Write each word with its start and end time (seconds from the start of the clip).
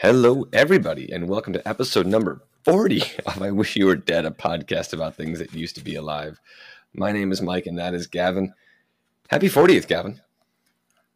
Hello, 0.00 0.46
everybody, 0.52 1.10
and 1.10 1.26
welcome 1.26 1.54
to 1.54 1.66
episode 1.66 2.06
number 2.06 2.42
40 2.66 3.00
of 3.26 3.40
I 3.40 3.50
Wish 3.50 3.76
You 3.76 3.86
Were 3.86 3.96
Dead, 3.96 4.26
a 4.26 4.30
podcast 4.30 4.92
about 4.92 5.14
things 5.14 5.38
that 5.38 5.54
used 5.54 5.74
to 5.76 5.82
be 5.82 5.94
alive. 5.94 6.38
My 6.92 7.12
name 7.12 7.32
is 7.32 7.40
Mike, 7.40 7.64
and 7.64 7.78
that 7.78 7.94
is 7.94 8.06
Gavin. 8.06 8.52
Happy 9.30 9.48
40th, 9.48 9.88
Gavin. 9.88 10.20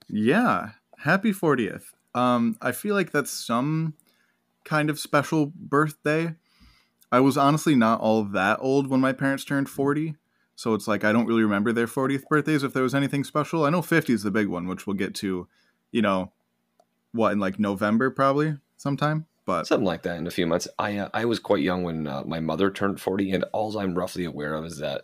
Yeah, 0.08 0.71
happy 1.01 1.30
40th. 1.30 1.93
Um, 2.14 2.56
I 2.62 2.72
feel 2.72 2.95
like 2.95 3.12
that's 3.12 3.30
some 3.30 3.93
kind 4.64 4.88
of 4.88 4.98
special 4.98 5.52
birthday. 5.54 6.36
I 7.12 7.20
was 7.20 7.36
honestly 7.36 7.74
not 7.74 8.00
all 8.00 8.24
that 8.24 8.60
old 8.62 8.86
when 8.86 9.00
my 9.00 9.12
parents 9.12 9.44
turned 9.44 9.68
40, 9.68 10.16
so 10.56 10.72
it's 10.72 10.88
like 10.88 11.04
I 11.04 11.12
don't 11.12 11.26
really 11.26 11.42
remember 11.42 11.72
their 11.72 11.86
40th 11.86 12.22
birthdays 12.30 12.62
if 12.62 12.72
there 12.72 12.82
was 12.82 12.94
anything 12.94 13.24
special. 13.24 13.66
I 13.66 13.70
know 13.70 13.82
50 13.82 14.14
is 14.14 14.22
the 14.22 14.30
big 14.30 14.48
one, 14.48 14.66
which 14.66 14.86
we'll 14.86 14.96
get 14.96 15.14
to, 15.16 15.48
you 15.92 16.00
know, 16.00 16.32
what, 17.12 17.32
in 17.32 17.38
like 17.40 17.58
November 17.58 18.10
probably 18.10 18.56
sometime? 18.80 19.26
But 19.46 19.66
Something 19.66 19.86
like 19.86 20.02
that 20.02 20.16
in 20.18 20.26
a 20.26 20.30
few 20.30 20.46
months. 20.46 20.68
I 20.79 20.96
uh, 20.98 21.08
I 21.14 21.25
was 21.25 21.38
quite 21.38 21.62
young 21.62 21.82
when 21.82 22.07
uh, 22.07 22.22
my 22.25 22.40
mother 22.40 22.71
turned 22.71 23.00
40, 23.00 23.32
and 23.32 23.44
all 23.52 23.76
I'm 23.79 23.94
roughly 23.94 24.25
aware 24.25 24.54
of 24.54 24.64
is 24.64 24.79
that 24.79 25.02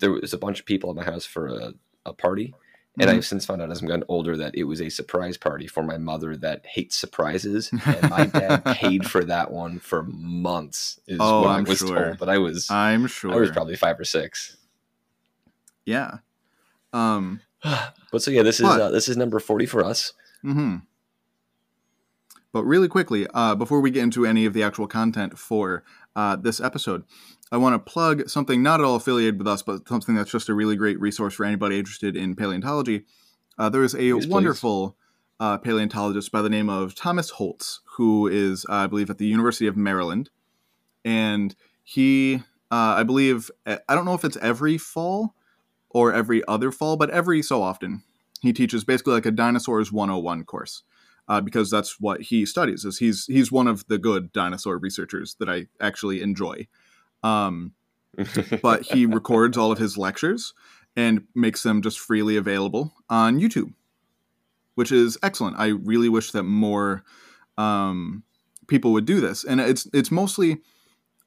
there 0.00 0.10
was 0.12 0.32
a 0.32 0.38
bunch 0.38 0.60
of 0.60 0.66
people 0.66 0.90
at 0.90 0.96
my 0.96 1.04
house 1.04 1.24
for 1.26 1.46
a, 1.48 1.72
a 2.06 2.12
party. 2.12 2.54
And 2.98 3.08
Mhm. 3.08 3.14
I've 3.14 3.24
since 3.26 3.46
found 3.46 3.62
out 3.62 3.70
as 3.70 3.80
I'm 3.80 3.86
gotten 3.88 4.04
older 4.08 4.36
that 4.36 4.54
it 4.56 4.64
was 4.64 4.80
a 4.82 4.88
surprise 4.90 5.36
party 5.36 5.66
for 5.66 5.82
my 5.82 5.96
mother 5.96 6.36
that 6.38 6.66
hates 6.66 6.96
surprises. 6.96 7.70
And 7.86 8.08
my 8.10 8.26
dad 8.26 8.64
paid 8.66 9.06
for 9.06 9.24
that 9.24 9.50
one 9.50 9.78
for 9.78 10.02
months, 10.02 10.98
is 11.06 11.18
Oh, 11.20 11.42
what 11.42 11.50
I'm 11.50 11.64
I 11.66 11.68
was 11.68 11.78
sure. 11.78 11.94
told. 11.96 12.18
But 12.18 12.28
I 12.28 12.38
was 12.38 12.70
I'm 12.70 13.06
sure. 13.06 13.32
I 13.32 13.36
was 13.40 13.50
probably 13.50 13.76
five 13.76 13.98
or 13.98 14.04
six. 14.04 14.56
yeah. 15.86 16.18
Um, 16.92 17.40
But 18.12 18.22
so 18.22 18.30
yeah, 18.32 18.42
this 18.42 18.58
is 18.58 18.66
uh, 18.66 18.90
this 18.90 19.08
is 19.08 19.16
number 19.16 19.38
40 19.38 19.66
for 19.66 19.84
us. 19.84 20.12
hmm 20.42 20.76
But 22.52 22.64
really 22.64 22.88
quickly, 22.88 23.26
uh, 23.32 23.54
before 23.54 23.80
we 23.80 23.90
get 23.90 24.02
into 24.02 24.26
any 24.26 24.44
of 24.44 24.54
the 24.54 24.62
actual 24.62 24.86
content 24.86 25.38
for 25.38 25.84
uh, 26.16 26.36
this 26.36 26.60
episode, 26.60 27.04
I 27.52 27.56
want 27.56 27.74
to 27.74 27.78
plug 27.78 28.28
something 28.28 28.62
not 28.62 28.80
at 28.80 28.86
all 28.86 28.96
affiliated 28.96 29.38
with 29.38 29.46
us, 29.46 29.62
but 29.62 29.88
something 29.88 30.14
that's 30.14 30.30
just 30.30 30.48
a 30.48 30.54
really 30.54 30.76
great 30.76 31.00
resource 31.00 31.34
for 31.34 31.44
anybody 31.44 31.78
interested 31.78 32.16
in 32.16 32.34
paleontology. 32.34 33.04
Uh, 33.58 33.68
there 33.68 33.84
is 33.84 33.94
a 33.94 33.98
Please, 33.98 34.12
please. 34.12 34.28
wonderful 34.28 34.96
uh, 35.38 35.58
paleontologist 35.58 36.32
by 36.32 36.42
the 36.42 36.50
name 36.50 36.68
of 36.68 36.94
Thomas 36.94 37.30
Holtz, 37.30 37.80
who 37.96 38.26
is, 38.26 38.66
uh, 38.68 38.74
I 38.74 38.86
believe, 38.86 39.10
at 39.10 39.18
the 39.18 39.26
University 39.26 39.66
of 39.66 39.76
Maryland. 39.76 40.30
And 41.04 41.54
he, 41.82 42.36
uh, 42.70 42.94
I 42.98 43.04
believe, 43.04 43.50
I 43.66 43.78
don't 43.88 44.04
know 44.04 44.14
if 44.14 44.24
it's 44.24 44.36
every 44.38 44.76
fall 44.76 45.34
or 45.88 46.12
every 46.12 46.42
other 46.46 46.70
fall, 46.70 46.96
but 46.96 47.10
every 47.10 47.42
so 47.42 47.62
often, 47.62 48.02
he 48.42 48.52
teaches 48.52 48.84
basically 48.84 49.14
like 49.14 49.26
a 49.26 49.30
dinosaurs 49.30 49.92
101 49.92 50.44
course 50.44 50.82
uh, 51.30 51.40
because 51.40 51.70
that's 51.70 51.98
what 51.98 52.20
he 52.20 52.44
studies 52.44 52.84
is 52.84 52.98
he's 52.98 53.24
he's 53.24 53.50
one 53.50 53.66
of 53.66 53.86
the 53.88 53.96
good 53.96 54.32
dinosaur 54.32 54.76
researchers 54.76 55.36
that 55.38 55.48
i 55.48 55.66
actually 55.80 56.20
enjoy. 56.20 56.66
Um, 57.22 57.72
but 58.62 58.82
he 58.82 59.06
records 59.06 59.56
all 59.56 59.72
of 59.72 59.78
his 59.78 59.96
lectures 59.96 60.52
and 60.96 61.22
makes 61.34 61.62
them 61.62 61.80
just 61.80 61.98
freely 61.98 62.36
available 62.36 62.92
on 63.08 63.40
youtube 63.40 63.72
which 64.80 64.92
is 64.92 65.18
excellent. 65.22 65.58
I 65.58 65.68
really 65.68 66.08
wish 66.08 66.32
that 66.32 66.44
more 66.44 67.04
um, 67.58 68.22
people 68.66 68.92
would 68.92 69.04
do 69.04 69.20
this. 69.20 69.44
And 69.44 69.60
it's 69.60 69.86
it's 69.92 70.10
mostly 70.10 70.62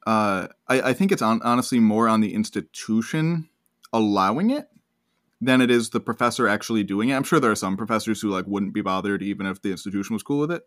uh, 0.08 0.48
I, 0.66 0.80
I 0.90 0.92
think 0.92 1.12
it's 1.12 1.22
on, 1.22 1.40
honestly 1.42 1.78
more 1.78 2.08
on 2.08 2.20
the 2.20 2.34
institution 2.34 3.48
allowing 3.92 4.50
it 4.50 4.66
than 5.44 5.60
it 5.60 5.70
is 5.70 5.90
the 5.90 6.00
professor 6.00 6.48
actually 6.48 6.84
doing 6.84 7.10
it. 7.10 7.14
I'm 7.14 7.22
sure 7.22 7.38
there 7.38 7.50
are 7.50 7.56
some 7.56 7.76
professors 7.76 8.20
who 8.20 8.30
like 8.30 8.46
wouldn't 8.46 8.74
be 8.74 8.80
bothered 8.80 9.22
even 9.22 9.46
if 9.46 9.60
the 9.62 9.70
institution 9.70 10.14
was 10.14 10.22
cool 10.22 10.40
with 10.40 10.50
it. 10.50 10.62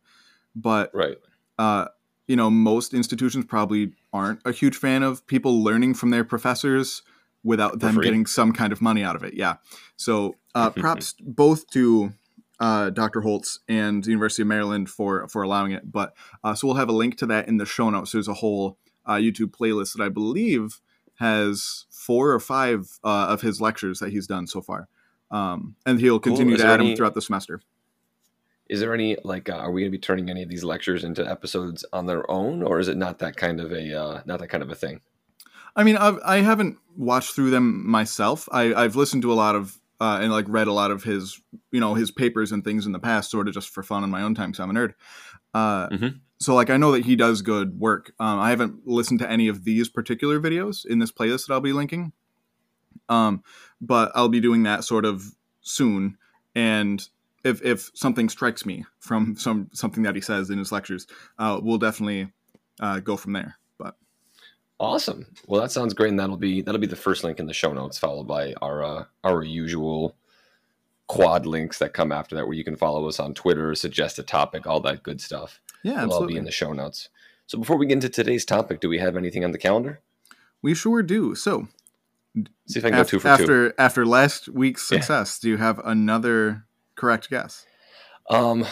But 0.56 0.92
right. 0.94 1.18
uh, 1.58 1.88
you 2.28 2.36
know, 2.36 2.50
most 2.50 2.94
institutions 2.94 3.46
probably 3.46 3.94
aren't 4.14 4.42
a 4.46 4.52
huge 4.52 4.76
fan 4.76 5.04
of 5.04 5.26
people 5.28 5.64
learning 5.64 5.96
from 5.96 6.12
their 6.12 6.24
professors 6.24 7.02
without 7.44 7.80
them 7.80 8.00
getting 8.00 8.26
some 8.26 8.52
kind 8.52 8.74
of 8.74 8.82
money 8.82 9.04
out 9.04 9.16
of 9.16 9.24
it. 9.24 9.34
Yeah. 9.34 9.56
So 9.96 10.36
uh, 10.54 10.70
props 10.76 11.16
both 11.20 11.68
to 11.72 12.14
uh, 12.60 12.90
Dr. 12.90 13.22
Holtz 13.22 13.60
and 13.68 14.04
the 14.04 14.10
University 14.10 14.42
of 14.42 14.48
Maryland 14.48 14.90
for 14.90 15.28
for 15.28 15.42
allowing 15.42 15.72
it. 15.72 15.92
But 15.92 16.14
uh, 16.44 16.56
so 16.56 16.68
we'll 16.68 16.78
have 16.78 16.90
a 16.90 16.94
link 16.94 17.18
to 17.20 17.26
that 17.28 17.48
in 17.48 17.58
the 17.58 17.66
show 17.66 17.90
notes. 17.90 18.12
There's 18.12 18.28
a 18.28 18.34
whole 18.34 18.78
uh, 19.06 19.16
YouTube 19.16 19.52
playlist 19.52 19.96
that 19.96 20.04
I 20.04 20.10
believe 20.10 20.82
has 21.18 21.86
four 21.92 22.32
or 22.32 22.40
five 22.40 22.88
uh, 23.04 23.28
of 23.30 23.42
his 23.42 23.62
lectures 23.62 24.00
that 24.00 24.12
he's 24.12 24.26
done 24.28 24.48
so 24.48 24.62
far. 24.62 24.88
Um, 25.30 25.76
and 25.86 26.00
he'll 26.00 26.20
continue 26.20 26.56
Is 26.56 26.62
to 26.62 26.68
add 26.68 26.80
any- 26.80 26.90
them 26.90 26.98
throughout 26.98 27.14
the 27.14 27.22
semester. 27.22 27.62
Is 28.70 28.80
there 28.82 28.94
any 28.94 29.16
like 29.24 29.48
uh, 29.50 29.54
are 29.54 29.72
we 29.72 29.82
going 29.82 29.92
to 29.92 29.98
be 29.98 30.02
turning 30.02 30.30
any 30.30 30.44
of 30.44 30.50
these 30.50 30.64
lectures 30.64 31.04
into 31.06 31.26
episodes 31.26 31.86
on 31.94 32.06
their 32.06 32.30
own 32.30 32.64
or 32.64 32.80
is 32.80 32.90
it 32.90 32.98
not 32.98 33.20
that 33.20 33.38
kind 33.38 33.62
of 33.62 33.72
a 33.72 33.98
uh, 33.98 34.22
not 34.26 34.40
that 34.40 34.50
kind 34.50 34.62
of 34.62 34.70
a 34.70 34.76
thing? 34.76 35.00
I 35.76 35.84
mean, 35.84 35.96
I've, 35.96 36.20
I 36.26 36.38
haven't 36.38 36.78
watched 36.98 37.34
through 37.34 37.52
them 37.52 37.88
myself. 37.90 38.50
I, 38.52 38.74
I've 38.74 38.96
listened 38.96 39.22
to 39.22 39.32
a 39.32 39.36
lot 39.36 39.56
of 39.56 39.78
uh, 40.02 40.20
and 40.22 40.32
like 40.32 40.46
read 40.50 40.68
a 40.68 40.74
lot 40.74 40.92
of 40.92 41.04
his, 41.04 41.40
you 41.72 41.80
know, 41.80 41.94
his 41.94 42.12
papers 42.12 42.52
and 42.52 42.64
things 42.64 42.86
in 42.86 42.92
the 42.92 43.00
past, 43.00 43.32
sort 43.32 43.48
of 43.48 43.54
just 43.54 43.70
for 43.70 43.84
fun 43.84 44.04
in 44.04 44.10
my 44.10 44.22
own 44.22 44.36
time. 44.36 44.54
So 44.54 44.64
I'm 44.64 44.70
a 44.70 44.74
nerd. 44.74 44.94
Uh, 45.54 45.88
Mhm. 45.90 46.20
So 46.40 46.54
like, 46.54 46.70
I 46.70 46.78
know 46.78 46.92
that 46.92 47.06
he 47.06 47.16
does 47.16 47.42
good 47.42 47.80
work. 47.80 48.14
Um, 48.20 48.40
I 48.40 48.50
haven't 48.50 48.88
listened 48.88 49.20
to 49.20 49.30
any 49.30 49.48
of 49.48 49.64
these 49.64 49.90
particular 49.90 50.40
videos 50.40 50.86
in 50.86 51.00
this 51.00 51.12
playlist 51.12 51.48
that 51.48 51.54
I'll 51.54 51.62
be 51.62 51.74
linking. 51.74 52.14
Um, 53.10 53.44
but 53.82 54.12
I'll 54.16 54.30
be 54.30 54.40
doing 54.40 54.64
that 54.64 54.84
sort 54.84 55.06
of 55.06 55.24
soon. 55.62 56.18
And 56.56 57.08
if 57.44 57.64
if 57.64 57.92
something 57.94 58.30
strikes 58.30 58.66
me 58.66 58.86
from 59.00 59.36
some 59.38 59.70
something 59.74 60.04
that 60.04 60.16
he 60.16 60.22
says 60.22 60.50
in 60.50 60.58
his 60.58 60.72
lectures, 60.72 61.08
uh, 61.40 61.60
we'll 61.62 61.78
definitely 61.78 62.32
uh, 62.80 63.00
go 63.00 63.18
from 63.18 63.34
there. 63.34 63.58
But 63.78 63.96
Awesome. 64.80 65.26
Well, 65.48 65.62
that 65.62 65.72
sounds 65.72 65.94
great 65.94 66.10
and 66.10 66.20
that'll 66.20 66.38
be 66.38 66.62
that'll 66.62 66.82
be 66.82 66.88
the 66.88 66.96
first 66.96 67.24
link 67.24 67.40
in 67.40 67.48
the 67.48 67.54
show 67.54 67.74
notes 67.74 67.98
followed 67.98 68.28
by 68.28 68.54
our 68.62 68.84
uh, 68.84 69.06
our 69.24 69.44
usual 69.44 70.16
quad 71.08 71.46
links 71.46 71.80
that 71.80 71.94
come 71.94 72.12
after 72.12 72.36
that 72.36 72.46
where 72.46 72.58
you 72.58 72.66
can 72.66 72.76
follow 72.76 73.08
us 73.08 73.20
on 73.20 73.34
Twitter, 73.34 73.74
suggest 73.74 74.20
a 74.20 74.24
topic, 74.24 74.68
all 74.68 74.82
that 74.82 75.04
good 75.04 75.22
stuff. 75.22 75.62
Yeah, 75.84 76.04
It'll 76.04 76.14
all 76.14 76.28
be 76.28 76.38
in 76.38 76.46
the 76.46 76.52
show 76.52 76.74
notes. 76.74 77.10
So 77.46 77.58
before 77.58 77.78
we 77.78 77.86
get 77.86 77.94
into 77.94 78.10
today's 78.10 78.44
topic, 78.46 78.80
do 78.82 78.90
we 78.90 79.00
have 79.00 79.16
anything 79.16 79.44
on 79.46 79.52
the 79.52 79.58
calendar? 79.58 80.02
we 80.62 80.74
sure 80.74 81.04
do. 81.04 81.36
So 81.36 81.68
See 82.68 82.80
if 82.80 82.86
I 82.86 82.90
can 82.90 83.00
Af- 83.00 83.08
go 83.08 83.10
two 83.12 83.20
for 83.20 83.24
two. 83.38 83.44
after 83.44 83.74
after 83.80 84.06
last 84.06 84.48
week's 84.50 84.90
Yeah. 84.92 84.98
success, 85.00 85.40
do 85.40 85.50
you 85.50 85.58
have 85.58 85.80
another 85.86 86.66
correct 86.96 87.30
guess? 87.30 87.66
Um, 88.30 88.66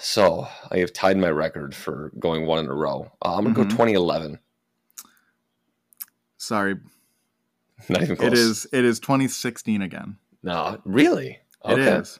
so 0.00 0.48
I 0.70 0.78
have 0.78 0.92
tied 0.92 1.18
my 1.18 1.28
record 1.30 1.74
for 1.74 2.10
going 2.18 2.46
one 2.46 2.60
in 2.64 2.70
a 2.70 2.74
row. 2.74 3.12
Uh, 3.24 3.36
I'm 3.36 3.44
gonna 3.44 3.54
Mhm. 3.54 3.68
go 3.70 3.76
2011. 3.76 4.38
Sorry, 6.38 6.76
Not 7.88 8.02
even 8.02 8.16
close. 8.16 8.26
it 8.32 8.34
is 8.38 8.66
it 8.72 8.84
is 8.84 8.98
2016 9.00 9.82
again. 9.82 10.16
No, 10.42 10.80
really. 10.84 11.38
It 11.64 11.78
is. 11.78 12.18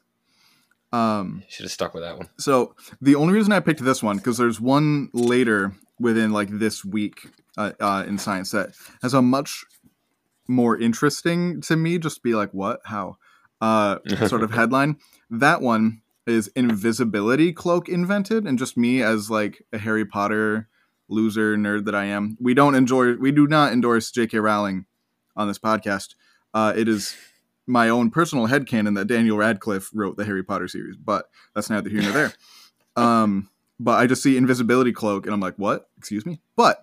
Um, 0.92 1.42
Should 1.48 1.64
have 1.64 1.72
stuck 1.72 1.94
with 1.94 2.03
that 2.03 2.19
one. 2.19 2.28
so 2.38 2.75
the 3.00 3.14
only 3.14 3.32
reason 3.32 3.53
I 3.53 3.60
picked 3.60 3.82
this 3.82 4.03
one 4.03 4.19
because 4.19 4.36
there's 4.36 4.60
one 4.60 5.08
later 5.14 5.75
within 5.98 6.32
like 6.32 6.48
this 6.50 6.84
week 6.84 7.30
uh, 7.56 7.72
uh, 7.80 8.04
in 8.06 8.19
science 8.19 8.50
that 8.50 8.70
has 9.03 9.14
a 9.14 9.22
much 9.22 9.64
more 10.48 10.78
interesting 10.78 11.60
to 11.62 11.76
me. 11.76 11.98
Just 11.98 12.22
be 12.22 12.34
like, 12.34 12.53
what, 12.53 12.80
how, 12.84 13.16
uh, 13.60 13.98
sort 14.26 14.42
of 14.42 14.50
headline. 14.54 14.98
That 15.30 15.62
one 15.62 16.03
is 16.26 16.48
invisibility 16.48 17.53
cloak 17.53 17.88
invented, 17.88 18.47
and 18.47 18.59
just 18.59 18.76
me 18.76 19.03
as 19.03 19.30
like 19.30 19.64
a 19.72 19.78
Harry 19.78 20.04
Potter 20.04 20.69
loser 21.09 21.56
nerd 21.56 21.84
that 21.84 21.94
I 21.94 22.04
am. 22.04 22.36
We 22.41 22.54
don't 22.54 22.74
enjoy. 22.74 23.14
We 23.14 23.32
do 23.32 23.47
not 23.47 23.72
endorse 23.72 24.10
J.K. 24.10 24.38
Rowling 24.38 24.86
on 25.36 25.48
this 25.48 25.59
podcast. 25.59 26.14
Uh, 26.54 26.72
it 26.76 26.88
is 26.88 27.16
my 27.66 27.88
own 27.88 28.10
personal 28.10 28.46
head 28.46 28.66
headcanon 28.66 28.96
that 28.96 29.06
Daniel 29.06 29.36
Radcliffe 29.36 29.90
wrote 29.94 30.16
the 30.16 30.24
Harry 30.24 30.42
Potter 30.42 30.68
series, 30.68 30.96
but 30.96 31.28
that's 31.54 31.70
neither 31.70 31.90
here 31.90 32.02
nor 32.02 32.12
there. 32.12 32.32
Um, 32.94 33.48
but 33.80 33.92
I 33.92 34.06
just 34.06 34.22
see 34.22 34.36
invisibility 34.36 34.92
cloak, 34.92 35.24
and 35.24 35.32
I'm 35.32 35.40
like, 35.40 35.54
what? 35.56 35.88
Excuse 35.97 36.26
me. 36.26 36.42
But 36.56 36.82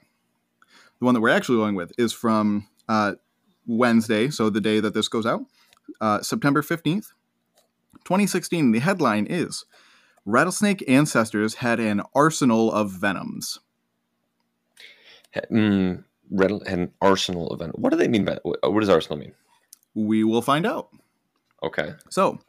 the 0.98 1.06
one 1.06 1.14
that 1.14 1.22
we're 1.22 1.30
actually 1.30 1.60
going 1.60 1.76
with 1.76 1.92
is 2.00 2.14
from 2.14 2.68
uh, 2.88 3.14
Wednesday, 3.68 4.32
so 4.32 4.50
the 4.50 4.60
day 4.60 4.80
that 4.80 4.96
this 4.96 5.08
goes 5.08 5.28
out, 5.28 5.42
uh, 6.02 6.22
September 6.22 6.64
15th, 6.64 7.12
2016. 8.06 8.72
The 8.72 8.80
headline 8.80 9.28
is 9.30 9.66
Rattlesnake 10.26 10.84
ancestors 10.88 11.56
had 11.56 11.80
an 11.80 12.02
arsenal 12.14 12.72
of 12.72 12.92
venoms. 12.92 13.60
Mm, 15.52 16.04
an 16.66 16.92
arsenal 17.02 17.54
event. 17.54 17.78
What 17.78 17.92
do 17.92 17.98
they 17.98 18.08
mean 18.08 18.26
by 18.26 18.34
that? 18.34 18.46
What 18.46 18.60
what 18.74 18.80
does 18.80 18.90
arsenal 18.90 19.20
mean? 19.20 19.34
We 19.94 20.24
will 20.24 20.42
find 20.42 20.66
out. 20.66 20.90
Okay. 21.64 21.94
So, 22.10 22.40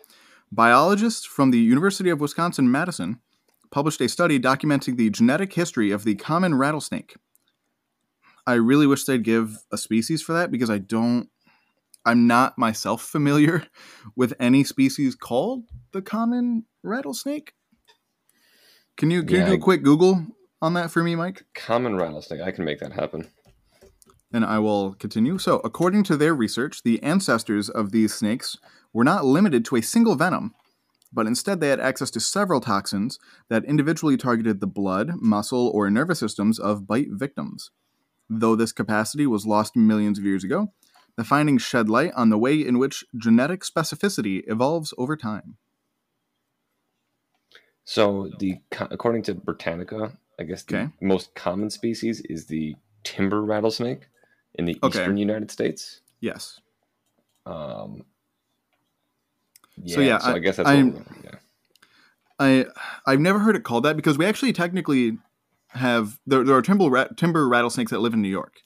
biologists 0.52 1.26
from 1.26 1.50
the 1.50 1.58
University 1.58 2.10
of 2.10 2.20
Wisconsin 2.20 2.70
Madison 2.70 3.20
published 3.70 4.00
a 4.00 4.08
study 4.08 4.38
documenting 4.38 4.96
the 4.96 5.10
genetic 5.10 5.52
history 5.52 5.90
of 5.90 6.04
the 6.04 6.14
common 6.16 6.56
rattlesnake. 6.56 7.16
I 8.46 8.54
really 8.54 8.86
wish 8.86 9.04
they'd 9.04 9.22
give 9.22 9.58
a 9.72 9.78
species 9.78 10.22
for 10.22 10.32
that 10.32 10.50
because 10.50 10.70
I 10.70 10.78
don't 10.78 11.28
I'm 12.04 12.26
not 12.26 12.56
myself 12.58 13.02
familiar 13.02 13.66
with 14.16 14.32
any 14.40 14.64
species 14.64 15.14
called 15.14 15.64
the 15.92 16.02
common 16.02 16.64
rattlesnake. 16.82 17.52
Can 18.96 19.10
you 19.10 19.22
can 19.22 19.36
Yeah, 19.36 19.40
you 19.42 19.46
do 19.46 19.54
a 19.54 19.58
quick 19.58 19.82
Google 19.82 20.26
on 20.62 20.74
that 20.74 20.90
for 20.90 21.02
me, 21.02 21.14
Mike? 21.14 21.44
Common 21.54 21.96
rattlesnake. 21.96 22.40
I 22.40 22.50
can 22.50 22.64
make 22.64 22.80
that 22.80 22.92
happen. 22.92 23.28
And 24.32 24.44
I 24.44 24.58
will 24.60 24.94
continue. 24.94 25.38
So, 25.38 25.60
according 25.64 26.04
to 26.04 26.16
their 26.16 26.34
research, 26.34 26.82
the 26.82 27.02
ancestors 27.02 27.68
of 27.68 27.92
these 27.92 28.14
snakes 28.14 28.56
were 28.92 29.04
not 29.04 29.24
limited 29.24 29.64
to 29.66 29.76
a 29.76 29.82
single 29.82 30.14
venom, 30.16 30.54
but 31.12 31.26
instead 31.26 31.60
they 31.60 31.68
had 31.70 31.80
access 31.80 32.10
to 32.12 32.20
several 32.20 32.60
toxins 32.60 33.18
that 33.50 33.64
individually 33.64 34.16
targeted 34.16 34.60
the 34.60 34.66
blood, 34.68 35.12
muscle, 35.20 35.68
or 35.74 35.90
nervous 35.90 36.20
systems 36.20 36.58
of 36.58 36.86
bite 36.86 37.08
victims. 37.10 37.70
Though 38.30 38.56
this 38.56 38.72
capacity 38.72 39.26
was 39.26 39.46
lost 39.46 39.76
millions 39.76 40.18
of 40.18 40.24
years 40.24 40.44
ago, 40.44 40.72
the 41.16 41.24
findings 41.24 41.62
shed 41.62 41.88
light 41.88 42.12
on 42.16 42.30
the 42.30 42.38
way 42.38 42.54
in 42.60 42.78
which 42.78 43.04
genetic 43.16 43.62
specificity 43.62 44.42
evolves 44.48 44.94
over 44.98 45.16
time. 45.16 45.58
So, 47.84 48.30
the 48.38 48.60
according 48.80 49.24
to 49.24 49.34
Britannica, 49.34 50.18
I 50.38 50.44
guess 50.44 50.64
the 50.64 50.76
Okay. 50.76 50.92
most 51.00 51.34
common 51.34 51.70
species 51.70 52.20
is 52.22 52.46
the 52.46 52.76
timber 53.04 53.42
rattlesnake 53.42 54.08
in 54.54 54.64
the 54.64 54.78
Okay. 54.82 54.98
eastern 55.00 55.16
United 55.16 55.50
States. 55.50 56.00
Yes. 56.20 56.60
Um, 57.46 58.04
yeah, 59.82 59.94
So, 59.94 60.00
yeah, 60.00 60.18
so 60.18 60.30
I, 60.30 60.34
I- 60.34 60.38
guess 60.38 60.56
that's 60.56 60.68
I'm- 60.68 60.92
what 60.94 61.06
yeah. 61.24 61.30
I 62.38 62.66
I've 63.06 63.20
never 63.20 63.38
heard 63.38 63.56
it 63.56 63.64
called 63.64 63.84
that 63.84 63.96
because 63.96 64.16
we 64.18 64.24
actually 64.26 64.52
technically 64.52 65.18
have 65.68 66.18
there, 66.26 66.42
there 66.44 66.56
are 66.56 66.62
timber 66.62 66.88
rat, 66.88 67.16
timber 67.16 67.48
rattlesnakes 67.48 67.90
that 67.90 68.00
live 68.00 68.14
in 68.14 68.22
New 68.22 68.28
York. 68.30 68.60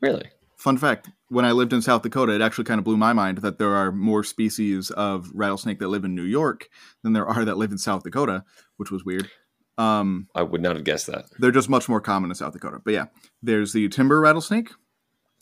Really? 0.00 0.30
Fun 0.56 0.78
fact: 0.78 1.10
When 1.28 1.44
I 1.44 1.52
lived 1.52 1.72
in 1.72 1.82
South 1.82 2.02
Dakota, 2.02 2.32
it 2.34 2.40
actually 2.40 2.64
kind 2.64 2.78
of 2.78 2.84
blew 2.84 2.96
my 2.96 3.12
mind 3.12 3.38
that 3.38 3.58
there 3.58 3.74
are 3.74 3.90
more 3.92 4.22
species 4.24 4.90
of 4.90 5.30
rattlesnake 5.34 5.78
that 5.80 5.88
live 5.88 6.04
in 6.04 6.14
New 6.14 6.22
York 6.24 6.68
than 7.02 7.12
there 7.12 7.26
are 7.26 7.44
that 7.44 7.58
live 7.58 7.72
in 7.72 7.78
South 7.78 8.02
Dakota, 8.04 8.44
which 8.76 8.90
was 8.90 9.04
weird. 9.04 9.30
Um, 9.78 10.28
I 10.34 10.42
would 10.42 10.60
not 10.60 10.76
have 10.76 10.84
guessed 10.84 11.06
that. 11.08 11.26
they're 11.38 11.50
just 11.50 11.68
much 11.68 11.88
more 11.88 12.00
common 12.00 12.30
in 12.30 12.34
South 12.34 12.52
Dakota. 12.52 12.80
But 12.84 12.92
yeah, 12.94 13.06
there's 13.42 13.72
the 13.72 13.88
timber 13.88 14.20
rattlesnake, 14.20 14.70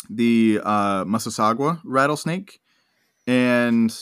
the 0.08 0.60
uh, 0.62 1.04
Massasauga 1.04 1.80
rattlesnake, 1.84 2.60
and 3.26 3.94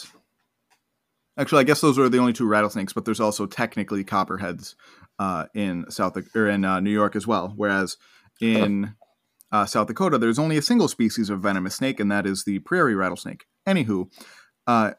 actually, 1.36 1.60
I 1.60 1.64
guess 1.64 1.80
those 1.80 1.98
are 1.98 2.08
the 2.08 2.18
only 2.18 2.32
two 2.32 2.46
rattlesnakes. 2.46 2.92
But 2.92 3.04
there's 3.04 3.20
also 3.20 3.46
technically 3.46 4.04
copperheads 4.04 4.76
uh, 5.18 5.46
in 5.54 5.90
South 5.90 6.16
or 6.34 6.48
in 6.48 6.64
uh, 6.64 6.80
New 6.80 6.92
York 6.92 7.16
as 7.16 7.26
well. 7.26 7.52
Whereas 7.56 7.96
in 8.40 8.94
uh, 9.50 9.66
South 9.66 9.88
Dakota, 9.88 10.18
there's 10.18 10.38
only 10.38 10.56
a 10.56 10.62
single 10.62 10.88
species 10.88 11.30
of 11.30 11.40
venomous 11.40 11.76
snake, 11.76 12.00
and 12.00 12.10
that 12.10 12.26
is 12.26 12.44
the 12.44 12.60
prairie 12.60 12.94
rattlesnake. 12.94 13.46
Anywho, 13.66 14.10
uh, 14.66 14.92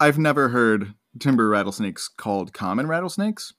I've 0.00 0.18
never 0.18 0.48
heard 0.48 0.94
timber 1.18 1.48
rattlesnakes 1.48 2.08
called 2.08 2.52
common 2.52 2.86
rattlesnakes 2.86 3.52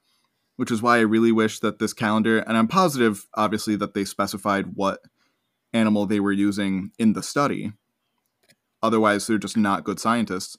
which 0.56 0.72
is 0.72 0.82
why 0.82 0.98
I 0.98 1.02
really 1.02 1.32
wish 1.32 1.60
that 1.60 1.80
this 1.80 1.94
calendar, 1.94 2.40
and 2.40 2.58
I'm 2.58 2.68
positive, 2.68 3.28
obviously, 3.36 3.76
that 3.78 3.94
they 3.94 4.06
specified 4.06 4.76
what 4.76 5.00
animal 5.74 6.06
they 6.06 6.20
were 6.20 6.32
using 6.32 6.92
in 7.00 7.14
the 7.14 7.24
study. 7.24 7.74
Otherwise, 8.82 9.28
they're 9.28 9.38
just 9.38 9.58
not 9.58 9.84
good 9.84 10.00
scientists. 10.00 10.58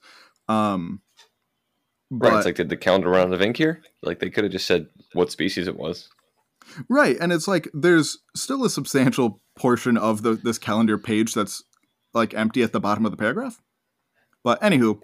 Um, 0.48 1.00
Right. 2.10 2.36
It's 2.36 2.46
like, 2.46 2.54
did 2.54 2.68
the 2.68 2.76
calendar 2.76 3.08
run 3.08 3.28
out 3.28 3.34
of 3.34 3.42
ink 3.42 3.56
here? 3.56 3.82
Like, 4.02 4.20
they 4.20 4.30
could 4.30 4.44
have 4.44 4.52
just 4.52 4.66
said 4.66 4.86
what 5.14 5.32
species 5.32 5.66
it 5.66 5.76
was. 5.76 6.08
right, 6.88 7.16
and 7.20 7.32
it's 7.32 7.48
like 7.48 7.68
there's 7.74 8.18
still 8.36 8.64
a 8.64 8.70
substantial 8.70 9.40
portion 9.56 9.96
of 9.96 10.22
the 10.22 10.34
this 10.34 10.58
calendar 10.58 10.98
page 10.98 11.34
that's 11.34 11.62
like 12.12 12.34
empty 12.34 12.62
at 12.62 12.72
the 12.72 12.80
bottom 12.80 13.04
of 13.04 13.10
the 13.10 13.16
paragraph. 13.16 13.60
But 14.42 14.60
anywho, 14.60 15.00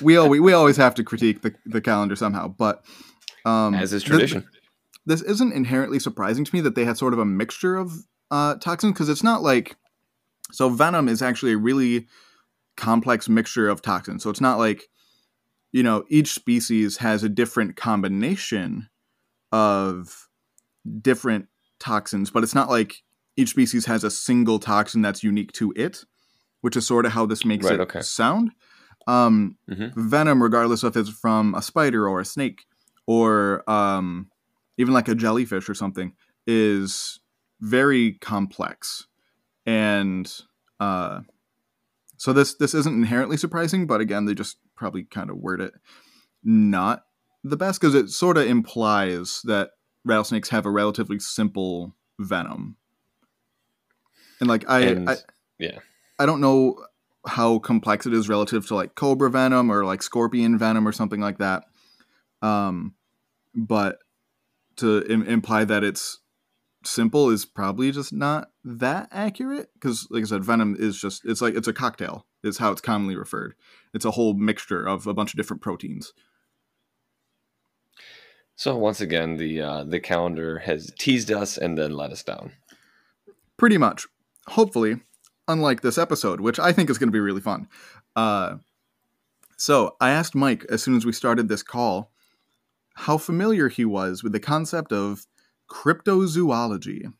we 0.00 0.16
always 0.16 0.40
we 0.40 0.52
always 0.52 0.76
have 0.76 0.94
to 0.96 1.04
critique 1.04 1.42
the, 1.42 1.54
the 1.66 1.80
calendar 1.80 2.16
somehow. 2.16 2.48
But 2.48 2.84
um, 3.44 3.74
As 3.74 3.92
is 3.92 4.02
tradition. 4.02 4.48
this 5.06 5.22
isn't 5.22 5.52
inherently 5.52 5.98
surprising 5.98 6.44
to 6.44 6.54
me 6.54 6.60
that 6.62 6.74
they 6.74 6.84
had 6.84 6.96
sort 6.96 7.12
of 7.12 7.18
a 7.18 7.24
mixture 7.24 7.76
of 7.76 7.92
uh, 8.30 8.54
toxins 8.56 8.92
because 8.92 9.08
it's 9.08 9.22
not 9.22 9.42
like 9.42 9.76
so 10.52 10.68
venom 10.68 11.08
is 11.08 11.22
actually 11.22 11.52
a 11.52 11.58
really 11.58 12.06
complex 12.76 13.28
mixture 13.28 13.68
of 13.68 13.82
toxins 13.82 14.22
so 14.22 14.30
it's 14.30 14.40
not 14.40 14.58
like 14.58 14.88
you 15.72 15.82
know 15.82 16.04
each 16.08 16.32
species 16.32 16.96
has 16.98 17.22
a 17.22 17.28
different 17.28 17.76
combination 17.76 18.88
of 19.52 20.28
different 21.00 21.46
toxins 21.78 22.30
but 22.30 22.42
it's 22.42 22.54
not 22.54 22.68
like 22.68 23.02
each 23.36 23.50
species 23.50 23.86
has 23.86 24.04
a 24.04 24.10
single 24.10 24.58
toxin 24.58 25.02
that's 25.02 25.22
unique 25.22 25.52
to 25.52 25.72
it 25.76 26.04
which 26.62 26.76
is 26.76 26.86
sort 26.86 27.04
of 27.06 27.12
how 27.12 27.26
this 27.26 27.44
makes 27.44 27.64
Right, 27.66 27.74
it 27.74 27.80
okay. 27.80 28.00
sound 28.00 28.52
um, 29.06 29.56
Mhm. 29.70 29.92
venom 29.94 30.42
regardless 30.42 30.82
of 30.82 30.96
if 30.96 31.02
it's 31.08 31.10
from 31.18 31.54
a 31.54 31.60
spider 31.62 32.08
or 32.08 32.20
a 32.20 32.24
snake 32.24 32.64
or 33.06 33.68
um, 33.70 34.30
even 34.78 34.94
like 34.94 35.08
a 35.08 35.14
jellyfish 35.14 35.68
or 35.68 35.74
something 35.74 36.14
is 36.46 37.20
very 37.60 38.12
complex 38.12 39.06
and 39.66 40.30
uh, 40.80 41.20
so 42.16 42.32
this 42.32 42.54
this 42.56 42.74
isn't 42.74 42.94
inherently 42.94 43.36
surprising 43.36 43.86
but 43.86 44.00
again 44.00 44.24
they 44.24 44.34
just 44.34 44.58
probably 44.76 45.04
kind 45.04 45.30
of 45.30 45.36
word 45.36 45.60
it 45.60 45.72
not 46.42 47.04
the 47.42 47.56
best 47.56 47.80
because 47.80 47.94
it 47.94 48.10
sort 48.10 48.36
of 48.36 48.46
implies 48.46 49.40
that 49.44 49.70
rattlesnakes 50.04 50.50
have 50.50 50.66
a 50.66 50.70
relatively 50.70 51.18
simple 51.18 51.94
venom 52.18 52.76
and 54.40 54.48
like 54.48 54.68
i 54.68 54.80
And- 54.80 55.10
I, 55.10 55.16
yeah. 55.58 55.78
I 56.18 56.26
don't 56.26 56.40
know 56.40 56.76
how 57.26 57.58
complex 57.58 58.06
it 58.06 58.12
is 58.14 58.28
relative 58.28 58.66
to 58.68 58.74
like 58.74 58.94
cobra 58.94 59.30
venom 59.30 59.70
or 59.70 59.84
like 59.84 60.02
scorpion 60.02 60.58
venom 60.58 60.86
or 60.86 60.92
something 60.92 61.20
like 61.20 61.38
that. 61.38 61.64
Um, 62.44 62.94
but 63.54 63.98
to 64.76 65.02
Im- 65.10 65.26
imply 65.26 65.64
that 65.64 65.82
it's 65.82 66.20
simple 66.84 67.30
is 67.30 67.46
probably 67.46 67.90
just 67.90 68.12
not 68.12 68.50
that 68.64 69.08
accurate 69.10 69.70
because, 69.74 70.06
like 70.10 70.22
I 70.22 70.26
said, 70.26 70.44
venom 70.44 70.76
is 70.78 71.00
just 71.00 71.24
it's 71.24 71.40
like 71.40 71.54
it's 71.54 71.68
a 71.68 71.72
cocktail. 71.72 72.26
Is 72.42 72.58
how 72.58 72.72
it's 72.72 72.82
commonly 72.82 73.16
referred. 73.16 73.54
It's 73.94 74.04
a 74.04 74.10
whole 74.10 74.34
mixture 74.34 74.86
of 74.86 75.06
a 75.06 75.14
bunch 75.14 75.32
of 75.32 75.38
different 75.38 75.62
proteins. 75.62 76.12
So 78.54 78.76
once 78.76 79.00
again, 79.00 79.38
the 79.38 79.62
uh, 79.62 79.84
the 79.84 79.98
calendar 80.00 80.58
has 80.58 80.92
teased 80.98 81.30
us 81.30 81.56
and 81.56 81.78
then 81.78 81.92
let 81.92 82.12
us 82.12 82.22
down. 82.22 82.52
Pretty 83.56 83.78
much. 83.78 84.06
Hopefully, 84.48 85.00
unlike 85.48 85.80
this 85.80 85.96
episode, 85.96 86.42
which 86.42 86.58
I 86.58 86.72
think 86.72 86.90
is 86.90 86.98
going 86.98 87.08
to 87.08 87.12
be 87.12 87.20
really 87.20 87.40
fun. 87.40 87.68
Uh, 88.14 88.56
so 89.56 89.96
I 89.98 90.10
asked 90.10 90.34
Mike 90.34 90.66
as 90.68 90.82
soon 90.82 90.96
as 90.96 91.06
we 91.06 91.12
started 91.12 91.48
this 91.48 91.62
call 91.62 92.12
how 92.94 93.18
familiar 93.18 93.68
he 93.68 93.84
was 93.84 94.22
with 94.22 94.32
the 94.32 94.40
concept 94.40 94.92
of 94.92 95.26
cryptozoology. 95.70 97.12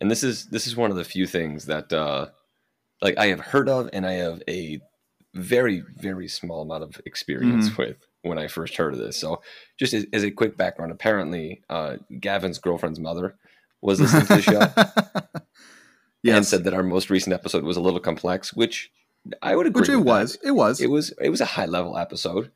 And 0.00 0.10
this 0.10 0.22
is 0.22 0.46
this 0.46 0.66
is 0.66 0.76
one 0.76 0.90
of 0.90 0.96
the 0.96 1.04
few 1.04 1.26
things 1.26 1.66
that 1.66 1.92
uh, 1.92 2.26
like 3.02 3.18
I 3.18 3.26
have 3.26 3.40
heard 3.40 3.68
of 3.68 3.90
and 3.92 4.06
I 4.06 4.12
have 4.12 4.42
a 4.48 4.80
very 5.34 5.82
very 5.96 6.26
small 6.26 6.62
amount 6.62 6.82
of 6.82 7.00
experience 7.06 7.76
with 7.76 7.96
when 8.22 8.38
I 8.38 8.48
first 8.48 8.76
heard 8.76 8.94
of 8.94 8.98
this. 8.98 9.16
So 9.16 9.42
just 9.78 9.94
as, 9.94 10.06
as 10.12 10.24
a 10.24 10.30
quick 10.30 10.56
background, 10.56 10.92
apparently 10.92 11.62
uh, 11.70 11.96
Gavin's 12.18 12.58
girlfriend's 12.58 13.00
mother 13.00 13.36
was 13.80 14.00
listening 14.00 14.26
to 14.26 14.36
the 14.36 14.42
show 14.42 16.30
and 16.34 16.46
said 16.46 16.64
that 16.64 16.74
our 16.74 16.82
most 16.82 17.10
recent 17.10 17.32
episode 17.32 17.64
was 17.64 17.76
a 17.76 17.80
little 17.80 18.00
complex, 18.00 18.52
which 18.52 18.90
I 19.42 19.56
would 19.56 19.66
agree. 19.66 19.80
which 19.80 19.88
it 19.88 19.96
with 19.96 20.04
that. 20.04 20.10
was. 20.10 20.38
It 20.42 20.50
was. 20.50 20.80
It 20.80 20.90
was 20.90 21.14
it 21.20 21.30
was 21.30 21.40
a 21.40 21.46
high 21.46 21.66
level 21.66 21.96
episode, 21.96 22.50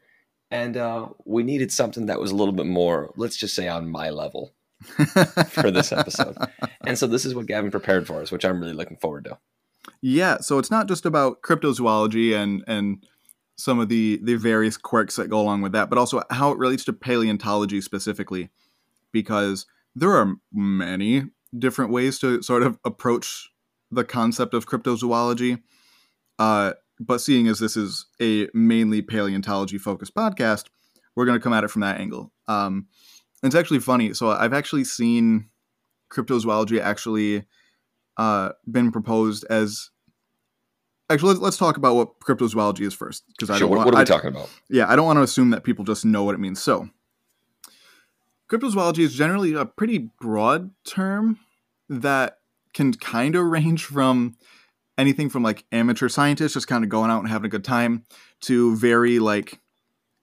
and 0.55 0.77
uh, 0.77 1.09
we 1.25 1.43
needed 1.43 1.73
something 1.73 2.07
that 2.07 2.21
was 2.21 2.31
a 2.31 2.37
little 2.37 2.55
bit 2.55 2.67
more, 2.67 3.13
let's 3.17 3.37
just 3.37 3.57
say, 3.57 3.67
on 3.67 3.91
my 3.91 4.11
level 4.11 4.55
for 5.49 5.73
this 5.73 5.91
episode. 5.91 6.37
and 6.87 6.97
so 6.97 7.09
this 7.09 7.25
is 7.25 7.35
what 7.35 7.47
Gavin 7.47 7.73
prepared 7.73 8.07
for 8.07 8.23
us, 8.23 8.31
which 8.31 8.45
I'm 8.45 8.61
really 8.61 8.73
looking 8.73 8.97
forward 8.97 9.25
to. 9.25 9.39
Yeah, 10.01 10.39
so 10.39 10.61
it's 10.61 10.71
not 10.71 10.87
just 10.87 11.05
about 11.05 11.43
cryptozoology 11.43 12.41
and 12.41 12.63
and 12.69 13.05
some 13.57 13.81
of 13.81 13.89
the 13.89 14.21
the 14.23 14.37
various 14.37 14.77
quirks 14.77 15.17
that 15.17 15.29
go 15.29 15.41
along 15.41 15.63
with 15.63 15.73
that, 15.73 15.91
but 15.91 15.99
also 15.99 16.23
how 16.31 16.53
it 16.53 16.59
relates 16.59 16.85
to 16.85 16.93
paleontology 16.93 17.81
specifically, 17.81 18.49
because 19.11 19.67
there 19.97 20.13
are 20.13 20.37
many 20.53 21.25
different 21.59 21.91
ways 21.91 22.21
to 22.21 22.43
sort 22.43 22.63
of 22.63 22.79
approach 22.85 23.51
the 23.91 24.05
concept 24.05 24.55
of 24.55 24.67
cryptozoology. 24.67 25.63
Uh, 26.39 26.75
but 27.01 27.21
seeing 27.21 27.49
as 27.49 27.59
this 27.59 27.77
is 27.77 28.07
a 28.21 28.49
mainly 28.55 29.03
paleontology 29.03 29.79
focused 29.79 30.15
podcast, 30.15 30.65
we're 31.17 31.25
going 31.27 31.39
to 31.39 31.43
come 31.43 31.53
at 31.53 31.65
it 31.65 31.71
from 31.71 31.81
that 31.83 32.01
angle. 32.01 32.33
Um, 32.49 32.87
it's 33.43 33.55
actually 33.55 33.81
funny. 33.81 34.15
So 34.15 34.31
I've 34.31 34.53
actually 34.53 34.85
seen 34.85 35.49
cryptozoology 36.11 36.81
actually 36.81 37.45
uh, 38.17 38.51
been 38.71 38.93
proposed 38.93 39.45
as. 39.51 39.91
Actually, 41.11 41.29
let's, 41.31 41.41
let's 41.41 41.57
talk 41.59 41.77
about 41.77 41.97
what 41.97 42.19
cryptozoology 42.21 42.81
is 42.81 42.95
first, 42.95 43.25
because 43.29 43.51
I 43.51 43.59
Sure, 43.59 43.69
don't 43.69 43.71
what, 43.71 43.77
want. 43.77 43.87
what 43.89 43.95
are 43.95 43.99
we 43.99 44.03
I- 44.03 44.05
talking 44.05 44.31
about? 44.31 44.49
yeah, 44.71 44.89
I 44.91 44.97
don't 44.97 45.05
want 45.05 45.19
to 45.19 45.23
assume 45.23 45.51
that 45.51 45.63
people 45.63 45.85
just 45.85 46.05
know 46.07 46.25
what 46.25 46.35
it 46.35 46.39
means. 46.41 46.63
So, 46.63 46.89
cryptozoology 48.51 49.01
is 49.01 49.15
generally 49.15 49.53
a 49.55 49.65
pretty 49.67 50.11
broad 50.21 50.71
term 50.85 51.39
that 51.89 52.39
can 52.73 52.93
kind 52.95 53.35
of 53.37 53.45
range 53.45 53.85
from 53.85 54.37
anything 54.99 55.29
from 55.29 55.43
like 55.43 55.65
amateur 55.73 56.09
scientists 56.09 56.55
just 56.55 56.69
kind 56.69 56.85
of 56.85 56.91
going 56.91 57.11
out 57.11 57.21
and 57.21 57.29
having 57.29 57.47
a 57.47 57.51
good 57.51 57.65
time 57.65 58.05
to 58.41 58.77
very 58.77 59.19
like 59.19 59.61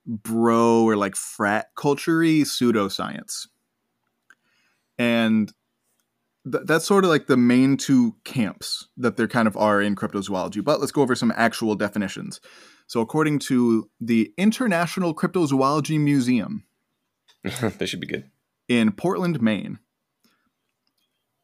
bro 0.05 0.83
or 0.83 0.95
like 0.95 1.15
frat 1.15 1.67
culture 1.75 2.19
pseudoscience. 2.19 3.47
and 4.97 5.53
th- 6.49 6.63
that's 6.65 6.85
sort 6.85 7.03
of 7.03 7.09
like 7.09 7.27
the 7.27 7.37
main 7.37 7.77
two 7.77 8.15
camps 8.23 8.87
that 8.97 9.17
there 9.17 9.27
kind 9.27 9.47
of 9.47 9.55
are 9.57 9.81
in 9.81 9.95
cryptozoology. 9.95 10.63
But 10.63 10.79
let's 10.79 10.91
go 10.91 11.01
over 11.01 11.15
some 11.15 11.33
actual 11.35 11.75
definitions. 11.75 12.39
So, 12.87 12.99
according 12.99 13.39
to 13.39 13.89
the 13.99 14.33
International 14.37 15.15
Cryptozoology 15.15 15.99
Museum, 15.99 16.65
that 17.43 17.87
should 17.87 18.01
be 18.01 18.07
good. 18.07 18.29
In 18.67 18.91
Portland, 18.91 19.41
Maine, 19.41 19.79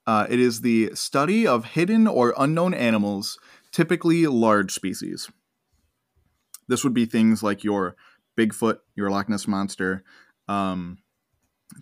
uh, 0.07 0.25
it 0.29 0.39
is 0.39 0.61
the 0.61 0.89
study 0.95 1.45
of 1.45 1.65
hidden 1.65 2.07
or 2.07 2.33
unknown 2.37 2.73
animals, 2.73 3.37
typically 3.71 4.25
large 4.25 4.71
species. 4.71 5.29
This 6.69 6.83
would 6.83 6.93
be 6.93 7.05
things 7.05 7.43
like 7.43 7.63
your 7.63 7.95
Bigfoot, 8.37 8.77
your 8.95 9.11
Loch 9.11 9.27
Ness 9.27 9.47
monster, 9.47 10.03
um, 10.47 10.99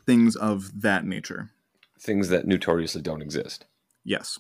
things 0.07 0.35
of 0.35 0.81
that 0.81 1.05
nature. 1.05 1.51
Things 1.99 2.29
that 2.29 2.47
notoriously 2.47 3.01
don't 3.01 3.21
exist. 3.21 3.65
Yes, 4.03 4.39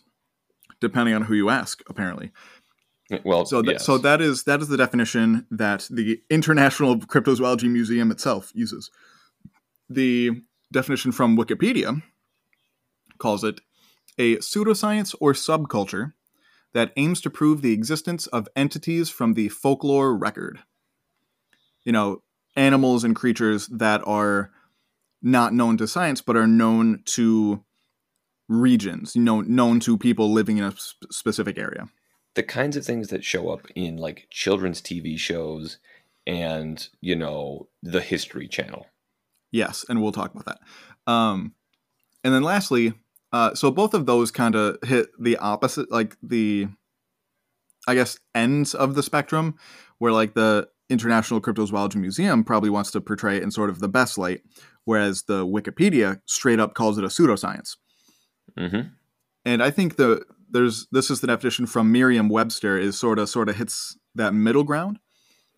depending 0.81 1.13
on 1.13 1.23
who 1.23 1.35
you 1.35 1.49
ask, 1.49 1.81
apparently. 1.87 2.31
Well, 3.23 3.45
so 3.45 3.61
th- 3.61 3.73
yes. 3.73 3.85
so 3.85 3.99
that 3.99 4.19
is 4.19 4.45
that 4.45 4.61
is 4.61 4.67
the 4.67 4.77
definition 4.77 5.45
that 5.51 5.87
the 5.91 6.21
International 6.29 6.97
Cryptozoology 6.99 7.69
Museum 7.69 8.09
itself 8.09 8.51
uses. 8.55 8.89
The 9.89 10.41
definition 10.71 11.11
from 11.11 11.37
Wikipedia 11.37 12.01
calls 13.19 13.43
it 13.43 13.61
a 14.17 14.37
pseudoscience 14.37 15.15
or 15.19 15.33
subculture 15.33 16.13
that 16.73 16.91
aims 16.97 17.21
to 17.21 17.29
prove 17.29 17.61
the 17.61 17.73
existence 17.73 18.27
of 18.27 18.49
entities 18.55 19.09
from 19.09 19.33
the 19.33 19.49
folklore 19.49 20.15
record. 20.15 20.59
You 21.83 21.91
know, 21.91 22.21
animals 22.55 23.03
and 23.03 23.15
creatures 23.15 23.67
that 23.67 24.01
are 24.05 24.51
not 25.21 25.53
known 25.53 25.77
to 25.77 25.87
science 25.87 26.21
but 26.21 26.35
are 26.35 26.47
known 26.47 27.01
to 27.05 27.63
regions, 28.47 29.15
you 29.15 29.21
know, 29.21 29.41
known 29.41 29.79
to 29.81 29.97
people 29.97 30.31
living 30.31 30.57
in 30.57 30.63
a 30.63 30.71
sp- 30.77 31.09
specific 31.11 31.57
area. 31.57 31.87
The 32.35 32.43
kinds 32.43 32.75
of 32.75 32.85
things 32.85 33.07
that 33.07 33.23
show 33.23 33.49
up 33.49 33.67
in 33.75 33.97
like 33.97 34.27
children's 34.29 34.81
TV 34.81 35.17
shows 35.17 35.77
and, 36.27 36.87
you 37.01 37.15
know, 37.15 37.69
the 37.81 38.01
History 38.01 38.47
Channel. 38.47 38.87
Yes, 39.51 39.85
and 39.87 40.01
we'll 40.01 40.11
talk 40.11 40.33
about 40.33 40.45
that. 40.45 41.11
Um, 41.11 41.53
and 42.23 42.33
then 42.33 42.43
lastly, 42.43 42.93
uh, 43.35 43.53
so 43.53 43.69
both 43.69 43.93
of 43.93 44.05
those 44.05 44.31
kind 44.31 44.55
of 44.55 44.77
hit 44.85 45.09
the 45.19 45.35
opposite, 45.35 45.91
like 45.91 46.15
the, 46.23 46.69
I 47.85 47.93
guess, 47.93 48.17
ends 48.33 48.73
of 48.73 48.95
the 48.95 49.03
spectrum, 49.03 49.55
where 49.97 50.13
like 50.13 50.35
the 50.35 50.69
International 50.89 51.41
Cryptozoology 51.41 51.97
Museum 51.97 52.45
probably 52.45 52.69
wants 52.69 52.91
to 52.91 53.01
portray 53.01 53.35
it 53.35 53.43
in 53.43 53.51
sort 53.51 53.69
of 53.69 53.79
the 53.79 53.89
best 53.89 54.17
light, 54.17 54.41
whereas 54.85 55.23
the 55.23 55.45
Wikipedia 55.45 56.21
straight 56.25 56.61
up 56.61 56.75
calls 56.75 56.97
it 56.97 57.03
a 57.03 57.07
pseudoscience. 57.07 57.75
Mm-hmm. 58.57 58.87
And 59.43 59.61
I 59.61 59.69
think 59.69 59.97
the 59.97 60.23
there's 60.49 60.87
this 60.93 61.11
is 61.11 61.19
the 61.19 61.27
definition 61.27 61.65
from 61.65 61.91
Merriam-Webster 61.91 62.77
is 62.77 62.97
sort 62.97 63.19
of 63.19 63.27
sort 63.27 63.49
of 63.49 63.57
hits 63.57 63.97
that 64.13 64.33
middle 64.33 64.63
ground, 64.63 64.99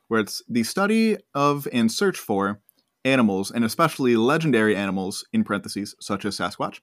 where 0.08 0.20
it's 0.22 0.42
the 0.50 0.64
study 0.64 1.18
of 1.36 1.68
and 1.72 1.92
search 1.92 2.18
for 2.18 2.60
animals, 3.06 3.52
and 3.52 3.64
especially 3.64 4.16
legendary 4.16 4.76
animals, 4.76 5.24
in 5.32 5.44
parentheses, 5.44 5.96
such 6.00 6.26
as 6.26 6.40
Sasquatch, 6.40 6.80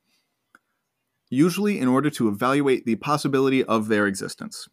usually 1.35 1.79
in 1.79 1.89
order 1.89 2.11
to 2.11 2.29
evaluate 2.29 2.85
the 2.87 2.97
possibility 2.97 3.63
of 3.65 3.89
their 3.89 4.07
existence. 4.07 4.69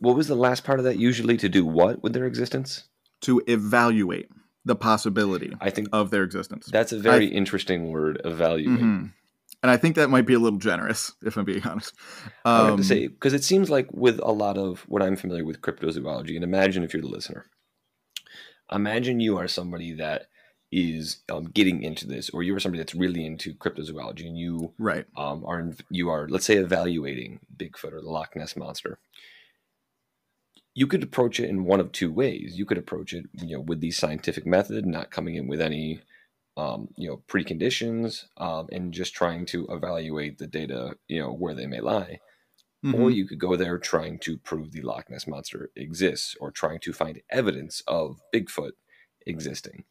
What 0.00 0.16
was 0.16 0.28
the 0.28 0.34
last 0.34 0.64
part 0.64 0.78
of 0.78 0.84
that? 0.84 0.98
Usually 0.98 1.36
to 1.38 1.48
do 1.48 1.64
what 1.64 2.02
with 2.02 2.12
their 2.12 2.26
existence? 2.26 2.84
To 3.22 3.42
evaluate 3.46 4.28
the 4.66 4.76
possibility 4.76 5.54
I 5.60 5.70
think 5.70 5.88
of 5.92 6.10
their 6.10 6.22
existence. 6.22 6.66
that's 6.66 6.92
a 6.92 6.98
very 6.98 7.26
interesting 7.26 7.88
word, 7.90 8.20
evaluate. 8.24 8.78
Mhm. 8.80 9.12
And 9.62 9.70
I 9.70 9.76
think 9.78 9.96
that 9.96 10.08
might 10.10 10.26
be 10.26 10.34
a 10.34 10.38
little 10.38 10.58
generous, 10.58 11.12
if 11.22 11.36
I'm 11.38 11.44
being 11.46 11.66
honest. 11.66 11.94
I 12.44 12.56
have 12.64 12.70
Um, 12.72 12.76
to 12.76 12.84
say 12.84 13.06
because 13.08 13.32
it 13.32 13.42
seems 13.44 13.70
like 13.70 13.88
with 13.92 14.18
a 14.22 14.32
lot 14.32 14.58
of 14.58 14.80
what 14.86 15.02
I'm 15.02 15.16
familiar 15.16 15.44
with 15.46 15.62
cryptozoology, 15.62 16.34
and 16.34 16.44
imagine 16.44 16.82
if 16.84 16.92
you're 16.92 17.02
the 17.02 17.08
listener, 17.08 17.46
imagine 18.70 19.18
you 19.20 19.38
are 19.38 19.48
somebody 19.48 19.94
that 19.94 20.26
is 20.72 21.18
um, 21.28 21.44
getting 21.44 21.82
into 21.82 22.06
this, 22.06 22.30
or 22.30 22.42
you 22.42 22.54
are 22.54 22.60
somebody 22.60 22.80
that's 22.80 22.94
really 22.94 23.26
into 23.26 23.54
cryptozoology, 23.54 24.26
and 24.26 24.38
you 24.38 24.72
right. 24.78 25.06
um, 25.16 25.44
are 25.46 25.60
in- 25.60 25.76
you 25.90 26.08
are 26.10 26.28
let's 26.28 26.46
say 26.46 26.56
evaluating 26.56 27.40
Bigfoot 27.56 27.92
or 27.92 28.00
the 28.00 28.10
Loch 28.10 28.36
Ness 28.36 28.56
monster. 28.56 28.98
You 30.74 30.86
could 30.86 31.02
approach 31.02 31.40
it 31.40 31.48
in 31.48 31.64
one 31.64 31.80
of 31.80 31.92
two 31.92 32.12
ways. 32.12 32.56
You 32.56 32.64
could 32.64 32.78
approach 32.78 33.12
it, 33.12 33.26
you 33.34 33.56
know, 33.56 33.60
with 33.60 33.80
the 33.80 33.90
scientific 33.90 34.46
method, 34.46 34.86
not 34.86 35.10
coming 35.10 35.34
in 35.34 35.48
with 35.48 35.60
any, 35.60 36.00
um, 36.56 36.88
you 36.96 37.08
know, 37.08 37.22
preconditions, 37.28 38.26
um, 38.36 38.68
and 38.70 38.94
just 38.94 39.12
trying 39.14 39.46
to 39.46 39.66
evaluate 39.68 40.38
the 40.38 40.46
data, 40.46 40.96
you 41.08 41.20
know, 41.20 41.32
where 41.32 41.54
they 41.54 41.66
may 41.66 41.80
lie 41.80 42.20
or 42.92 43.10
Mhm. 43.10 43.14
you 43.14 43.26
could 43.26 43.38
go 43.38 43.56
there 43.56 43.78
trying 43.78 44.18
to 44.20 44.38
prove 44.38 44.72
the 44.72 44.80
Loch 44.82 45.10
Ness 45.10 45.26
monster 45.26 45.70
exists 45.76 46.34
or 46.40 46.50
trying 46.50 46.80
to 46.80 46.92
find 46.92 47.22
evidence 47.30 47.82
of 47.86 48.20
Bigfoot 48.34 48.72
existing. 49.26 49.84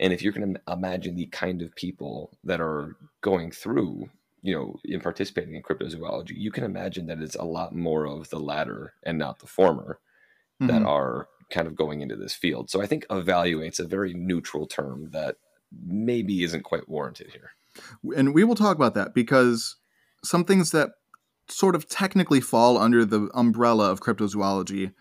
And 0.00 0.12
if 0.12 0.22
you're 0.22 0.32
going 0.32 0.54
to 0.54 0.60
imagine 0.72 1.14
the 1.14 1.26
kind 1.26 1.62
of 1.62 1.74
people 1.76 2.36
that 2.42 2.60
are 2.60 2.96
going 3.20 3.50
through, 3.52 4.08
you 4.42 4.54
know, 4.54 4.76
in 4.84 5.00
participating 5.00 5.54
in 5.54 5.62
cryptozoology, 5.62 6.32
you 6.34 6.50
can 6.50 6.64
imagine 6.64 7.06
that 7.06 7.20
it's 7.20 7.36
a 7.36 7.44
lot 7.44 7.74
more 7.74 8.06
of 8.06 8.30
the 8.30 8.40
latter 8.40 8.94
and 9.04 9.18
not 9.18 9.38
the 9.38 9.46
former 9.46 10.00
that 10.60 10.82
Mhm. 10.82 10.86
are 10.86 11.28
kind 11.50 11.66
of 11.66 11.74
going 11.76 12.00
into 12.00 12.16
this 12.16 12.34
field. 12.34 12.70
So 12.70 12.80
I 12.80 12.86
think 12.86 13.06
evaluate's 13.08 13.78
a 13.80 13.86
very 13.86 14.14
neutral 14.14 14.66
term 14.66 15.10
that 15.10 15.36
maybe 15.84 16.42
isn't 16.42 16.62
quite 16.64 16.88
warranted 16.88 17.30
here. 17.32 17.50
and 18.16 18.34
we 18.34 18.42
will 18.42 18.56
talk 18.56 18.76
about 18.76 18.94
that 18.94 19.14
because 19.14 19.76
some 20.24 20.44
things 20.44 20.72
that 20.72 20.90
sort 21.48 21.76
of 21.76 21.88
technically 21.88 22.40
fall 22.40 22.76
under 22.76 23.04
the 23.04 23.28
umbrella 23.32 23.90
of 23.92 24.00
cryptozoology 24.00 24.92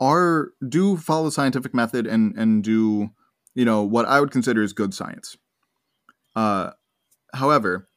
are 0.00 0.52
do 0.66 0.96
follow 0.96 1.26
the 1.26 1.32
scientific 1.32 1.74
method 1.74 2.06
and 2.06 2.34
and 2.38 2.64
do 2.64 3.10
you 3.58 3.64
know 3.64 3.82
what 3.82 4.06
I 4.06 4.20
would 4.20 4.30
consider 4.30 4.62
is 4.62 4.72
good 4.72 4.94
science. 4.94 5.36
Uh, 6.36 6.70
however, 7.34 7.88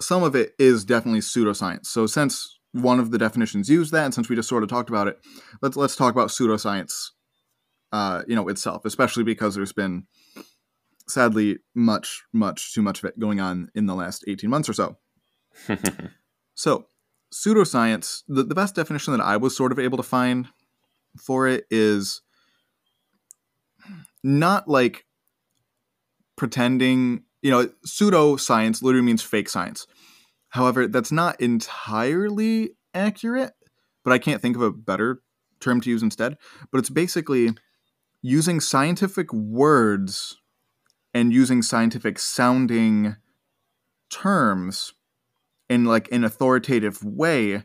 some 0.00 0.22
of 0.22 0.34
it 0.34 0.54
is 0.58 0.86
definitely 0.86 1.20
pseudoscience. 1.20 1.84
So 1.84 2.06
since 2.06 2.58
one 2.72 2.98
of 2.98 3.10
the 3.10 3.18
definitions 3.18 3.68
used 3.68 3.92
that, 3.92 4.06
and 4.06 4.14
since 4.14 4.30
we 4.30 4.36
just 4.36 4.48
sort 4.48 4.62
of 4.62 4.70
talked 4.70 4.88
about 4.88 5.06
it, 5.06 5.18
let's 5.60 5.76
let's 5.76 5.96
talk 5.96 6.14
about 6.14 6.30
pseudoscience. 6.30 7.10
Uh, 7.92 8.22
you 8.26 8.34
know 8.34 8.48
itself, 8.48 8.86
especially 8.86 9.22
because 9.22 9.54
there's 9.54 9.74
been 9.74 10.06
sadly 11.06 11.58
much 11.74 12.22
much 12.32 12.72
too 12.72 12.80
much 12.80 12.98
of 13.00 13.04
it 13.04 13.18
going 13.18 13.38
on 13.38 13.68
in 13.74 13.84
the 13.84 13.94
last 13.94 14.24
18 14.26 14.50
months 14.50 14.68
or 14.68 14.72
so 14.72 14.96
so 16.54 16.86
pseudoscience 17.32 18.22
the, 18.26 18.42
the 18.42 18.56
best 18.56 18.74
definition 18.74 19.12
that 19.12 19.22
i 19.22 19.36
was 19.36 19.56
sort 19.56 19.70
of 19.70 19.78
able 19.78 19.96
to 19.96 20.02
find 20.02 20.48
for 21.16 21.46
it 21.46 21.64
is 21.70 22.22
not 24.26 24.68
like 24.68 25.04
pretending 26.36 27.22
you 27.42 27.50
know 27.50 27.68
pseudoscience 27.86 28.82
literally 28.82 29.06
means 29.06 29.22
fake 29.22 29.48
science 29.48 29.86
however 30.50 30.86
that's 30.86 31.12
not 31.12 31.40
entirely 31.40 32.70
accurate 32.92 33.52
but 34.04 34.12
i 34.12 34.18
can't 34.18 34.42
think 34.42 34.56
of 34.56 34.62
a 34.62 34.72
better 34.72 35.22
term 35.60 35.80
to 35.80 35.88
use 35.88 36.02
instead 36.02 36.36
but 36.70 36.78
it's 36.78 36.90
basically 36.90 37.54
using 38.20 38.60
scientific 38.60 39.32
words 39.32 40.36
and 41.14 41.32
using 41.32 41.62
scientific 41.62 42.18
sounding 42.18 43.16
terms 44.10 44.92
in 45.68 45.84
like 45.84 46.10
an 46.12 46.24
authoritative 46.24 47.02
way 47.02 47.62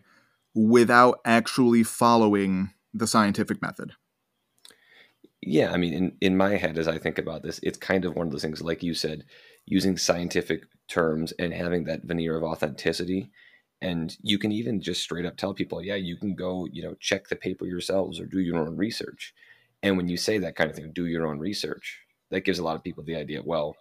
without 0.54 1.20
actually 1.26 1.84
following 1.84 2.72
the 2.94 3.08
scientific 3.08 3.62
method. 3.62 3.94
Yeah, 5.42 5.72
I 5.72 5.78
mean, 5.78 5.94
in, 5.94 6.18
in 6.22 6.38
my 6.38 6.56
head, 6.56 6.78
as 6.78 6.88
I 6.88 7.00
think 7.00 7.18
about 7.18 7.42
this, 7.42 7.60
it's 7.64 7.78
kind 7.78 8.06
of 8.06 8.16
one 8.16 8.28
of 8.28 8.32
those 8.32 8.44
things, 8.44 8.62
like 8.62 8.84
you 8.84 8.94
said, 8.94 9.26
using 9.66 9.98
scientific 9.98 10.66
terms 10.88 11.32
and 11.34 11.52
having 11.54 11.86
that 11.86 12.04
veneer 12.04 12.38
of 12.38 12.44
authenticity. 12.44 13.32
And 13.82 14.16
you 14.22 14.38
can 14.38 14.52
even 14.52 14.82
just 14.82 15.02
straight 15.02 15.26
up 15.26 15.38
tell 15.38 15.56
people, 15.56 15.82
yeah, 15.82 15.96
you 15.96 16.16
can 16.16 16.36
go, 16.36 16.68
you 16.72 16.84
know, 16.84 16.94
check 17.00 17.28
the 17.28 17.36
paper 17.36 17.66
yourselves 17.66 18.20
or 18.20 18.28
do 18.28 18.40
your 18.40 18.58
own 18.58 18.78
research. 18.78 19.34
And 19.82 19.98
when 19.98 20.08
you 20.08 20.18
say 20.18 20.38
that 20.38 20.56
kind 20.56 20.70
of 20.70 20.76
thing, 20.76 20.92
do 20.94 21.08
your 21.08 21.26
own 21.26 21.40
research, 21.40 22.00
that 22.30 22.42
gives 22.42 22.60
a 22.60 22.64
lot 22.64 22.76
of 22.76 22.84
people 22.84 23.04
the 23.04 23.16
idea, 23.16 23.42
well, 23.44 23.76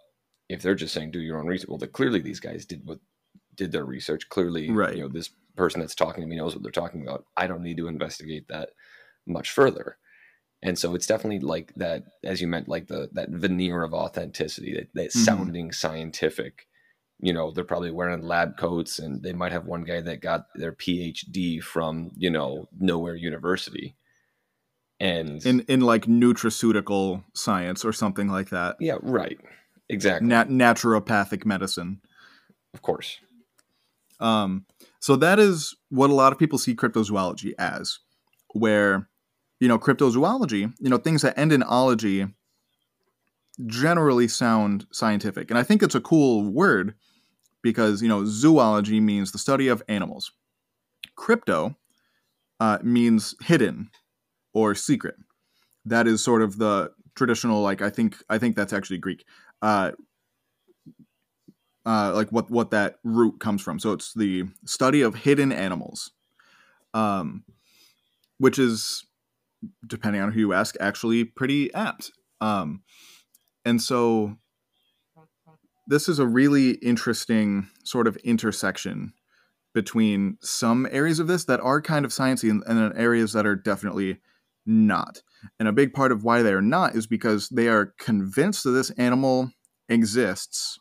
if 0.49 0.63
they're 0.63 0.73
just 0.73 0.95
saying 0.95 1.11
do 1.11 1.21
your 1.21 1.39
own 1.39 1.45
research, 1.45 1.69
well, 1.69 1.77
that 1.77 1.93
clearly 1.93 2.21
these 2.21 2.39
guys 2.39 2.65
did 2.65 2.81
what 2.85 2.99
did 3.55 3.71
their 3.71 3.85
research. 3.85 4.27
Clearly, 4.29 4.71
Right. 4.71 4.95
you 4.95 5.01
know, 5.03 5.09
this 5.09 5.29
person 5.55 5.79
that's 5.81 5.93
talking 5.93 6.21
to 6.21 6.27
me 6.27 6.37
knows 6.37 6.55
what 6.55 6.63
they're 6.63 6.71
talking 6.71 7.03
about. 7.03 7.25
I 7.37 7.45
don't 7.45 7.61
need 7.61 7.77
to 7.77 7.87
investigate 7.87 8.47
that 8.47 8.69
much 9.27 9.51
further. 9.51 9.97
And 10.63 10.77
so 10.77 10.93
it's 10.93 11.07
definitely 11.07 11.39
like 11.39 11.73
that, 11.75 12.03
as 12.23 12.39
you 12.41 12.47
meant, 12.47 12.67
like 12.67 12.87
the 12.87 13.09
that 13.13 13.29
veneer 13.29 13.83
of 13.83 13.93
authenticity, 13.93 14.73
that, 14.75 14.89
that 14.93 15.09
Mhm. 15.09 15.25
sounding 15.25 15.71
scientific. 15.71 16.67
You 17.19 17.33
know, 17.33 17.51
they're 17.51 17.63
probably 17.63 17.91
wearing 17.91 18.21
lab 18.23 18.57
coats, 18.57 18.99
and 18.99 19.21
they 19.23 19.33
might 19.33 19.51
have 19.51 19.65
one 19.65 19.83
guy 19.83 20.01
that 20.01 20.21
got 20.21 20.47
their 20.55 20.71
PhD 20.71 21.61
from 21.61 22.11
you 22.17 22.29
know 22.29 22.67
nowhere 22.79 23.15
university. 23.15 23.95
And 24.99 25.43
In 25.45 25.61
in 25.61 25.81
like 25.81 26.05
nutraceutical 26.05 27.23
science 27.33 27.83
or 27.83 27.91
something 27.93 28.27
like 28.27 28.49
that. 28.49 28.75
yeah, 28.79 28.97
right, 29.01 29.39
exactly. 29.89 30.27
nat- 30.27 30.49
naturopathic 30.49 31.43
medicine. 31.45 32.01
of 32.73 32.81
course. 32.83 33.19
Um, 34.19 34.65
so 34.99 35.15
that 35.15 35.39
is 35.39 35.75
what 35.89 36.11
a 36.11 36.13
lot 36.13 36.31
of 36.31 36.37
people 36.37 36.59
see 36.59 36.75
cryptozoology 36.75 37.53
as, 37.57 37.97
where, 38.53 39.09
you 39.61 39.67
know, 39.67 39.77
cryptozoology, 39.77 40.73
you 40.79 40.89
know, 40.89 40.97
things 40.97 41.21
that 41.21 41.37
end 41.37 41.53
in 41.53 41.61
ology 41.61 42.25
generally 43.67 44.27
sound 44.27 44.87
scientific. 44.91 45.51
And 45.51 45.57
I 45.57 45.61
think 45.61 45.83
it's 45.83 45.93
a 45.93 46.01
cool 46.01 46.51
word 46.51 46.95
because, 47.61 48.01
you 48.01 48.09
know, 48.09 48.25
zoology 48.25 48.99
means 48.99 49.31
the 49.31 49.37
study 49.37 49.67
of 49.67 49.83
animals. 49.87 50.31
Crypto 51.15 51.77
uh, 52.59 52.79
means 52.81 53.35
hidden 53.43 53.91
or 54.51 54.73
secret. 54.73 55.15
That 55.85 56.07
is 56.07 56.23
sort 56.23 56.41
of 56.41 56.57
the 56.57 56.91
traditional, 57.13 57.61
like, 57.61 57.83
I 57.83 57.91
think, 57.91 58.17
I 58.31 58.39
think 58.39 58.55
that's 58.55 58.73
actually 58.73 58.97
Greek. 58.97 59.25
Uh, 59.61 59.91
uh, 61.85 62.13
like 62.15 62.29
what 62.31 62.49
what 62.51 62.69
that 62.71 62.97
root 63.03 63.39
comes 63.39 63.61
from. 63.61 63.79
So 63.79 63.91
it's 63.91 64.13
the 64.13 64.45
study 64.65 65.01
of 65.01 65.15
hidden 65.15 65.51
animals, 65.51 66.11
um, 66.93 67.43
which 68.37 68.59
is 68.59 69.03
depending 69.87 70.21
on 70.21 70.31
who 70.31 70.39
you 70.39 70.53
ask, 70.53 70.75
actually 70.79 71.23
pretty 71.23 71.73
apt. 71.73 72.11
Um, 72.39 72.83
and 73.65 73.81
so 73.81 74.37
this 75.87 76.09
is 76.09 76.19
a 76.19 76.27
really 76.27 76.71
interesting 76.71 77.67
sort 77.83 78.07
of 78.07 78.17
intersection 78.17 79.13
between 79.73 80.37
some 80.41 80.87
areas 80.91 81.19
of 81.19 81.27
this 81.27 81.45
that 81.45 81.59
are 81.61 81.81
kind 81.81 82.05
of 82.05 82.11
sciencey 82.11 82.49
and, 82.49 82.63
and 82.65 82.97
areas 82.97 83.33
that 83.33 83.45
are 83.45 83.55
definitely 83.55 84.19
not. 84.65 85.21
And 85.59 85.67
a 85.67 85.73
big 85.73 85.93
part 85.93 86.11
of 86.11 86.23
why 86.23 86.41
they 86.41 86.53
are 86.53 86.61
not 86.61 86.95
is 86.95 87.07
because 87.07 87.49
they 87.49 87.67
are 87.67 87.93
convinced 87.97 88.63
that 88.63 88.71
this 88.71 88.89
animal 88.91 89.51
exists 89.87 90.79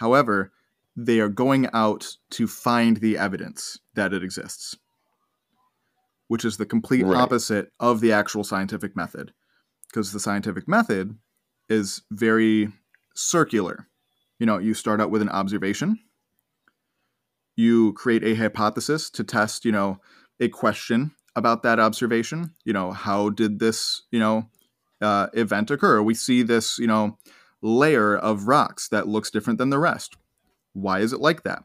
However, 0.00 0.50
they 0.96 1.20
are 1.20 1.28
going 1.28 1.68
out 1.74 2.16
to 2.30 2.46
find 2.46 2.96
the 2.96 3.18
evidence 3.18 3.78
that 3.94 4.14
it 4.14 4.24
exists, 4.24 4.74
which 6.30 6.44
is 6.44 6.58
the 6.58 6.64
complete 6.64 7.04
Right. 7.04 7.16
opposite 7.20 7.72
of 7.80 8.00
the 8.00 8.12
actual 8.12 8.44
scientific 8.44 8.94
method. 8.94 9.32
Because 9.88 10.12
the 10.12 10.20
scientific 10.20 10.68
method 10.68 11.18
is 11.68 12.02
very 12.08 12.72
circular. 13.16 13.88
You 14.38 14.46
know, 14.46 14.58
you 14.58 14.72
start 14.72 15.00
out 15.00 15.10
with 15.10 15.22
an 15.22 15.28
observation, 15.28 15.98
you 17.56 17.92
create 17.94 18.22
a 18.22 18.36
hypothesis 18.36 19.10
to 19.10 19.24
test, 19.24 19.64
you 19.64 19.72
know, 19.72 19.98
a 20.38 20.46
question 20.48 21.10
about 21.34 21.64
that 21.64 21.80
observation. 21.80 22.54
You 22.64 22.74
know, 22.74 22.92
how 22.92 23.30
did 23.30 23.58
this, 23.58 24.02
you 24.12 24.20
know, 24.20 24.48
uh, 25.00 25.26
event 25.32 25.72
occur? 25.72 26.00
We 26.00 26.14
see 26.14 26.44
this, 26.44 26.78
you 26.78 26.86
know, 26.86 27.18
layer 27.60 28.16
of 28.16 28.46
rocks 28.46 28.86
that 28.90 29.08
looks 29.08 29.32
different 29.32 29.58
than 29.58 29.70
the 29.70 29.80
rest. 29.80 30.16
Why 30.74 31.00
is 31.00 31.12
it 31.12 31.18
like 31.18 31.42
that? 31.42 31.64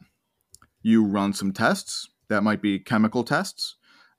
You 0.82 1.06
run 1.06 1.34
some 1.34 1.54
tests 1.54 2.10
that 2.30 2.42
might 2.42 2.64
be 2.64 2.80
chemical 2.80 3.24
tests, 3.24 3.76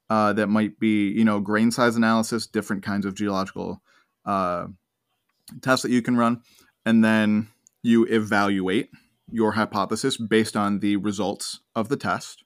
uh, 0.08 0.32
that 0.34 0.48
might 0.48 0.78
be 0.78 1.10
you 1.10 1.24
know 1.24 1.40
grain 1.40 1.70
size 1.70 1.96
analysis, 1.96 2.46
different 2.46 2.82
kinds 2.82 3.06
of 3.06 3.14
geological 3.14 3.82
uh, 4.24 4.66
tests 5.62 5.82
that 5.82 5.90
you 5.90 6.02
can 6.02 6.16
run, 6.16 6.42
and 6.84 7.04
then 7.04 7.48
you 7.82 8.04
evaluate 8.06 8.90
your 9.30 9.52
hypothesis 9.52 10.16
based 10.16 10.56
on 10.56 10.80
the 10.80 10.96
results 10.96 11.60
of 11.74 11.88
the 11.88 11.96
test. 11.96 12.44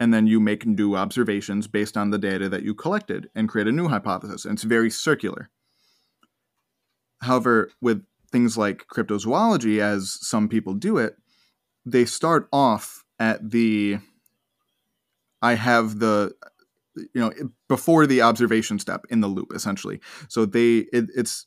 And 0.00 0.12
then 0.12 0.26
you 0.26 0.40
make 0.40 0.66
new 0.66 0.96
observations 0.96 1.68
based 1.68 1.96
on 1.96 2.10
the 2.10 2.18
data 2.18 2.48
that 2.48 2.62
you 2.62 2.74
collected 2.74 3.30
and 3.34 3.48
create 3.48 3.68
a 3.68 3.72
new 3.72 3.88
hypothesis. 3.88 4.44
And 4.44 4.54
it's 4.54 4.64
very 4.64 4.90
circular. 4.90 5.50
However, 7.22 7.70
with 7.80 8.04
things 8.30 8.58
like 8.58 8.86
cryptozoology, 8.92 9.78
as 9.78 10.18
some 10.20 10.48
people 10.48 10.74
do 10.74 10.98
it, 10.98 11.16
they 11.86 12.04
start 12.04 12.48
off 12.52 13.04
at 13.18 13.50
the 13.50 13.98
I 15.44 15.54
have 15.54 15.98
the 15.98 16.34
you 16.96 17.20
know 17.20 17.32
before 17.68 18.06
the 18.06 18.22
observation 18.22 18.78
step 18.78 19.04
in 19.10 19.20
the 19.20 19.28
loop 19.28 19.52
essentially. 19.54 20.00
So 20.28 20.46
they 20.46 20.86
it, 20.92 21.10
it's 21.14 21.46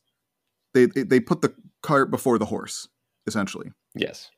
they 0.74 0.86
they 0.86 1.20
put 1.20 1.42
the 1.42 1.54
cart 1.82 2.12
before 2.12 2.38
the 2.38 2.46
horse 2.46 2.88
essentially. 3.26 3.72
Yes. 3.96 4.30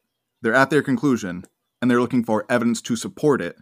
They're 0.41 0.56
at 0.56 0.69
their 0.69 0.82
conclusion 0.82 1.43
and 1.82 1.91
they're 1.91 2.00
looking 2.00 2.24
for 2.24 2.45
evidence 2.50 2.82
to 2.84 2.95
support 2.95 3.41
it 3.41 3.58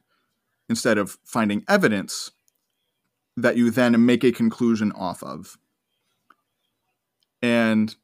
instead 0.70 1.00
of 1.00 1.18
finding 1.26 1.64
evidence 1.68 2.32
that 3.36 3.58
you 3.58 3.72
then 3.72 4.06
make 4.06 4.24
a 4.24 4.32
conclusion 4.32 4.92
off 4.92 5.24
of. 5.24 5.58
And 7.42 7.96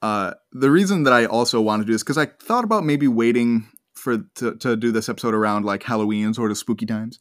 uh, 0.00 0.34
the 0.52 0.70
reason 0.70 1.02
that 1.02 1.12
I 1.12 1.26
also 1.26 1.60
want 1.60 1.82
to 1.82 1.86
do 1.86 1.92
this 1.92 2.02
because 2.02 2.18
I 2.18 2.26
thought 2.26 2.64
about 2.64 2.84
maybe 2.84 3.08
waiting 3.08 3.68
for 4.04 4.18
to, 4.36 4.54
to 4.56 4.76
do 4.76 4.92
this 4.92 5.08
episode 5.08 5.34
around 5.34 5.64
like 5.64 5.82
Halloween 5.82 6.34
sort 6.34 6.50
of 6.50 6.58
spooky 6.58 6.84
times. 6.84 7.18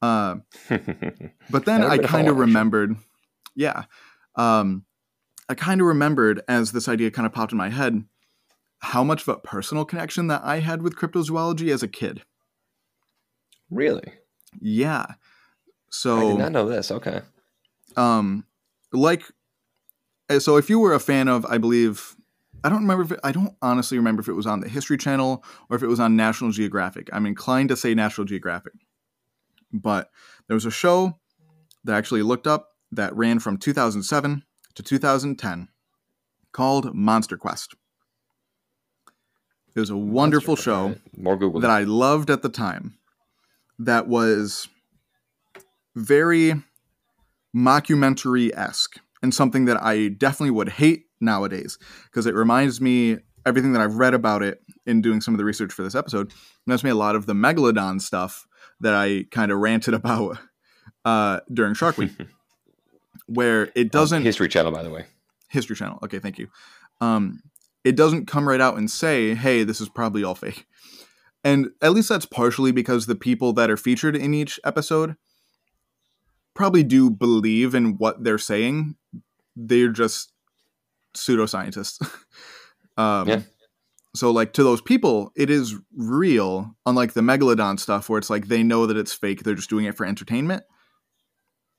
Uh, 0.00 0.36
but 1.50 1.66
then 1.66 1.82
I 1.82 1.98
kind 1.98 2.26
of 2.26 2.38
remembered, 2.38 2.96
yeah, 3.54 3.84
um, 4.34 4.84
I 5.48 5.54
kind 5.54 5.80
of 5.82 5.86
remembered 5.86 6.40
as 6.48 6.72
this 6.72 6.88
idea 6.88 7.10
kind 7.10 7.26
of 7.26 7.32
popped 7.32 7.52
in 7.52 7.58
my 7.58 7.68
head 7.68 8.02
how 8.80 9.04
much 9.04 9.22
of 9.22 9.28
a 9.28 9.36
personal 9.36 9.84
connection 9.84 10.26
that 10.26 10.42
I 10.42 10.58
had 10.58 10.82
with 10.82 10.96
cryptozoology 10.96 11.72
as 11.72 11.82
a 11.84 11.88
kid. 11.88 12.22
really? 13.70 14.14
Yeah. 14.60 15.06
So 15.90 16.16
I 16.16 16.30
did 16.30 16.38
not 16.38 16.52
know 16.52 16.68
this. 16.68 16.90
Okay. 16.90 17.20
um 17.96 18.46
like 18.92 19.22
uh, 20.30 20.38
so 20.38 20.56
if 20.56 20.70
you 20.70 20.78
were 20.78 20.92
a 20.94 21.00
fan 21.00 21.28
of 21.28 21.44
i 21.46 21.58
believe 21.58 22.16
i 22.64 22.68
don't 22.68 22.82
remember 22.82 23.04
if 23.04 23.12
it, 23.12 23.20
i 23.24 23.32
don't 23.32 23.54
honestly 23.62 23.98
remember 23.98 24.20
if 24.20 24.28
it 24.28 24.34
was 24.34 24.46
on 24.46 24.60
the 24.60 24.68
history 24.68 24.96
channel 24.96 25.44
or 25.68 25.76
if 25.76 25.82
it 25.82 25.88
was 25.88 26.00
on 26.00 26.16
national 26.16 26.50
geographic. 26.50 27.08
I'm 27.12 27.26
inclined 27.26 27.68
to 27.70 27.76
say 27.76 27.94
national 27.94 28.26
geographic. 28.26 28.74
But 29.72 30.10
there 30.46 30.54
was 30.54 30.66
a 30.66 30.70
show 30.70 31.18
that 31.84 31.94
I 31.94 31.98
actually 31.98 32.22
looked 32.22 32.46
up 32.46 32.68
that 32.92 33.16
ran 33.16 33.38
from 33.38 33.56
2007 33.56 34.44
to 34.74 34.82
2010 34.82 35.68
called 36.52 36.94
monster 36.94 37.36
quest. 37.36 37.74
It 39.74 39.80
was 39.80 39.90
a 39.90 39.96
wonderful 39.96 40.52
Monster, 40.52 40.70
show 40.70 40.86
right. 41.16 41.62
That 41.62 41.70
I 41.70 41.84
loved 41.84 42.28
at 42.28 42.42
the 42.42 42.50
time 42.50 42.98
that 43.78 44.06
was 44.06 44.68
very 45.94 46.62
mockumentary 47.56 48.50
esque 48.54 48.98
and 49.22 49.34
something 49.34 49.64
that 49.64 49.82
I 49.82 50.08
definitely 50.08 50.50
would 50.50 50.68
hate 50.70 51.06
nowadays 51.22 51.78
because 52.06 52.26
it 52.26 52.34
reminds 52.34 52.80
me 52.80 53.18
everything 53.46 53.72
that 53.72 53.82
I've 53.82 53.96
read 53.96 54.14
about 54.14 54.42
it 54.42 54.60
in 54.86 55.00
doing 55.00 55.20
some 55.20 55.34
of 55.34 55.38
the 55.38 55.44
research 55.44 55.72
for 55.72 55.82
this 55.82 55.94
episode 55.94 56.32
reminds 56.66 56.84
me 56.84 56.90
a 56.90 56.94
lot 56.94 57.16
of 57.16 57.26
the 57.26 57.32
megalodon 57.32 58.00
stuff 58.00 58.46
that 58.80 58.94
I 58.94 59.24
kind 59.30 59.50
of 59.50 59.58
ranted 59.58 59.94
about 60.02 60.38
uh, 61.04 61.40
during 61.52 61.74
Shark 61.74 61.98
Week, 61.98 62.12
where 63.26 63.70
it 63.74 63.90
doesn't 63.90 64.22
History 64.22 64.48
Channel, 64.48 64.72
by 64.72 64.82
the 64.82 64.90
way. 64.90 65.06
History 65.48 65.76
Channel. 65.76 65.98
Okay, 66.04 66.18
thank 66.18 66.38
you. 66.38 66.48
Um, 67.00 67.42
it 67.84 67.96
doesn't 67.96 68.26
come 68.26 68.48
right 68.48 68.60
out 68.60 68.76
and 68.76 68.90
say, 68.90 69.34
"Hey, 69.34 69.64
this 69.64 69.80
is 69.80 69.88
probably 69.88 70.22
all 70.22 70.34
fake," 70.34 70.66
and 71.42 71.70
at 71.80 71.92
least 71.92 72.08
that's 72.08 72.26
partially 72.26 72.72
because 72.72 73.06
the 73.06 73.16
people 73.16 73.52
that 73.54 73.70
are 73.70 73.76
featured 73.76 74.16
in 74.16 74.34
each 74.34 74.60
episode 74.64 75.16
probably 76.54 76.82
do 76.82 77.10
believe 77.10 77.74
in 77.74 77.96
what 77.96 78.22
they're 78.22 78.38
saying. 78.38 78.96
They're 79.56 79.88
just 79.88 80.31
pseudoscientists. 81.14 82.00
um, 82.96 83.28
Yeah. 83.28 83.42
So, 84.14 84.30
like 84.30 84.52
to 84.54 84.62
those 84.62 84.82
people, 84.82 85.32
it 85.34 85.48
is 85.48 85.74
real. 85.96 86.76
Unlike 86.84 87.14
the 87.14 87.22
megalodon 87.22 87.80
stuff, 87.80 88.10
where 88.10 88.18
it's 88.18 88.28
like 88.28 88.48
they 88.48 88.62
know 88.62 88.84
that 88.86 88.96
it's 88.98 89.14
fake, 89.14 89.42
they're 89.42 89.54
just 89.54 89.70
doing 89.70 89.86
it 89.86 89.96
for 89.96 90.04
entertainment. 90.04 90.64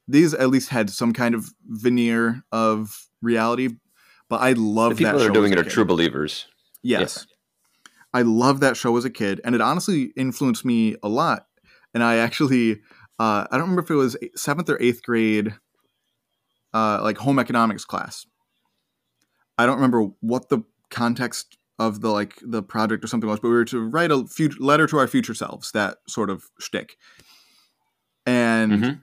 These 0.07 0.33
at 0.33 0.49
least 0.49 0.69
had 0.69 0.89
some 0.89 1.13
kind 1.13 1.35
of 1.35 1.49
veneer 1.67 2.43
of 2.51 3.07
reality, 3.21 3.75
but 4.29 4.41
I 4.41 4.53
The 4.53 4.61
love 4.61 4.97
people 4.97 5.13
that. 5.13 5.21
are 5.25 5.27
show 5.27 5.33
doing 5.33 5.51
it 5.53 5.59
are 5.59 5.63
kid. 5.63 5.71
true 5.73 5.85
believers. 5.85 6.47
Yes. 6.81 7.27
I 8.15 8.23
love 8.23 8.59
that 8.61 8.77
show 8.77 8.97
as 8.97 9.05
a 9.05 9.09
kid, 9.11 9.39
and 9.45 9.53
it 9.55 9.61
honestly 9.61 10.11
influenced 10.17 10.65
me 10.65 10.95
a 11.03 11.07
lot. 11.09 11.45
And 11.93 12.03
I 12.03 12.15
actually, 12.17 12.81
uh, 13.19 13.45
I 13.49 13.57
don't 13.57 13.61
remember 13.61 13.83
if 13.83 13.91
it 13.91 13.95
was 13.95 14.17
seventh 14.35 14.69
or 14.69 14.81
eighth 14.81 15.03
grade, 15.03 15.53
uh, 16.73 16.99
like 17.03 17.17
home 17.19 17.37
economics 17.39 17.85
class. 17.85 18.25
I 19.57 19.65
don't 19.65 19.75
remember 19.75 20.09
what 20.21 20.49
the 20.49 20.63
context 20.89 21.57
of 21.79 22.01
the 22.01 22.09
like 22.09 22.39
the 22.41 22.61
project 22.63 23.03
or 23.03 23.07
something 23.07 23.29
was, 23.29 23.39
but 23.39 23.49
we 23.49 23.55
were 23.55 23.65
to 23.65 23.81
write 23.81 24.11
a 24.11 24.25
future 24.27 24.57
letter 24.59 24.87
to 24.87 24.97
our 24.97 25.07
future 25.07 25.33
selves, 25.33 25.71
that 25.71 25.97
sort 26.07 26.29
of 26.29 26.45
shtick. 26.59 26.97
And 28.25 28.71
Mhm. 28.71 29.01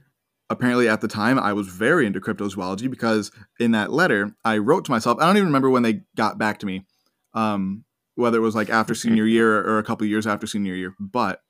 apparently 0.48 0.88
at 0.88 1.00
the 1.00 1.08
time 1.08 1.38
I 1.38 1.52
was 1.52 1.68
very 1.68 2.06
into 2.06 2.20
cryptozoology 2.20 2.90
because 2.90 3.30
in 3.58 3.72
that 3.72 3.92
letter 3.92 4.34
I 4.44 4.58
wrote 4.58 4.84
to 4.86 4.90
myself. 4.90 5.18
I 5.20 5.26
don't 5.26 5.36
even 5.36 5.48
remember 5.48 5.70
when 5.70 5.82
they 5.82 6.02
got 6.16 6.38
back 6.38 6.58
to 6.60 6.66
me, 6.66 6.86
um, 7.34 7.84
whether 8.14 8.38
it 8.38 8.42
was 8.42 8.54
like 8.54 8.70
after 8.70 8.94
senior 8.94 9.26
year 9.26 9.58
or 9.58 9.78
a 9.78 9.84
couple 9.84 10.06
years 10.06 10.26
after 10.26 10.46
senior 10.46 10.74
year. 10.74 10.94
But 10.98 11.42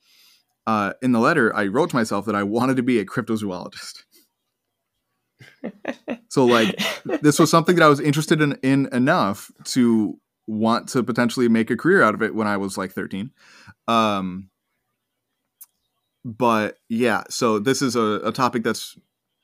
uh, 0.66 0.92
in 1.02 1.12
the 1.12 1.20
letter 1.20 1.54
I 1.54 1.66
wrote 1.66 1.90
to 1.90 1.96
myself 1.96 2.26
that 2.26 2.34
I 2.34 2.42
wanted 2.42 2.76
to 2.76 2.82
be 2.82 2.98
a 2.98 3.04
cryptozoologist. 3.04 4.04
So 6.31 6.46
like 6.46 6.81
this 7.05 7.38
was 7.38 7.50
something 7.50 7.76
that 7.76 7.85
I 7.85 7.88
was 7.88 8.00
interested 8.00 8.40
in, 8.40 8.53
in 8.62 8.88
enough 8.92 9.50
to 9.64 10.18
want 10.46 10.88
to 10.90 11.03
potentially 11.03 11.48
make 11.48 11.70
a 11.70 11.76
career 11.76 12.03
out 12.03 12.14
of 12.14 12.22
it 12.22 12.35
when 12.35 12.46
I 12.46 12.57
was 12.57 12.79
like 12.79 12.92
13. 12.92 13.31
Um, 13.88 14.50
but 16.24 16.79
yeah, 16.88 17.24
so 17.29 17.59
this 17.59 17.83
is 17.83 17.96
a, 17.96 18.20
a 18.24 18.33
topic 18.33 18.62
that's 18.62 18.96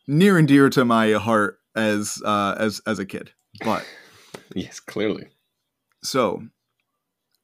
near 0.06 0.38
and 0.38 0.46
dear 0.46 0.70
to 0.70 0.85
my 0.85 1.12
heart 1.12 1.59
as 1.74 2.22
uh, 2.24 2.54
as 2.59 2.80
as 2.87 2.98
a 2.98 3.06
kid. 3.06 3.32
But 3.64 3.85
yes, 4.54 4.78
clearly. 4.78 5.28
So, 6.04 6.46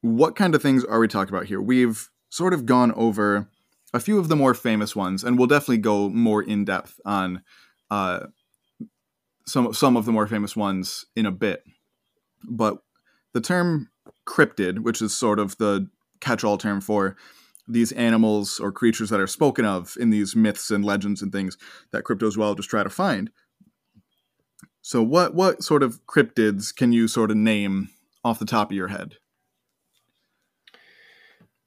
what 0.01 0.35
kind 0.35 0.55
of 0.55 0.61
things 0.61 0.85
are 0.85 0.99
we 0.99 1.07
talking 1.07 1.33
about 1.33 1.47
here? 1.47 1.61
We've 1.61 2.09
sort 2.29 2.53
of 2.53 2.65
gone 2.65 2.91
over 2.93 3.49
a 3.93 3.99
few 3.99 4.19
of 4.19 4.29
the 4.29 4.35
more 4.35 4.53
famous 4.53 4.95
ones, 4.95 5.23
and 5.23 5.37
we'll 5.37 5.47
definitely 5.47 5.79
go 5.79 6.09
more 6.09 6.41
in 6.41 6.63
depth 6.63 6.99
on 7.05 7.43
uh, 7.89 8.27
some 9.45 9.73
some 9.73 9.97
of 9.97 10.05
the 10.05 10.11
more 10.11 10.27
famous 10.27 10.55
ones 10.55 11.05
in 11.15 11.25
a 11.25 11.31
bit. 11.31 11.63
But 12.43 12.77
the 13.33 13.41
term 13.41 13.89
cryptid, 14.27 14.79
which 14.79 15.01
is 15.01 15.15
sort 15.15 15.39
of 15.39 15.57
the 15.57 15.89
catch-all 16.19 16.57
term 16.57 16.81
for 16.81 17.15
these 17.67 17.91
animals 17.93 18.59
or 18.59 18.71
creatures 18.71 19.09
that 19.09 19.19
are 19.19 19.27
spoken 19.27 19.65
of 19.65 19.95
in 19.99 20.09
these 20.09 20.35
myths 20.35 20.69
and 20.69 20.83
legends 20.83 21.21
and 21.21 21.31
things 21.31 21.57
that 21.91 22.03
cryptozoologists 22.03 22.67
try 22.67 22.83
to 22.83 22.89
find. 22.89 23.29
So, 24.81 25.01
what 25.01 25.33
what 25.33 25.63
sort 25.63 25.83
of 25.83 26.05
cryptids 26.05 26.75
can 26.75 26.91
you 26.91 27.07
sort 27.07 27.31
of 27.31 27.37
name 27.37 27.89
off 28.23 28.39
the 28.39 28.45
top 28.45 28.71
of 28.71 28.77
your 28.77 28.89
head? 28.89 29.15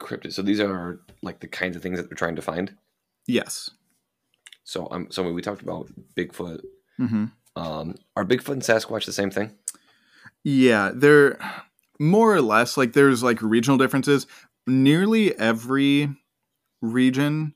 Cryptids. 0.00 0.34
So 0.34 0.42
these 0.42 0.60
are 0.60 1.00
like 1.22 1.40
the 1.40 1.48
kinds 1.48 1.74
of 1.74 1.82
things 1.82 1.98
that 1.98 2.10
they're 2.10 2.16
trying 2.16 2.36
to 2.36 2.42
find. 2.42 2.76
Yes. 3.26 3.70
So 4.64 4.88
um, 4.90 5.08
so 5.10 5.30
we 5.32 5.40
talked 5.40 5.62
about 5.62 5.88
Bigfoot, 6.14 6.60
Mm-hmm. 7.00 7.24
Um, 7.56 7.96
are 8.14 8.24
Bigfoot 8.24 8.52
and 8.52 8.62
Sasquatch 8.62 9.06
the 9.06 9.12
same 9.12 9.30
thing? 9.30 9.52
Yeah, 10.44 10.92
they're 10.94 11.38
more 11.98 12.32
or 12.34 12.42
less 12.42 12.76
like 12.76 12.92
there's 12.92 13.22
like 13.22 13.40
regional 13.42 13.78
differences. 13.78 14.26
Nearly 14.66 15.36
every 15.38 16.14
region 16.82 17.54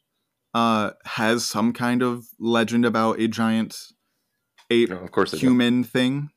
uh 0.55 0.91
has 1.05 1.45
some 1.45 1.73
kind 1.73 2.03
of 2.03 2.27
legend 2.41 2.85
about 2.85 3.21
a 3.21 3.29
giant 3.29 3.77
ape 4.71 4.89
No, 4.89 4.97
of 4.97 5.13
course 5.13 5.31
they 5.31 5.39
do. 5.39 5.47
human 5.47 5.85
thing. 5.85 6.31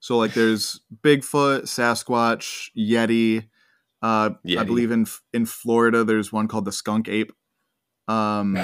So 0.00 0.18
like 0.18 0.34
there's 0.34 0.80
Bigfoot, 1.02 1.62
Sasquatch, 1.62 2.68
Yeti. 2.76 3.48
Uh, 4.02 4.30
I 4.58 4.64
believe 4.64 4.90
in 4.90 5.06
in 5.32 5.46
Florida 5.46 6.04
there's 6.04 6.32
one 6.32 6.48
called 6.48 6.64
the 6.66 6.72
skunk 6.72 7.08
ape. 7.08 7.32
Um, 8.08 8.56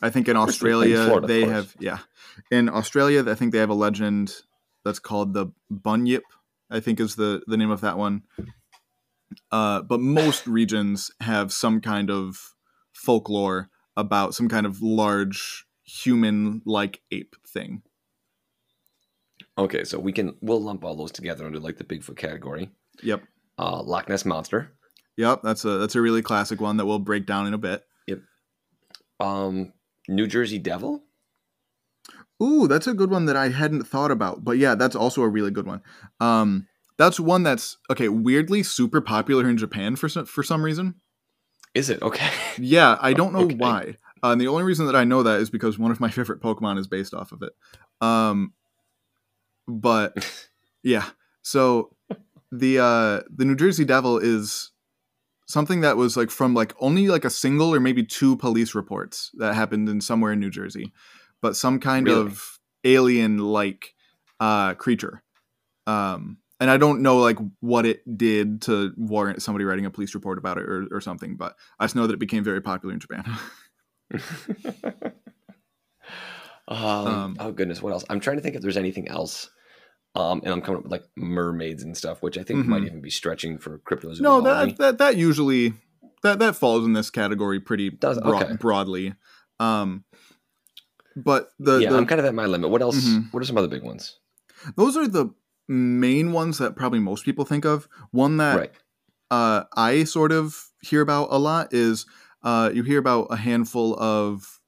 I 0.00 0.10
think 0.10 0.28
in 0.28 0.36
course, 0.36 0.48
in 0.48 0.50
Australia 0.50 1.04
Florida, 1.04 1.26
they 1.26 1.44
have 1.44 1.74
yeah. 1.78 1.98
In 2.50 2.68
Australia, 2.68 3.28
I 3.28 3.34
think 3.34 3.52
they 3.52 3.58
have 3.58 3.70
a 3.70 3.74
legend 3.74 4.34
that's 4.84 4.98
called 4.98 5.34
the 5.34 5.46
bunyip. 5.70 6.24
I 6.70 6.80
think 6.80 7.00
is 7.00 7.16
the 7.16 7.42
the 7.46 7.56
name 7.56 7.70
of 7.70 7.80
that 7.82 7.98
one. 7.98 8.22
Uh, 9.50 9.82
but 9.82 10.00
most 10.00 10.46
regions 10.46 11.10
have 11.20 11.52
some 11.52 11.80
kind 11.80 12.10
of 12.10 12.54
folklore 12.92 13.70
about 13.96 14.34
some 14.34 14.48
kind 14.48 14.66
of 14.66 14.82
large 14.82 15.66
human-like 15.84 17.00
ape 17.10 17.36
thing. 17.46 17.82
Okay, 19.58 19.84
so 19.84 19.98
we 19.98 20.12
can 20.12 20.34
we'll 20.40 20.62
lump 20.62 20.84
all 20.84 20.96
those 20.96 21.12
together 21.12 21.44
under 21.44 21.58
like 21.58 21.76
the 21.76 21.84
Bigfoot 21.84 22.16
category. 22.16 22.70
Yep. 23.02 23.22
Uh, 23.58 23.82
Loch 23.82 24.08
Ness 24.08 24.24
monster. 24.24 24.72
Yep, 25.16 25.42
that's 25.42 25.64
a 25.64 25.78
that's 25.78 25.94
a 25.94 26.00
really 26.00 26.22
classic 26.22 26.60
one 26.60 26.78
that 26.78 26.86
we'll 26.86 26.98
break 26.98 27.26
down 27.26 27.46
in 27.46 27.54
a 27.54 27.58
bit. 27.58 27.84
Um, 29.22 29.72
New 30.08 30.26
Jersey 30.26 30.58
Devil. 30.58 31.02
Ooh, 32.42 32.66
that's 32.66 32.86
a 32.88 32.94
good 32.94 33.10
one 33.10 33.26
that 33.26 33.36
I 33.36 33.50
hadn't 33.50 33.84
thought 33.84 34.10
about. 34.10 34.44
But 34.44 34.58
yeah, 34.58 34.74
that's 34.74 34.96
also 34.96 35.22
a 35.22 35.28
really 35.28 35.50
good 35.52 35.66
one. 35.66 35.80
Um, 36.18 36.66
that's 36.98 37.20
one 37.20 37.42
that's 37.44 37.78
okay. 37.90 38.08
Weirdly, 38.08 38.62
super 38.62 39.00
popular 39.00 39.48
in 39.48 39.56
Japan 39.56 39.96
for 39.96 40.08
some, 40.08 40.26
for 40.26 40.42
some 40.42 40.64
reason. 40.64 40.96
Is 41.74 41.88
it 41.88 42.02
okay? 42.02 42.30
Yeah, 42.58 42.98
I 43.00 43.12
don't 43.14 43.32
know 43.32 43.44
Okay. 43.44 43.54
why. 43.54 43.96
Uh, 44.22 44.32
and 44.32 44.40
the 44.40 44.48
only 44.48 44.62
reason 44.62 44.86
that 44.86 44.94
I 44.96 45.04
know 45.04 45.22
that 45.22 45.40
is 45.40 45.50
because 45.50 45.78
one 45.78 45.90
of 45.90 46.00
my 46.00 46.10
favorite 46.16 46.42
Pokemon 46.42 46.78
is 46.78 46.86
based 46.86 47.14
off 47.14 47.32
of 47.32 47.42
it. 47.42 47.52
Um, 48.00 48.52
but 49.66 50.14
yeah, 50.82 51.10
so 51.42 51.94
the 52.50 52.78
uh, 52.78 53.20
the 53.34 53.44
New 53.44 53.56
Jersey 53.56 53.84
Devil 53.84 54.18
is 54.18 54.70
something 55.52 55.82
that 55.82 55.96
was 55.96 56.16
like 56.16 56.30
from 56.30 56.54
like 56.54 56.74
only 56.80 57.08
like 57.08 57.24
a 57.24 57.30
single 57.30 57.74
or 57.74 57.80
maybe 57.80 58.02
two 58.02 58.36
police 58.36 58.74
reports 58.74 59.30
that 59.34 59.54
happened 59.54 59.88
in 59.88 60.00
somewhere 60.00 60.32
in 60.32 60.40
New 60.40 60.50
Jersey, 60.50 60.92
but 61.40 61.56
some 61.56 61.78
kind 61.78 62.06
Really? 62.06 62.20
of 62.20 62.58
alien 62.84 63.38
like 63.38 63.94
uh, 64.40 64.74
creature. 64.74 65.22
Um, 65.86 66.38
and 66.58 66.70
I 66.70 66.76
don't 66.78 67.02
know 67.02 67.18
like 67.18 67.38
what 67.60 67.84
it 67.86 68.00
did 68.16 68.62
to 68.62 68.92
warrant 68.96 69.42
somebody 69.42 69.64
writing 69.64 69.84
a 69.84 69.90
police 69.90 70.14
report 70.14 70.38
about 70.38 70.58
it 70.58 70.64
or, 70.64 70.86
or 70.90 71.00
something, 71.00 71.36
but 71.36 71.54
I 71.78 71.84
just 71.84 71.96
know 71.96 72.06
that 72.06 72.14
it 72.14 72.18
became 72.20 72.44
very 72.44 72.60
popular 72.60 72.94
in 72.94 73.00
Japan. 73.00 73.24
um, 76.68 77.06
Um, 77.06 77.36
oh 77.40 77.52
goodness, 77.52 77.82
what 77.82 77.92
else? 77.92 78.04
I'm 78.08 78.20
trying 78.20 78.36
to 78.36 78.42
think 78.42 78.56
if 78.56 78.62
there's 78.62 78.76
anything 78.76 79.08
else. 79.08 79.50
Um, 80.14 80.40
and 80.44 80.52
I'm 80.52 80.60
coming 80.60 80.78
up 80.78 80.82
with 80.84 80.92
like 80.92 81.04
mermaids 81.16 81.82
and 81.82 81.96
stuff, 81.96 82.22
which 82.22 82.36
I 82.36 82.42
think 82.42 82.66
might 82.66 82.82
Mhm. 82.82 82.86
even 82.86 83.00
be 83.00 83.08
stretching 83.10 83.56
for 83.58 83.78
cryptozoology. 83.78 84.20
no, 84.20 84.40
that, 84.42 84.76
that 84.76 84.98
that 84.98 85.16
usually 85.16 85.72
that 86.22 86.38
that 86.38 86.54
falls 86.54 86.84
in 86.84 86.92
this 86.92 87.08
category 87.10 87.58
pretty 87.60 87.90
Does- 87.90 88.20
broad, 88.20 88.42
okay. 88.44 88.56
broadly. 88.56 89.14
Um, 89.58 90.04
but 91.16 91.50
the, 91.58 91.78
yeah, 91.78 91.90
the 91.90 91.96
I'm 91.96 92.06
kind 92.06 92.18
of 92.20 92.24
at 92.26 92.34
my 92.34 92.46
limit. 92.46 92.70
What 92.70 92.82
else? 92.82 93.04
Mhm. 93.04 93.32
What 93.32 93.42
are 93.42 93.46
some 93.46 93.56
other 93.58 93.68
big 93.68 93.82
ones? 93.82 94.18
those 94.76 94.96
are 94.96 95.08
the 95.08 95.28
main 95.68 96.30
ones 96.32 96.58
that 96.58 96.76
probably 96.76 97.00
most 97.00 97.24
people 97.24 97.44
think 97.44 97.64
of. 97.64 97.88
One 98.12 98.36
that 98.36 98.56
right. 98.58 98.72
uh, 99.30 99.64
I 99.76 100.04
sort 100.04 100.30
of 100.30 100.68
hear 100.82 101.00
about 101.00 101.28
a 101.30 101.38
lot 101.38 101.72
is 101.72 102.06
uh, 102.42 102.70
you 102.74 102.82
hear 102.82 102.98
about 102.98 103.28
a 103.30 103.36
handful 103.36 103.94
of 103.98 104.60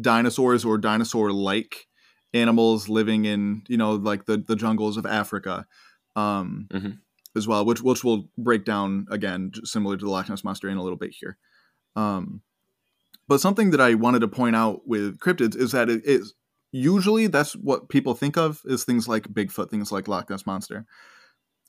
dinosaurs 0.00 0.64
or 0.64 0.76
dinosaur-like 0.78 1.86
animals 2.34 2.88
living 2.90 3.24
in 3.24 3.62
you 3.68 3.76
know 3.78 3.94
like 3.94 4.26
the 4.26 4.36
the 4.36 4.56
jungles 4.56 4.96
of 4.98 5.06
Africa, 5.06 5.66
um, 6.16 6.68
Mhm. 6.72 6.98
as 7.36 7.46
well, 7.48 7.64
which 7.64 7.80
which 7.82 8.04
we'll 8.04 8.28
break 8.36 8.64
down 8.66 9.06
again, 9.10 9.52
similar 9.64 9.96
to 9.96 10.04
the 10.04 10.10
Loch 10.10 10.28
Ness 10.28 10.44
monster 10.44 10.68
in 10.68 10.76
a 10.76 10.82
little 10.82 10.98
bit 10.98 11.14
here. 11.18 11.38
Um, 11.96 12.42
but 13.28 13.40
something 13.40 13.70
that 13.70 13.80
I 13.80 13.94
wanted 13.94 14.20
to 14.20 14.28
point 14.28 14.56
out 14.56 14.86
with 14.86 15.18
cryptids 15.18 15.56
is 15.56 15.72
that 15.72 15.88
it 15.88 16.02
is 16.04 16.34
usually 16.72 17.28
that's 17.28 17.54
what 17.54 17.88
people 17.88 18.14
think 18.14 18.36
of 18.36 18.60
is 18.64 18.84
things 18.84 19.06
like 19.08 19.28
Bigfoot, 19.32 19.70
things 19.70 19.90
like 19.92 20.08
Loch 20.08 20.28
Ness 20.28 20.44
monster, 20.44 20.84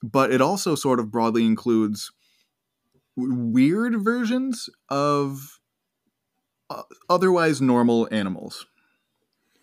but 0.04 0.32
it 0.32 0.42
also 0.42 0.76
sort 0.76 1.00
of 1.00 1.12
broadly 1.12 1.46
includes 1.46 2.12
weird 3.16 4.04
versions 4.04 4.70
of 4.90 5.60
uh, 6.70 6.84
otherwise 7.10 7.62
normal 7.62 8.08
animals. 8.12 8.66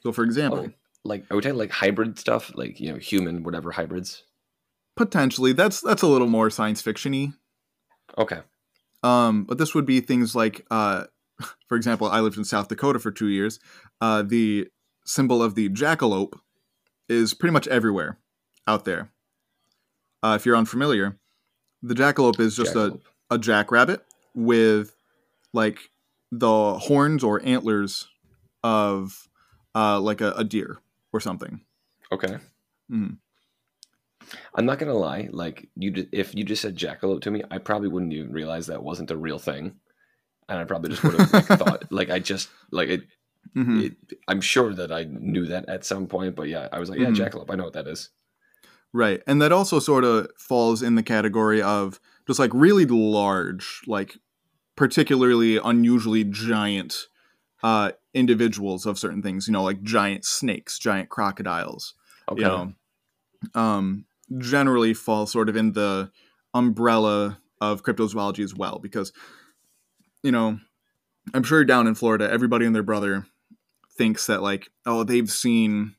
So, 0.00 0.12
for 0.12 0.24
example, 0.24 0.68
Oh, 0.68 0.72
like 1.04 1.24
are 1.30 1.36
we 1.36 1.42
talking 1.42 1.58
like 1.58 1.70
hybrid 1.70 2.18
stuff, 2.18 2.52
like 2.54 2.80
you 2.80 2.92
know, 2.92 2.98
human 2.98 3.42
whatever 3.42 3.72
hybrids? 3.72 4.24
potentially 4.96 5.52
that's 5.52 5.80
that's 5.80 6.02
a 6.02 6.06
little 6.06 6.28
more 6.28 6.50
science 6.50 6.82
fictiony. 6.82 7.34
Okay. 8.16 8.40
Um, 9.02 9.44
but 9.44 9.58
this 9.58 9.74
would 9.74 9.86
be 9.86 10.00
things 10.00 10.36
like, 10.36 10.64
uh, 10.70 11.04
for 11.68 11.76
example, 11.76 12.08
I 12.08 12.20
lived 12.20 12.36
in 12.36 12.44
South 12.44 12.68
Dakota 12.68 12.98
for 12.98 13.10
two 13.10 13.28
years. 13.28 13.58
Uh, 14.00 14.22
the 14.22 14.68
symbol 15.04 15.42
of 15.42 15.54
the 15.54 15.68
jackalope 15.70 16.34
is 17.08 17.34
pretty 17.34 17.52
much 17.52 17.66
everywhere 17.68 18.18
out 18.66 18.84
there. 18.84 19.10
Uh, 20.22 20.36
if 20.38 20.46
you're 20.46 20.56
unfamiliar, 20.56 21.18
the 21.82 21.94
jackalope 21.94 22.38
is 22.38 22.54
just 22.56 22.76
a, 22.76 22.96
a 23.28 23.38
jackrabbit 23.38 24.04
with 24.34 24.94
like 25.52 25.90
the 26.30 26.78
horns 26.78 27.24
or 27.24 27.44
antlers 27.44 28.06
of 28.62 29.28
uh, 29.74 29.98
like 29.98 30.20
a, 30.20 30.30
a 30.32 30.44
deer 30.44 30.78
or 31.12 31.20
something. 31.20 31.60
Okay. 32.10 32.36
Mhm. 32.90 33.18
I'm 34.54 34.66
not 34.66 34.78
gonna 34.78 34.94
lie. 34.94 35.28
Like 35.32 35.68
you, 35.76 36.06
if 36.12 36.34
you 36.34 36.44
just 36.44 36.62
said 36.62 36.76
jackalope 36.76 37.22
to 37.22 37.30
me, 37.30 37.42
I 37.50 37.58
probably 37.58 37.88
wouldn't 37.88 38.12
even 38.12 38.32
realize 38.32 38.66
that 38.66 38.82
wasn't 38.82 39.10
a 39.10 39.16
real 39.16 39.38
thing, 39.38 39.74
and 40.48 40.58
I 40.58 40.64
probably 40.64 40.90
just 40.90 41.02
would 41.02 41.14
have 41.18 41.32
like, 41.32 41.46
thought 41.46 41.84
like 41.92 42.10
I 42.10 42.18
just 42.18 42.48
like 42.70 42.88
it, 42.88 43.02
Mhm. 43.56 43.84
it. 43.84 44.18
I'm 44.28 44.40
sure 44.40 44.72
that 44.74 44.92
I 44.92 45.04
knew 45.04 45.46
that 45.46 45.68
at 45.68 45.84
some 45.84 46.06
point, 46.06 46.36
but 46.36 46.48
yeah, 46.48 46.68
I 46.72 46.78
was 46.78 46.88
like, 46.88 47.00
yeah, 47.00 47.08
Mhm. 47.08 47.16
jackalope. 47.16 47.50
I 47.50 47.56
know 47.56 47.64
what 47.64 47.72
that 47.74 47.88
is. 47.88 48.10
Right. 48.94 49.22
And 49.26 49.40
that 49.42 49.52
also 49.52 49.78
sort 49.78 50.04
of 50.04 50.28
falls 50.38 50.82
in 50.82 50.94
the 50.96 51.02
category 51.02 51.60
of 51.62 51.98
just 52.26 52.38
like 52.38 52.50
really 52.54 52.84
large, 52.86 53.80
like 53.86 54.18
particularly 54.76 55.56
unusually 55.56 56.24
giant 56.24 56.94
uh 57.62 57.92
individuals 58.14 58.86
of 58.86 58.98
certain 58.98 59.22
things, 59.22 59.46
you 59.46 59.52
know, 59.52 59.62
like 59.62 59.82
giant 59.82 60.24
snakes, 60.24 60.78
giant 60.78 61.08
crocodiles, 61.08 61.94
Okay. 62.30 62.42
you 62.42 62.46
know. 62.48 62.72
Um 63.54 64.04
generally 64.38 64.94
fall 64.94 65.26
sort 65.26 65.48
of 65.48 65.56
in 65.56 65.72
the 65.72 66.10
umbrella 66.54 67.38
of 67.60 67.82
cryptozoology 67.82 68.42
as 68.42 68.54
well 68.54 68.78
because 68.78 69.12
you 70.22 70.32
know, 70.32 70.58
I'm 71.34 71.42
sure 71.42 71.64
down 71.64 71.86
in 71.86 71.94
Florida 71.94 72.30
everybody 72.30 72.66
and 72.66 72.74
their 72.74 72.82
brother 72.82 73.26
thinks 73.96 74.26
that 74.26 74.42
like 74.42 74.70
oh 74.86 75.04
they've 75.04 75.30
seen 75.30 75.94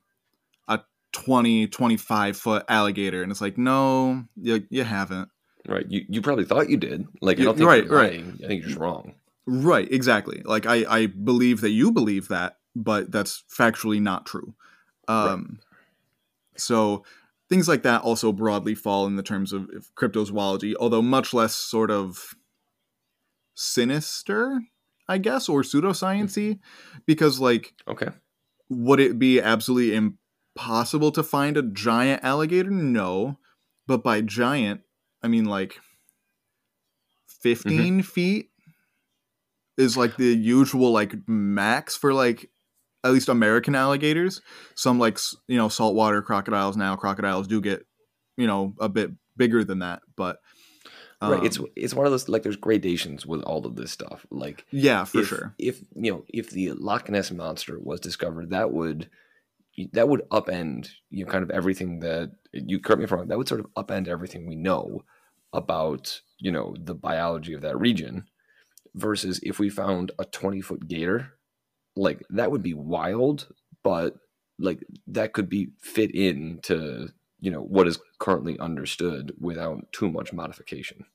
a 0.67 0.79
20, 1.11 1.67
25 1.67 2.37
foot 2.37 2.65
alligator. 2.67 3.21
And 3.21 3.31
it's 3.31 3.41
like, 3.41 3.57
no, 3.57 4.25
you, 4.35 4.65
you 4.69 4.83
haven't. 4.83 5.29
Right. 5.67 5.85
You 5.89 6.03
you 6.09 6.21
probably 6.21 6.43
thought 6.45 6.69
you 6.69 6.77
did. 6.77 7.07
Like 7.21 7.39
I 7.39 7.43
don't 7.43 7.57
think 7.57 7.67
right, 7.69 7.85
you're 7.85 7.95
right. 7.95 8.19
I 8.19 8.47
think 8.47 8.61
you're 8.61 8.69
just 8.69 8.79
wrong. 8.79 9.13
Right, 9.45 9.91
exactly. 9.91 10.41
Like 10.45 10.65
I, 10.65 10.85
I 10.87 11.05
believe 11.07 11.61
that 11.61 11.71
you 11.71 11.91
believe 11.91 12.29
that, 12.29 12.59
but 12.75 13.11
that's 13.11 13.43
factually 13.51 14.01
not 14.01 14.25
true. 14.25 14.55
Um, 15.07 15.59
So 16.55 17.03
things 17.49 17.67
like 17.67 17.83
that 17.83 18.01
also 18.01 18.31
broadly 18.31 18.75
fall 18.75 19.05
in 19.07 19.15
the 19.15 19.23
terms 19.23 19.53
of 19.53 19.69
cryptozoology, 19.95 20.73
although 20.79 21.01
much 21.01 21.33
less 21.33 21.55
sort 21.55 21.91
of 21.91 22.35
sinister, 23.55 24.61
I 25.07 25.17
guess, 25.17 25.49
or 25.49 25.61
pseudosciency, 25.61 26.59
because 27.05 27.39
like 27.39 27.73
Okay. 27.87 28.13
would 28.69 28.99
it 28.99 29.19
be 29.19 29.41
absolutely 29.41 29.95
impossible 29.95 31.11
to 31.11 31.23
find 31.23 31.57
a 31.57 31.63
giant 31.63 32.23
alligator? 32.23 32.71
No, 32.71 33.39
but 33.87 34.03
by 34.03 34.21
giant, 34.21 34.81
I 35.21 35.27
mean 35.27 35.45
like 35.45 35.79
15 37.41 38.01
feet 38.01 38.51
is 39.77 39.97
like 39.97 40.17
the 40.17 40.35
usual 40.35 40.91
like 40.91 41.15
max 41.27 41.95
for 41.95 42.13
like 42.13 42.49
at 43.03 43.11
least 43.11 43.29
American 43.29 43.75
alligators. 43.75 44.41
Some 44.75 44.99
like 44.99 45.19
you 45.47 45.57
know 45.57 45.69
saltwater 45.69 46.21
crocodiles 46.21 46.77
now 46.77 46.95
crocodiles 46.95 47.47
do 47.47 47.61
get 47.61 47.85
you 48.37 48.47
know 48.47 48.73
a 48.79 48.89
bit 48.89 49.11
bigger 49.37 49.63
than 49.63 49.79
that, 49.79 50.01
but 50.15 50.39
right. 51.31 51.43
It's 51.43 51.59
um, 51.59 51.67
it's 51.75 51.93
one 51.93 52.05
of 52.05 52.11
those 52.11 52.29
like 52.29 52.43
there's 52.43 52.55
gradations 52.55 53.25
with 53.25 53.41
all 53.43 53.65
of 53.65 53.75
this 53.75 53.91
stuff. 53.91 54.25
Like 54.29 54.65
yeah 54.71 55.03
for 55.05 55.21
if, 55.21 55.27
sure. 55.27 55.55
If 55.57 55.81
you 55.95 56.11
know, 56.11 56.25
if 56.27 56.49
the 56.49 56.71
Loch 56.73 57.09
Ness 57.09 57.31
monster 57.31 57.79
was 57.79 57.99
discovered, 57.99 58.49
that 58.51 58.71
would 58.71 59.09
that 59.93 60.07
would 60.07 60.21
upend 60.29 60.89
you 61.09 61.25
know 61.25 61.31
kind 61.31 61.43
of 61.43 61.51
everything 61.51 61.99
that 61.99 62.31
you 62.51 62.79
correct 62.79 62.99
me 62.99 63.05
if 63.05 63.11
I'm 63.11 63.19
wrong. 63.19 63.27
That 63.27 63.37
would 63.37 63.47
sort 63.47 63.61
of 63.61 63.67
upend 63.77 64.07
everything 64.07 64.47
we 64.47 64.55
know 64.55 65.03
about 65.51 66.21
you 66.39 66.51
know 66.51 66.75
the 66.79 66.95
biology 66.95 67.53
of 67.53 67.61
that 67.61 67.79
region. 67.79 68.25
Versus 68.95 69.39
if 69.41 69.57
we 69.57 69.69
found 69.69 70.11
a 70.19 70.25
20 70.25 70.61
foot 70.61 70.87
gator, 70.87 71.33
like 71.95 72.23
that 72.29 72.51
would 72.51 72.61
be 72.61 72.73
wild, 72.73 73.47
but 73.83 74.15
like 74.59 74.83
that 75.07 75.33
could 75.33 75.49
be 75.49 75.69
fit 75.79 76.13
into 76.13 77.09
you 77.39 77.51
know 77.51 77.61
what 77.61 77.87
is 77.87 77.99
currently 78.19 78.57
understood 78.59 79.33
without 79.39 79.91
too 79.91 80.09
much 80.11 80.31
modification. 80.31 81.05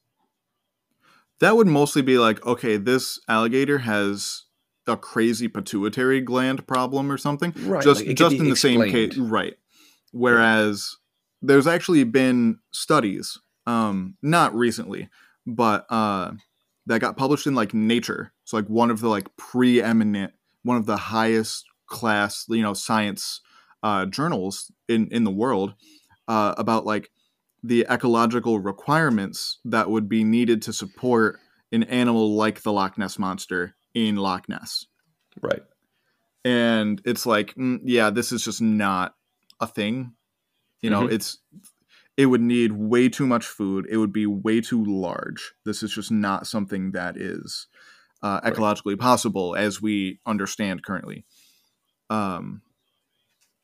That 1.40 1.56
would 1.56 1.68
mostly 1.68 2.02
be 2.02 2.18
like, 2.18 2.44
okay, 2.44 2.76
this 2.76 3.20
alligator 3.28 3.78
has 3.78 4.44
a 4.86 4.96
crazy 4.96 5.48
pituitary 5.48 6.20
gland 6.20 6.66
problem 6.66 7.12
or 7.12 7.16
something. 7.16 7.52
Right. 7.58 7.82
just 7.82 8.04
like, 8.04 8.16
just 8.16 8.36
in 8.36 8.48
the 8.48 8.56
same 8.56 8.82
case, 8.90 9.16
right? 9.16 9.54
Whereas 10.12 10.96
there's 11.42 11.66
actually 11.66 12.04
been 12.04 12.58
studies, 12.72 13.38
um, 13.66 14.16
not 14.22 14.54
recently, 14.54 15.08
but 15.46 15.86
uh, 15.90 16.32
that 16.88 17.00
got 17.00 17.16
published 17.16 17.46
in 17.46 17.54
like 17.54 17.72
Nature. 17.72 18.32
So 18.44 18.56
like 18.56 18.66
one 18.68 18.90
of 18.90 19.00
the 19.00 19.08
like 19.08 19.28
preeminent, 19.36 20.32
one 20.62 20.76
of 20.76 20.86
the 20.86 20.96
highest 20.96 21.64
class, 21.86 22.44
you 22.48 22.62
know, 22.62 22.74
science 22.74 23.40
uh, 23.82 24.06
journals 24.06 24.72
in 24.88 25.08
in 25.12 25.24
the 25.24 25.30
world 25.30 25.74
uh, 26.26 26.54
about 26.58 26.84
like 26.84 27.10
the 27.62 27.86
ecological 27.90 28.58
requirements 28.58 29.58
that 29.64 29.90
would 29.90 30.08
be 30.08 30.24
needed 30.24 30.62
to 30.62 30.72
support 30.72 31.38
an 31.72 31.82
animal 31.84 32.34
like 32.34 32.62
the 32.62 32.72
Loch 32.72 32.96
Ness 32.98 33.18
monster 33.18 33.74
in 33.94 34.16
Loch 34.16 34.48
Ness 34.48 34.86
Right. 35.42 35.62
and 36.44 37.00
it's 37.04 37.26
like 37.26 37.54
mm, 37.54 37.80
yeah 37.84 38.10
this 38.10 38.32
is 38.32 38.44
just 38.44 38.60
not 38.62 39.14
a 39.60 39.66
thing 39.66 40.12
you 40.80 40.90
know 40.90 41.02
Mhm. 41.02 41.12
it's 41.12 41.38
it 42.18 42.26
would 42.26 42.42
need 42.42 42.74
way 42.74 43.08
too 43.10 43.28
much 43.28 43.46
food. 43.46 43.86
It 43.90 43.98
would 43.98 44.12
be 44.12 44.26
way 44.26 44.60
too 44.62 44.84
large. 44.84 45.54
This 45.66 45.84
is 45.84 45.94
just 45.94 46.12
not 46.12 46.48
something 46.48 46.92
that 46.92 47.16
is 47.18 47.68
uh, 48.22 48.40
Right. 48.46 48.52
ecologically 48.52 48.98
possible 48.98 49.56
as 49.56 49.82
we 49.82 50.20
understand 50.26 50.84
currently. 50.84 51.26
Um 52.10 52.62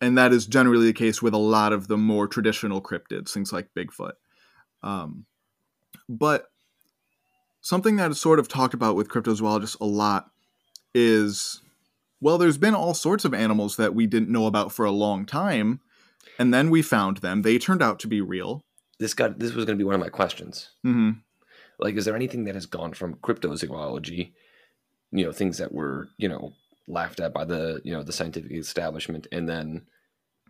and 0.00 0.18
that 0.18 0.32
is 0.32 0.46
generally 0.46 0.86
the 0.86 0.92
case 0.92 1.22
with 1.22 1.34
a 1.34 1.38
lot 1.38 1.72
of 1.72 1.88
the 1.88 1.96
more 1.96 2.26
traditional 2.26 2.82
cryptids 2.82 3.30
things 3.30 3.52
like 3.52 3.68
bigfoot. 3.76 4.12
Um 4.82 5.26
but 6.08 6.48
something 7.60 7.96
that 7.96 8.10
is 8.10 8.20
sort 8.20 8.38
of 8.38 8.48
talked 8.48 8.74
about 8.74 8.96
with 8.96 9.08
cryptozoologists 9.08 9.78
a 9.80 9.84
lot 9.84 10.30
is 10.94 11.60
well, 12.20 12.38
there's 12.38 12.58
been 12.58 12.74
all 12.74 12.94
sorts 12.94 13.26
of 13.26 13.34
animals 13.34 13.76
that 13.76 13.94
we 13.94 14.06
didn't 14.06 14.30
know 14.30 14.46
about 14.46 14.72
for 14.72 14.86
a 14.86 14.90
long 14.92 15.26
time, 15.26 15.80
and 16.38 16.52
then 16.52 16.70
we 16.70 16.82
found 16.82 17.18
them. 17.18 17.42
They 17.42 17.58
turned 17.58 17.82
out 17.82 17.98
to 18.00 18.08
be 18.08 18.20
real. 18.20 18.60
This 18.98 19.14
got 19.14 19.38
this 19.38 19.54
was 19.54 19.64
going 19.64 19.76
to 19.76 19.82
be 19.82 19.86
one 19.86 19.94
of 19.94 20.00
my 20.00 20.08
questions. 20.08 20.70
hmm 20.82 21.10
Like, 21.78 21.96
is 21.96 22.04
there 22.04 22.16
anything 22.16 22.44
that 22.44 22.54
has 22.54 22.66
gone 22.66 22.92
from 22.92 23.16
cryptozoology, 23.16 24.32
you 25.10 25.24
know, 25.24 25.32
things 25.32 25.58
that 25.58 25.72
were 25.72 26.08
you 26.16 26.28
know 26.28 26.52
laughed 26.86 27.20
at 27.20 27.32
by 27.32 27.44
the 27.44 27.80
you 27.84 27.92
know 27.92 28.02
the 28.02 28.12
scientific 28.12 28.52
establishment, 28.52 29.26
and 29.32 29.48
then 29.48 29.86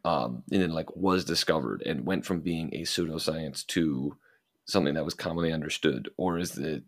um, 0.05 0.43
and 0.53 0.61
then 0.61 0.73
like 0.73 0.95
was 0.97 1.25
discovered 1.25 1.83
and 1.83 2.07
went 2.07 2.27
from 2.27 2.41
being 2.41 2.75
a 2.75 2.83
pseudoscience 2.83 3.67
to 3.69 4.17
something 4.67 4.95
that 4.95 5.05
was 5.05 5.15
commonly 5.15 5.53
understood, 5.53 6.11
or 6.17 6.39
is 6.39 6.57
it 6.59 6.85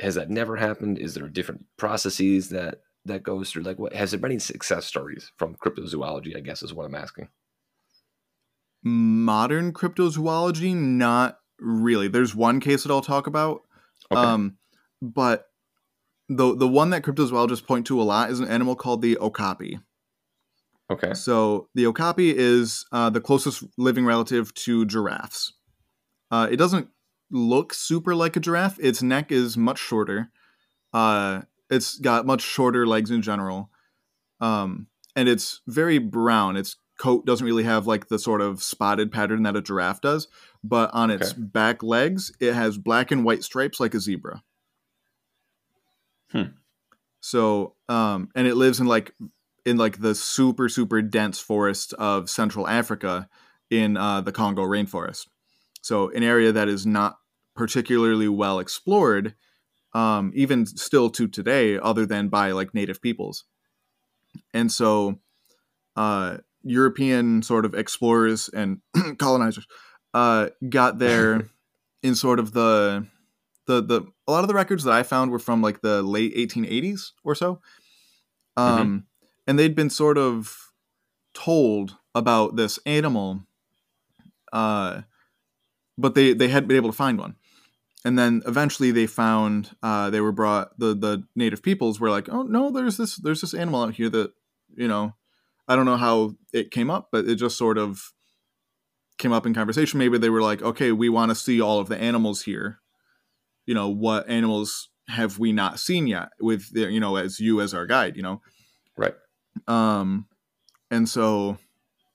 has 0.00 0.14
that 0.14 0.30
never 0.30 0.56
happened? 0.56 0.98
Is 0.98 1.14
there 1.14 1.28
different 1.28 1.64
processes 1.76 2.50
that 2.50 2.82
that 3.04 3.22
goes 3.22 3.50
through? 3.50 3.62
Like, 3.62 3.78
what 3.78 3.94
has 3.94 4.10
there 4.10 4.20
been 4.20 4.32
any 4.32 4.38
success 4.38 4.86
stories 4.86 5.32
from 5.36 5.56
cryptozoology? 5.56 6.36
I 6.36 6.40
guess 6.40 6.62
is 6.62 6.74
what 6.74 6.84
I'm 6.86 6.94
asking. 6.94 7.28
Modern 8.88 9.72
cryptozoology, 9.72 10.74
not 10.74 11.38
really. 11.58 12.08
There's 12.08 12.34
one 12.34 12.60
case 12.60 12.82
that 12.84 12.92
I'll 12.92 13.00
talk 13.02 13.26
about, 13.26 13.62
Okay. 14.10 14.20
um, 14.20 14.56
but 15.02 15.46
the 16.28 16.54
the 16.56 16.68
one 16.68 16.90
that 16.90 17.02
cryptozoologists 17.02 17.66
point 17.66 17.86
to 17.88 18.00
a 18.00 18.04
lot 18.04 18.30
is 18.30 18.40
an 18.40 18.48
animal 18.48 18.76
called 18.76 19.02
the 19.02 19.16
okapi. 19.18 19.78
okay. 20.90 21.12
So 21.14 21.68
the 21.74 21.86
okapi 21.86 22.34
is 22.36 22.86
uh, 22.92 23.10
the 23.10 23.20
closest 23.20 23.64
living 23.76 24.04
relative 24.06 24.52
to 24.54 24.86
giraffes. 24.86 25.52
Uh, 26.30 26.48
it 26.50 26.56
doesn't 26.56 26.88
look 27.30 27.74
super 27.74 28.14
like 28.14 28.36
a 28.36 28.40
giraffe. 28.40 28.78
Its 28.80 29.02
neck 29.02 29.30
is 29.32 29.56
much 29.56 29.78
shorter. 29.78 30.30
Uh, 30.92 31.42
it's 31.70 31.98
got 31.98 32.24
much 32.26 32.40
shorter 32.40 32.86
legs 32.86 33.10
in 33.10 33.20
general, 33.20 33.70
um, 34.40 34.86
and 35.14 35.28
it's 35.28 35.60
very 35.66 35.98
brown. 35.98 36.56
Its 36.56 36.76
coat 36.98 37.24
doesn't 37.24 37.46
really 37.46 37.64
have 37.64 37.86
like 37.86 38.08
the 38.08 38.18
sort 38.18 38.40
of 38.40 38.62
spotted 38.62 39.10
pattern 39.10 39.44
that 39.44 39.56
a 39.56 39.62
giraffe 39.62 40.00
does, 40.00 40.28
but 40.62 40.90
on 40.92 41.10
its 41.10 41.32
Okay. 41.32 41.40
back 41.40 41.82
legs, 41.82 42.32
it 42.40 42.54
has 42.54 42.76
black 42.76 43.10
and 43.10 43.24
white 43.24 43.44
stripes 43.44 43.80
like 43.80 43.94
a 43.94 44.00
zebra. 44.00 44.42
Hmm. 46.30 46.42
So, 47.20 47.74
um, 47.88 48.28
and 48.34 48.46
it 48.46 48.56
lives 48.56 48.80
in 48.80 48.86
like 48.86 49.14
in 49.64 49.76
like 49.76 50.00
the 50.00 50.14
super 50.14 50.68
super 50.68 51.02
dense 51.02 51.38
forest 51.38 51.92
of 51.94 52.30
Central 52.30 52.68
Africa 52.68 53.28
in 53.70 53.96
uh, 53.96 54.20
the 54.20 54.32
Congo 54.32 54.62
rainforest. 54.62 55.26
So 55.82 56.10
an 56.10 56.22
area 56.22 56.52
that 56.52 56.68
is 56.68 56.86
not 56.86 57.18
particularly 57.54 58.28
well 58.28 58.58
explored, 58.58 59.34
um, 59.94 60.32
even 60.34 60.66
still 60.66 61.10
to 61.10 61.26
today, 61.28 61.78
other 61.78 62.06
than 62.06 62.28
by 62.28 62.52
like 62.52 62.74
native 62.74 63.00
peoples. 63.00 63.44
And 64.52 64.70
so, 64.70 65.20
uh, 65.96 66.38
European 66.62 67.42
sort 67.42 67.64
of 67.64 67.74
explorers 67.74 68.48
and 68.48 68.80
colonizers 69.18 69.66
uh, 70.14 70.48
got 70.68 70.98
there 70.98 71.48
in 72.02 72.14
sort 72.14 72.38
of 72.38 72.52
the 72.52 73.06
the 73.66 73.82
the 73.82 74.02
a 74.26 74.32
lot 74.32 74.42
of 74.42 74.48
the 74.48 74.54
records 74.54 74.84
that 74.84 74.92
I 74.92 75.02
found 75.02 75.30
were 75.30 75.38
from 75.38 75.62
like 75.62 75.80
the 75.80 76.02
late 76.02 76.34
1880s 76.34 77.12
or 77.24 77.34
so. 77.34 77.60
Um, 78.56 79.04
and 79.46 79.58
they'd 79.58 79.74
been 79.74 79.90
sort 79.90 80.18
of 80.18 80.72
told 81.34 81.96
about 82.14 82.56
this 82.56 82.78
animal 82.84 83.40
uh 84.52 85.02
but 85.96 86.14
they 86.14 86.32
they 86.32 86.48
hadn't 86.48 86.68
been 86.68 86.76
able 86.76 86.90
to 86.90 86.96
find 86.96 87.18
one 87.18 87.36
and 88.04 88.18
then 88.18 88.42
eventually 88.46 88.90
they 88.90 89.06
found 89.06 89.76
uh 89.82 90.10
they 90.10 90.20
were 90.20 90.32
brought 90.32 90.76
the 90.78 90.94
the 90.94 91.22
native 91.36 91.62
peoples 91.62 92.00
were 92.00 92.10
like 92.10 92.28
oh 92.28 92.42
no 92.42 92.70
there's 92.70 92.96
this 92.96 93.16
there's 93.16 93.40
this 93.40 93.54
animal 93.54 93.84
out 93.84 93.94
here 93.94 94.08
that 94.08 94.32
you 94.74 94.88
know 94.88 95.14
i 95.68 95.76
don't 95.76 95.86
know 95.86 95.96
how 95.96 96.32
it 96.52 96.70
came 96.70 96.90
up 96.90 97.08
but 97.12 97.26
it 97.26 97.36
just 97.36 97.56
sort 97.56 97.78
of 97.78 98.12
came 99.18 99.32
up 99.32 99.44
in 99.46 99.52
conversation. 99.52 99.98
Maybe 99.98 100.16
they 100.16 100.30
were 100.30 100.42
like 100.42 100.62
okay 100.62 100.92
we 100.92 101.08
want 101.08 101.30
to 101.30 101.34
see 101.34 101.60
all 101.60 101.80
of 101.80 101.88
the 101.88 101.98
animals 101.98 102.42
here. 102.42 102.78
You 103.66 103.74
know 103.74 103.88
what 103.88 104.28
animals 104.28 104.88
have 105.08 105.38
we 105.38 105.52
not 105.52 105.80
seen 105.80 106.06
yet 106.06 106.28
with 106.40 106.72
the, 106.72 106.90
you 106.90 107.00
know 107.00 107.16
as 107.16 107.40
you 107.40 107.60
as 107.60 107.74
our 107.74 107.86
guide 107.86 108.16
you 108.16 108.22
know? 108.22 108.40
Right. 108.96 109.14
um 109.66 110.26
and 110.90 111.08
so 111.08 111.58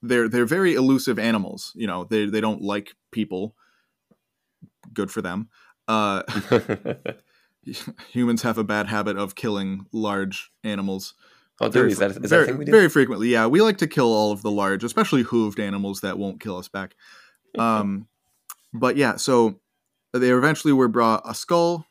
they're 0.02 0.28
they're 0.28 0.46
very 0.46 0.74
elusive 0.74 1.18
animals 1.18 1.72
you 1.74 1.86
know 1.86 2.04
they 2.04 2.26
they 2.26 2.40
don't 2.40 2.62
like 2.62 2.94
people. 3.12 3.54
Good 4.92 5.10
for 5.10 5.22
them. 5.22 5.48
Uh 5.86 6.22
humans 8.10 8.42
have 8.42 8.58
a 8.58 8.64
bad 8.64 8.88
habit 8.88 9.16
of 9.16 9.34
killing 9.34 9.86
large 9.92 10.50
animals 10.62 11.14
Oh, 11.60 11.66
do 11.68 11.72
Very? 11.72 11.92
Is 11.92 11.98
that, 11.98 12.10
is 12.10 12.16
that 12.16 12.28
very, 12.28 12.46
thing 12.46 12.58
we 12.58 12.64
do? 12.64 12.72
very 12.72 12.88
frequently, 12.88 13.28
yeah. 13.28 13.46
We 13.46 13.62
like 13.62 13.78
to 13.78 13.86
kill 13.86 14.12
all 14.12 14.32
of 14.32 14.42
the 14.42 14.50
large, 14.50 14.82
especially 14.82 15.22
hooved 15.24 15.60
animals 15.60 16.00
that 16.00 16.18
won't 16.18 16.40
kill 16.40 16.56
us 16.58 16.68
back. 16.68 16.94
Um, 17.56 18.08
but 18.72 18.96
yeah, 18.96 19.14
so 19.14 19.60
they 20.12 20.30
eventually 20.30 20.72
were 20.72 20.88
brought 20.88 21.22
a 21.24 21.36
skull, 21.36 21.86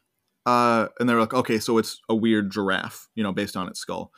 uh, 0.46 0.88
and 1.00 1.08
they're 1.08 1.22
like, 1.22 1.34
okay, 1.34 1.58
so 1.58 1.78
it's 1.78 2.02
a 2.10 2.16
weird 2.16 2.52
giraffe, 2.52 3.08
you 3.16 3.24
know, 3.24 3.32
based 3.32 3.56
on 3.56 3.70
its 3.70 3.80
skull. 3.80 4.12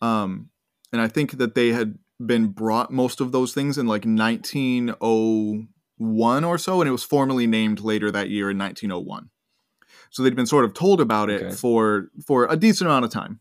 Um, 0.00 0.50
and 0.92 1.02
I 1.02 1.08
think 1.08 1.38
that 1.38 1.56
they 1.56 1.72
had 1.72 1.98
been 2.24 2.46
brought 2.48 2.92
most 2.92 3.20
of 3.20 3.32
those 3.32 3.52
things 3.52 3.78
in 3.78 3.88
like 3.88 4.04
1901 4.04 6.44
or 6.44 6.58
so, 6.58 6.80
and 6.80 6.88
it 6.88 6.92
was 6.92 7.02
formally 7.02 7.48
named 7.48 7.80
later 7.80 8.12
that 8.12 8.30
year 8.30 8.48
in 8.50 8.58
1901. 8.58 9.30
So 10.10 10.22
they'd 10.22 10.36
been 10.36 10.46
sort 10.46 10.64
of 10.64 10.72
told 10.74 11.00
about 11.00 11.30
it 11.30 11.42
Okay. 11.42 11.54
for 11.54 12.10
for 12.26 12.46
a 12.48 12.56
decent 12.56 12.86
amount 12.88 13.04
of 13.06 13.10
time 13.10 13.40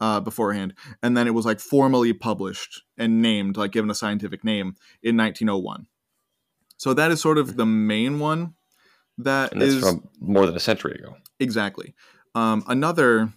uh, 0.00 0.20
beforehand, 0.20 0.74
and 1.02 1.16
then 1.16 1.26
it 1.26 1.34
was 1.34 1.44
like 1.44 1.60
formally 1.60 2.12
published 2.12 2.82
and 2.96 3.20
named, 3.20 3.56
like 3.56 3.72
given 3.72 3.90
a 3.90 3.94
scientific 3.94 4.44
name 4.44 4.74
in 5.02 5.16
1901. 5.16 5.86
So 6.76 6.94
that 6.94 7.10
is 7.10 7.20
sort 7.20 7.38
of 7.38 7.56
the 7.56 7.66
main 7.66 8.18
one. 8.18 8.54
That 9.18 9.52
and 9.52 9.60
that's 9.60 9.74
is 9.74 9.82
from 9.82 10.08
more 10.18 10.46
than 10.46 10.56
a 10.56 10.60
century 10.60 10.92
ago. 10.92 11.16
exactly. 11.38 11.94
Um, 12.34 12.64
another 12.66 13.32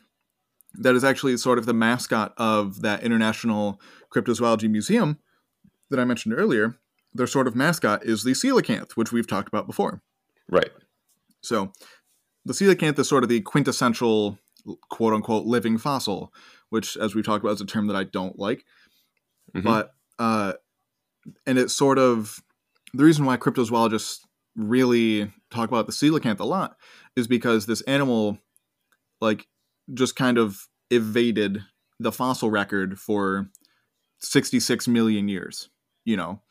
that 0.75 0.95
is 0.95 1.03
actually 1.03 1.35
sort 1.37 1.59
of 1.59 1.65
the 1.65 1.73
mascot 1.73 2.33
of 2.37 2.81
that 2.81 3.03
International 3.03 3.79
Cryptozoology 4.13 4.69
Museum 4.69 5.19
that 5.89 5.99
I 5.99 6.05
mentioned 6.05 6.35
earlier. 6.37 6.77
Their 7.13 7.27
sort 7.27 7.47
of 7.47 7.55
mascot 7.55 8.03
is 8.03 8.23
the 8.23 8.31
coelacanth, 8.31 8.93
which 8.93 9.11
we've 9.11 9.27
talked 9.27 9.47
about 9.47 9.67
before. 9.67 10.01
Right. 10.49 10.71
So 11.41 11.71
the 12.45 12.53
coelacanth 12.53 12.97
is 12.97 13.07
sort 13.07 13.23
of 13.23 13.29
the 13.29 13.41
quintessential 13.41 14.39
quote 14.89 15.13
unquote 15.13 15.45
living 15.45 15.77
fossil, 15.77 16.33
which, 16.69 16.97
as 16.97 17.15
we've 17.15 17.25
talked 17.25 17.43
about, 17.43 17.53
is 17.53 17.61
a 17.61 17.65
term 17.65 17.87
that 17.87 17.95
I 17.95 18.03
don't 18.03 18.37
like. 18.39 18.65
Mhm. 19.55 19.63
But, 19.63 19.95
uh, 20.19 20.53
and 21.45 21.57
it's 21.57 21.73
sort 21.73 21.97
of 21.99 22.41
the 22.93 23.03
reason 23.03 23.25
why 23.25 23.37
cryptozoologists 23.37 24.19
really 24.55 25.31
talk 25.49 25.69
about 25.69 25.87
the 25.87 25.91
coelacanth 25.93 26.39
a 26.39 26.45
lot 26.45 26.77
is 27.15 27.27
because 27.27 27.65
this 27.65 27.81
animal, 27.81 28.37
like, 29.21 29.47
just 29.93 30.15
kind 30.15 30.37
of 30.37 30.67
evaded 30.91 31.63
the 31.99 32.11
fossil 32.11 32.51
record 32.51 32.99
for 32.99 33.49
66 34.19 34.87
million 34.87 35.27
years, 35.27 35.69
you 36.05 36.15
know? 36.17 36.41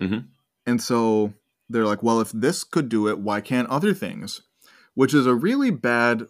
Mhm. 0.00 0.28
And 0.66 0.82
so 0.82 1.32
they're 1.68 1.86
like, 1.86 2.02
well, 2.02 2.20
if 2.20 2.30
this 2.32 2.62
could 2.64 2.88
do 2.88 3.08
it, 3.08 3.18
why 3.18 3.40
can't 3.40 3.68
other 3.68 3.94
things? 3.94 4.42
Which 4.94 5.14
is 5.14 5.26
a 5.26 5.34
really 5.34 5.70
bad. 5.70 6.26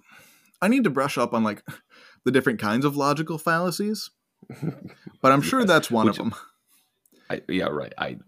I 0.62 0.68
need 0.68 0.84
to 0.84 0.90
brush 0.90 1.18
up 1.18 1.32
on 1.34 1.42
like 1.44 1.62
the 2.24 2.30
different 2.32 2.58
kinds 2.60 2.84
of 2.84 2.96
logical 2.96 3.38
fallacies, 3.38 4.10
but 5.22 5.32
I'm 5.32 5.42
sure 5.42 5.60
Yes. 5.60 5.68
that's 5.68 5.90
one 5.90 6.06
Which- 6.06 6.18
of 6.18 6.24
them. 6.30 6.34
I, 7.28 7.42
yeah, 7.48 7.64
right. 7.66 7.92
I, 7.98 8.18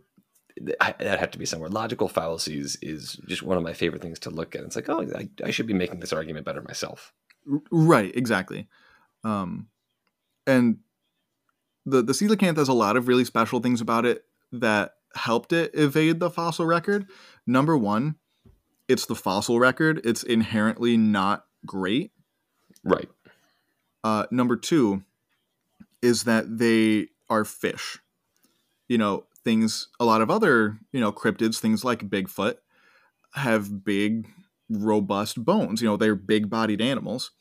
I 0.80 0.94
that 0.98 1.20
had 1.20 1.30
to 1.32 1.38
be 1.38 1.46
somewhere. 1.46 1.70
Logical 1.70 2.08
fallacies 2.08 2.76
is 2.82 3.12
just 3.28 3.44
one 3.44 3.56
of 3.56 3.62
my 3.62 3.72
favorite 3.72 4.02
things 4.02 4.18
to 4.20 4.30
look 4.30 4.56
at. 4.56 4.62
It's 4.62 4.74
like, 4.74 4.88
oh, 4.88 5.06
I, 5.14 5.28
I 5.44 5.50
should 5.52 5.68
be 5.68 5.72
making 5.74 6.00
this 6.00 6.12
argument 6.12 6.44
better 6.44 6.62
myself. 6.62 7.12
Right, 7.70 8.10
exactly. 8.16 8.66
Um, 9.22 9.68
and 10.48 10.78
the 11.86 12.02
the 12.02 12.12
coelacanth 12.12 12.56
has 12.56 12.68
a 12.68 12.72
lot 12.72 12.96
of 12.96 13.06
really 13.06 13.24
special 13.24 13.60
things 13.60 13.80
about 13.80 14.04
it 14.04 14.24
that 14.50 14.94
helped 15.14 15.52
it 15.52 15.70
evade 15.74 16.18
the 16.18 16.28
fossil 16.30 16.66
record. 16.66 17.06
Number 17.46 17.76
one, 17.78 18.16
it's 18.88 19.06
the 19.06 19.14
fossil 19.14 19.60
record. 19.60 20.00
It's 20.04 20.24
inherently 20.24 20.96
not 20.96 21.44
great. 21.64 22.10
Right. 22.84 23.08
Uh, 24.04 24.26
number 24.30 24.56
two 24.56 25.02
is 26.02 26.24
that 26.24 26.58
they 26.58 27.08
are 27.28 27.44
fish. 27.44 27.98
You 28.88 28.98
know, 28.98 29.24
things, 29.44 29.88
a 30.00 30.04
lot 30.04 30.22
of 30.22 30.30
other, 30.30 30.78
you 30.92 31.00
know, 31.00 31.12
cryptids, 31.12 31.58
things 31.58 31.84
like 31.84 32.08
Bigfoot, 32.08 32.56
have 33.34 33.84
big, 33.84 34.26
robust 34.70 35.44
bones. 35.44 35.82
You 35.82 35.88
know, 35.88 35.96
they're 35.96 36.14
big 36.14 36.48
bodied 36.48 36.80
animals. 36.80 37.32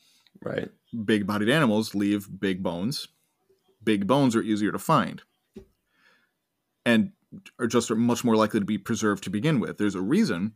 Right. 0.42 0.70
Big 1.06 1.26
bodied 1.26 1.50
animals 1.50 1.96
leave 1.96 2.28
big 2.40 2.64
bones. 2.64 3.08
Big 3.84 4.08
bones 4.08 4.36
are 4.36 4.42
easier 4.42 4.72
to 4.72 4.80
find 4.80 5.24
and 6.86 7.12
are 7.60 7.68
just 7.68 7.92
much 7.92 8.24
more 8.24 8.38
likely 8.38 8.62
to 8.62 8.66
be 8.66 8.78
preserved 8.78 9.24
to 9.24 9.30
begin 9.30 9.60
with. 9.60 9.78
There's 9.78 9.96
a 9.96 10.02
reason 10.02 10.54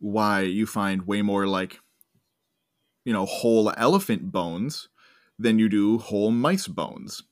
why 0.00 0.40
you 0.40 0.66
find 0.66 1.06
way 1.06 1.22
more 1.22 1.46
like, 1.46 1.78
you 3.04 3.12
know, 3.12 3.26
whole 3.26 3.72
elephant 3.76 4.30
bones 4.32 4.88
than 5.38 5.58
you 5.58 5.68
do 5.68 5.98
whole 5.98 6.30
mice 6.30 6.68
bones. 6.68 7.22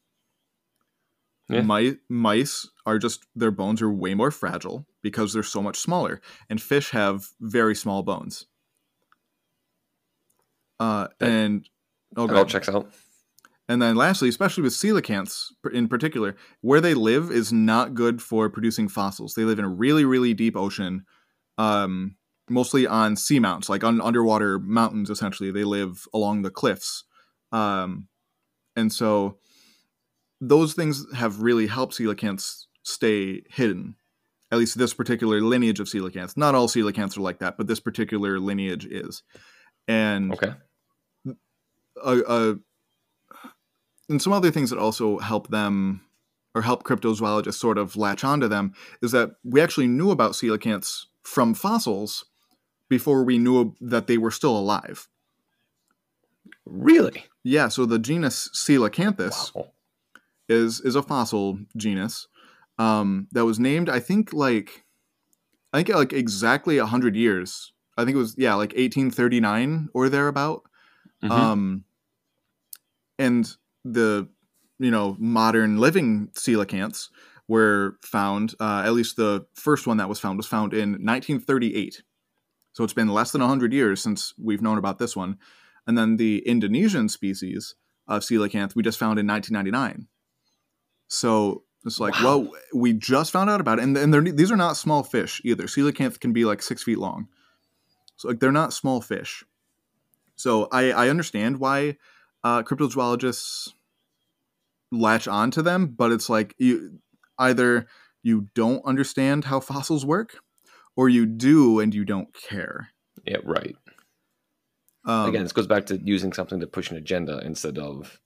Yeah. 1.48 1.62
Mi- 1.62 1.96
mice 2.08 2.68
are 2.86 2.98
just 2.98 3.26
their 3.34 3.50
bones 3.50 3.82
are 3.82 3.90
way 3.90 4.14
more 4.14 4.30
fragile 4.30 4.86
because 5.02 5.32
they're 5.32 5.42
so 5.42 5.62
much 5.62 5.78
smaller, 5.78 6.20
and 6.48 6.62
fish 6.62 6.90
have 6.90 7.26
very 7.40 7.74
small 7.74 8.02
bones. 8.02 8.46
Uh, 10.78 11.08
and 11.20 11.68
oh, 12.16 12.24
It 12.24 12.34
all 12.34 12.44
checks 12.46 12.68
out. 12.68 12.90
And 13.68 13.80
then 13.80 13.94
lastly, 13.94 14.28
especially 14.28 14.64
with 14.64 14.72
coelacanths 14.72 15.52
in 15.72 15.86
particular, 15.86 16.34
where 16.60 16.80
they 16.80 16.94
live 16.94 17.30
is 17.30 17.52
not 17.52 17.94
good 17.94 18.20
for 18.20 18.48
producing 18.48 18.88
fossils. 18.88 19.34
They 19.34 19.44
live 19.44 19.60
in 19.60 19.64
a 19.64 19.68
really, 19.68 20.04
really 20.04 20.34
deep 20.34 20.56
ocean, 20.56 21.04
um, 21.56 22.16
mostly 22.50 22.86
on 22.86 23.14
seamounts, 23.14 23.68
like 23.68 23.84
on 23.84 24.00
underwater 24.00 24.58
mountains, 24.58 25.10
essentially. 25.10 25.50
They 25.50 25.64
live 25.64 26.06
along 26.12 26.42
the 26.42 26.50
cliffs. 26.50 27.04
Um, 27.52 28.08
and 28.76 28.92
so 28.92 29.38
those 30.40 30.74
things 30.74 31.06
have 31.14 31.42
really 31.42 31.66
helped 31.66 31.98
coelacanths 31.98 32.66
stay 32.82 33.42
hidden. 33.50 33.96
At 34.52 34.58
least 34.58 34.76
this 34.78 34.94
particular 34.94 35.40
lineage 35.40 35.78
of 35.80 35.86
coelacanths. 35.86 36.36
Not 36.36 36.54
all 36.54 36.66
coelacanths 36.66 37.16
are 37.16 37.22
like 37.22 37.38
that, 37.38 37.56
but 37.56 37.66
this 37.68 37.80
particular 37.80 38.40
lineage 38.40 38.84
is. 38.86 39.22
And 39.86 40.32
Okay. 40.34 40.52
a, 42.02 42.22
a 42.26 42.56
and 44.08 44.20
some 44.20 44.32
other 44.32 44.50
things 44.50 44.70
that 44.70 44.78
also 44.78 45.18
help 45.18 45.48
them 45.48 46.02
or 46.54 46.62
help 46.62 46.82
cryptozoologists 46.82 47.54
sort 47.54 47.78
of 47.78 47.96
latch 47.96 48.24
onto 48.24 48.48
them 48.48 48.72
is 49.02 49.12
that 49.12 49.30
we 49.44 49.60
actually 49.60 49.86
knew 49.86 50.10
about 50.10 50.32
coelacanths 50.32 51.04
from 51.22 51.54
fossils 51.54 52.24
before 52.90 53.24
we 53.24 53.38
knew 53.38 53.74
that 53.80 54.06
they 54.06 54.18
were 54.18 54.30
still 54.32 54.56
alive. 54.58 55.08
Really? 56.66 57.24
Yeah, 57.42 57.68
so 57.68 57.86
the 57.86 57.98
genus 57.98 58.48
Coelacanthus 58.50 59.54
Wow. 59.54 59.72
is 60.48 60.80
is 60.80 60.94
a 60.96 61.02
fossil 61.02 61.58
genus 61.76 62.28
um, 62.78 63.28
that 63.32 63.44
was 63.44 63.58
named, 63.58 63.88
I 63.88 64.00
think, 64.00 64.32
like 64.32 64.84
I 65.72 65.78
think 65.82 65.96
like 65.96 66.12
exactly 66.12 66.78
hundred 66.78 67.16
years. 67.16 67.72
I 67.96 68.04
think 68.04 68.14
it 68.14 68.18
was 68.18 68.34
yeah, 68.38 68.54
like 68.54 68.74
1839 68.76 69.88
or 69.94 70.08
thereabout. 70.08 70.62
Mhm. 71.22 71.30
Um, 71.30 71.84
and 73.18 73.56
the 73.84 74.28
you 74.78 74.90
know 74.90 75.16
modern 75.18 75.78
living 75.78 76.28
coelacanths 76.34 77.08
were 77.48 77.98
found. 78.02 78.54
Uh, 78.60 78.82
at 78.84 78.92
least 78.92 79.16
the 79.16 79.46
first 79.54 79.86
one 79.86 79.96
that 79.98 80.08
was 80.08 80.20
found 80.20 80.36
was 80.36 80.46
found 80.46 80.72
in 80.74 81.04
1938. 81.04 82.02
So 82.72 82.84
it's 82.84 82.92
been 82.92 83.08
less 83.08 83.32
than 83.32 83.40
100 83.40 83.72
years 83.72 84.00
since 84.00 84.32
we've 84.38 84.62
known 84.62 84.78
about 84.78 84.98
this 84.98 85.16
one. 85.16 85.38
And 85.86 85.98
then 85.98 86.16
the 86.16 86.38
Indonesian 86.46 87.08
species 87.08 87.74
of 88.06 88.22
coelacanth 88.22 88.74
we 88.74 88.82
just 88.82 88.98
found 88.98 89.18
in 89.18 89.26
1999. 89.26 90.06
So 91.08 91.64
it's 91.84 91.98
like, 91.98 92.14
Wow. 92.14 92.38
well, 92.38 92.52
we 92.74 92.92
just 92.92 93.32
found 93.32 93.50
out 93.50 93.60
about 93.60 93.78
it, 93.78 93.82
and 93.82 93.96
and 93.96 94.12
they're, 94.12 94.20
these 94.20 94.52
are 94.52 94.56
not 94.56 94.76
small 94.76 95.02
fish 95.02 95.40
either. 95.44 95.64
Coelacanth 95.64 96.20
can 96.20 96.32
be 96.32 96.44
like 96.44 96.62
six 96.62 96.82
feet 96.82 96.98
long, 96.98 97.28
so 98.16 98.28
like 98.28 98.38
they're 98.38 98.52
not 98.52 98.72
small 98.72 99.00
fish. 99.00 99.44
So 100.36 100.68
I, 100.70 100.92
I 100.92 101.08
understand 101.08 101.58
why 101.58 101.96
uh, 102.44 102.62
cryptozoologists 102.62 103.70
latch 104.92 105.26
on 105.26 105.50
to 105.52 105.62
them, 105.62 105.86
but 105.86 106.12
it's 106.12 106.28
like 106.28 106.54
you 106.58 107.00
either 107.38 107.86
you 108.22 108.48
don't 108.54 108.84
understand 108.84 109.46
how 109.46 109.60
fossils 109.60 110.04
work, 110.04 110.36
or 110.96 111.08
you 111.08 111.26
do 111.26 111.80
and 111.80 111.94
you 111.94 112.04
don't 112.04 112.32
care. 112.34 112.88
Yeah. 113.24 113.38
Right. 113.44 113.76
Um, 115.04 115.28
Again, 115.30 115.42
this 115.42 115.52
goes 115.52 115.66
back 115.66 115.86
to 115.86 115.98
using 115.98 116.32
something 116.32 116.60
to 116.60 116.66
push 116.66 116.90
an 116.90 116.96
agenda 116.96 117.38
instead 117.44 117.78
of, 117.78 118.20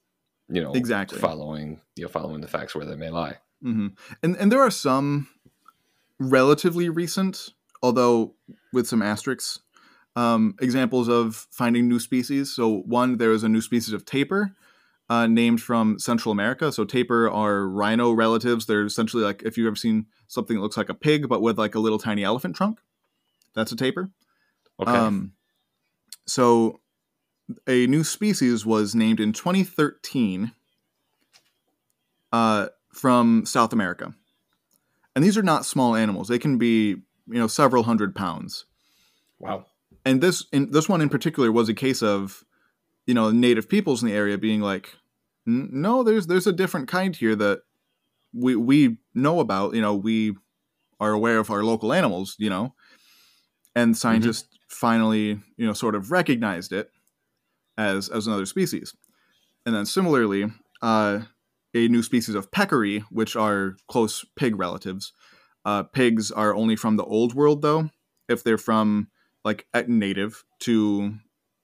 you 0.48 0.60
know, 0.62 0.72
Exactly. 0.72 1.18
following 1.18 1.80
you 1.96 2.02
know 2.04 2.08
following 2.08 2.40
the 2.40 2.48
facts 2.48 2.74
where 2.74 2.84
they 2.84 2.96
may 2.96 3.10
lie. 3.10 3.38
hmm 3.62 3.88
And 4.22 4.36
and 4.36 4.50
there 4.50 4.60
are 4.60 4.70
some 4.70 5.28
relatively 6.18 6.88
recent, 6.88 7.50
although 7.82 8.34
with 8.72 8.86
some 8.86 9.02
asterisks, 9.02 9.60
um, 10.16 10.54
examples 10.60 11.08
of 11.08 11.46
finding 11.50 11.88
new 11.88 11.98
species. 11.98 12.54
So 12.54 12.82
one, 12.86 13.18
there 13.18 13.32
is 13.32 13.42
a 13.44 13.48
new 13.48 13.60
species 13.60 13.92
of 13.94 14.04
tapir 14.04 14.54
uh, 15.08 15.26
named 15.26 15.60
from 15.60 15.98
Central 15.98 16.32
America. 16.32 16.72
So 16.72 16.84
tapir 16.84 17.28
are 17.28 17.68
rhino 17.68 18.12
relatives. 18.12 18.66
They're 18.66 18.84
essentially 18.84 19.22
like 19.22 19.42
if 19.42 19.56
you've 19.56 19.66
ever 19.66 19.76
seen 19.76 20.06
something 20.26 20.56
that 20.56 20.62
looks 20.62 20.76
like 20.76 20.88
a 20.88 20.94
pig 20.94 21.28
but 21.28 21.42
with 21.42 21.58
like 21.58 21.74
a 21.74 21.80
little 21.80 21.98
tiny 21.98 22.24
elephant 22.24 22.56
trunk, 22.56 22.80
that's 23.54 23.72
a 23.72 23.76
tapir. 23.76 24.10
Okay. 24.80 24.90
Um, 24.90 25.32
so 26.26 26.80
a 27.68 27.86
new 27.86 28.04
species 28.04 28.64
was 28.64 28.94
named 28.94 29.20
in 29.20 29.32
2013 29.32 30.52
uh, 32.32 32.68
from 32.92 33.44
South 33.46 33.72
America. 33.72 34.14
And 35.14 35.24
these 35.24 35.38
are 35.38 35.42
not 35.42 35.64
small 35.64 35.94
animals. 35.94 36.28
They 36.28 36.38
can 36.38 36.58
be, 36.58 36.88
you 36.88 37.38
know, 37.38 37.46
several 37.46 37.84
hundred 37.84 38.14
pounds. 38.14 38.64
Wow. 39.38 39.66
And 40.04 40.20
this 40.20 40.46
in, 40.52 40.70
this 40.70 40.88
one 40.88 41.00
in 41.00 41.08
particular 41.08 41.52
was 41.52 41.68
a 41.68 41.74
case 41.74 42.02
of, 42.02 42.44
you 43.06 43.14
know, 43.14 43.30
native 43.30 43.68
peoples 43.68 44.02
in 44.02 44.08
the 44.08 44.14
area 44.14 44.38
being 44.38 44.60
like, 44.60 44.94
no, 45.46 46.02
there's 46.02 46.26
there's 46.26 46.46
a 46.46 46.52
different 46.52 46.88
kind 46.88 47.14
here 47.14 47.36
that 47.36 47.62
we 48.32 48.56
we 48.56 48.98
know 49.14 49.40
about. 49.40 49.74
You 49.74 49.82
know, 49.82 49.94
we 49.94 50.34
are 51.00 51.12
aware 51.12 51.38
of 51.38 51.50
our 51.50 51.62
local 51.62 51.92
animals. 51.92 52.36
You 52.38 52.50
know, 52.50 52.74
and 53.74 53.96
scientists 53.96 54.44
mm-hmm. 54.44 54.66
finally, 54.68 55.40
you 55.56 55.66
know, 55.66 55.72
sort 55.72 55.94
of 55.94 56.10
recognized 56.10 56.72
it 56.72 56.90
as 57.76 58.08
as 58.08 58.26
another 58.26 58.46
species. 58.46 58.94
And 59.66 59.74
then 59.74 59.86
similarly, 59.86 60.50
uh, 60.82 61.20
a 61.74 61.88
new 61.88 62.02
species 62.02 62.34
of 62.34 62.50
peccary, 62.50 63.00
which 63.10 63.36
are 63.36 63.76
close 63.88 64.24
pig 64.36 64.56
relatives. 64.58 65.12
Uh, 65.64 65.82
pigs 65.82 66.30
are 66.30 66.54
only 66.54 66.76
from 66.76 66.96
the 66.96 67.04
old 67.04 67.34
world, 67.34 67.62
though. 67.62 67.90
If 68.28 68.44
they're 68.44 68.58
from 68.58 69.08
like 69.44 69.66
native 69.86 70.44
to 70.60 71.14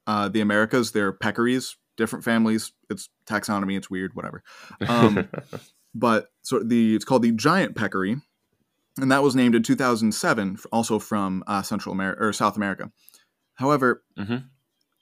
uh, 0.07 0.29
the 0.29 0.41
Americas, 0.41 0.93
they're 0.93 1.13
peccaries, 1.13 1.77
different 1.97 2.25
families. 2.25 2.73
It's 2.89 3.09
taxonomy. 3.27 3.77
It's 3.77 3.91
weird, 3.91 4.15
whatever. 4.15 4.43
Um, 4.89 5.29
but 5.95 6.29
so 6.43 6.61
the 6.61 6.95
it's 6.95 7.05
called 7.05 7.23
the 7.23 7.33
giant 7.33 7.77
peccary, 7.77 8.17
and 8.99 9.13
that 9.13 9.23
was 9.23 9.37
named 9.37 9.55
in 9.55 9.63
2007, 9.63 10.59
also 10.73 10.99
from 10.99 11.45
uh, 11.47 11.63
Central 11.63 11.93
America 11.93 12.25
or 12.25 12.33
South 12.33 12.57
America. 12.57 12.91
However, 13.55 14.03
mm-hmm. 14.19 14.39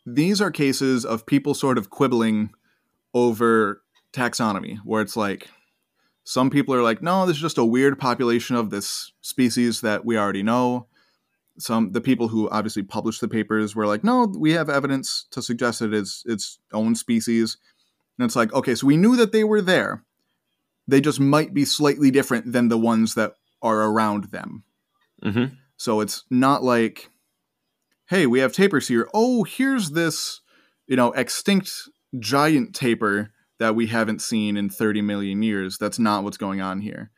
these 0.04 0.40
are 0.40 0.50
cases 0.50 1.04
of 1.04 1.26
people 1.26 1.54
sort 1.54 1.78
of 1.78 1.90
quibbling 1.90 2.50
over 3.14 3.82
taxonomy, 4.12 4.78
where 4.84 5.00
it's 5.00 5.16
like 5.16 5.48
some 6.24 6.50
people 6.50 6.74
are 6.74 6.82
like, 6.82 7.00
no, 7.00 7.24
this 7.24 7.36
is 7.36 7.42
just 7.42 7.56
a 7.56 7.64
weird 7.64 7.98
population 7.98 8.56
of 8.56 8.70
this 8.70 9.12
species 9.20 9.80
that 9.80 10.04
we 10.04 10.18
already 10.18 10.42
know. 10.42 10.86
Some 11.58 11.92
the 11.92 12.00
people 12.00 12.28
who 12.28 12.48
obviously 12.50 12.82
published 12.82 13.20
the 13.20 13.28
papers 13.28 13.74
were 13.74 13.86
like, 13.86 14.04
no, 14.04 14.32
we 14.38 14.52
have 14.52 14.70
evidence 14.70 15.26
to 15.32 15.42
suggest 15.42 15.80
that 15.80 15.92
it's 15.92 16.22
its 16.26 16.58
own 16.72 16.94
species. 16.94 17.56
And 18.18 18.24
it's 18.24 18.36
like, 18.36 18.52
okay, 18.52 18.74
so 18.74 18.86
we 18.86 18.96
knew 18.96 19.16
that 19.16 19.32
they 19.32 19.44
were 19.44 19.60
there. 19.60 20.04
They 20.86 21.00
just 21.00 21.20
might 21.20 21.52
be 21.52 21.64
slightly 21.64 22.10
different 22.10 22.52
than 22.52 22.68
the 22.68 22.78
ones 22.78 23.14
that 23.14 23.34
are 23.60 23.82
around 23.82 24.24
them. 24.30 24.64
Mm-hmm. 25.22 25.54
So 25.76 26.00
it's 26.00 26.24
not 26.30 26.62
like, 26.62 27.10
hey, 28.08 28.26
we 28.26 28.40
have 28.40 28.52
tapirs 28.52 28.88
here. 28.88 29.08
Oh, 29.12 29.44
here's 29.44 29.90
this, 29.90 30.40
you 30.86 30.96
know, 30.96 31.12
extinct 31.12 31.72
giant 32.18 32.74
tapir 32.74 33.32
that 33.58 33.74
we 33.74 33.88
haven't 33.88 34.22
seen 34.22 34.56
in 34.56 34.70
30 34.70 35.02
million 35.02 35.42
years. 35.42 35.78
That's 35.78 35.98
not 35.98 36.24
what's 36.24 36.36
going 36.36 36.60
on 36.60 36.80
here. 36.80 37.10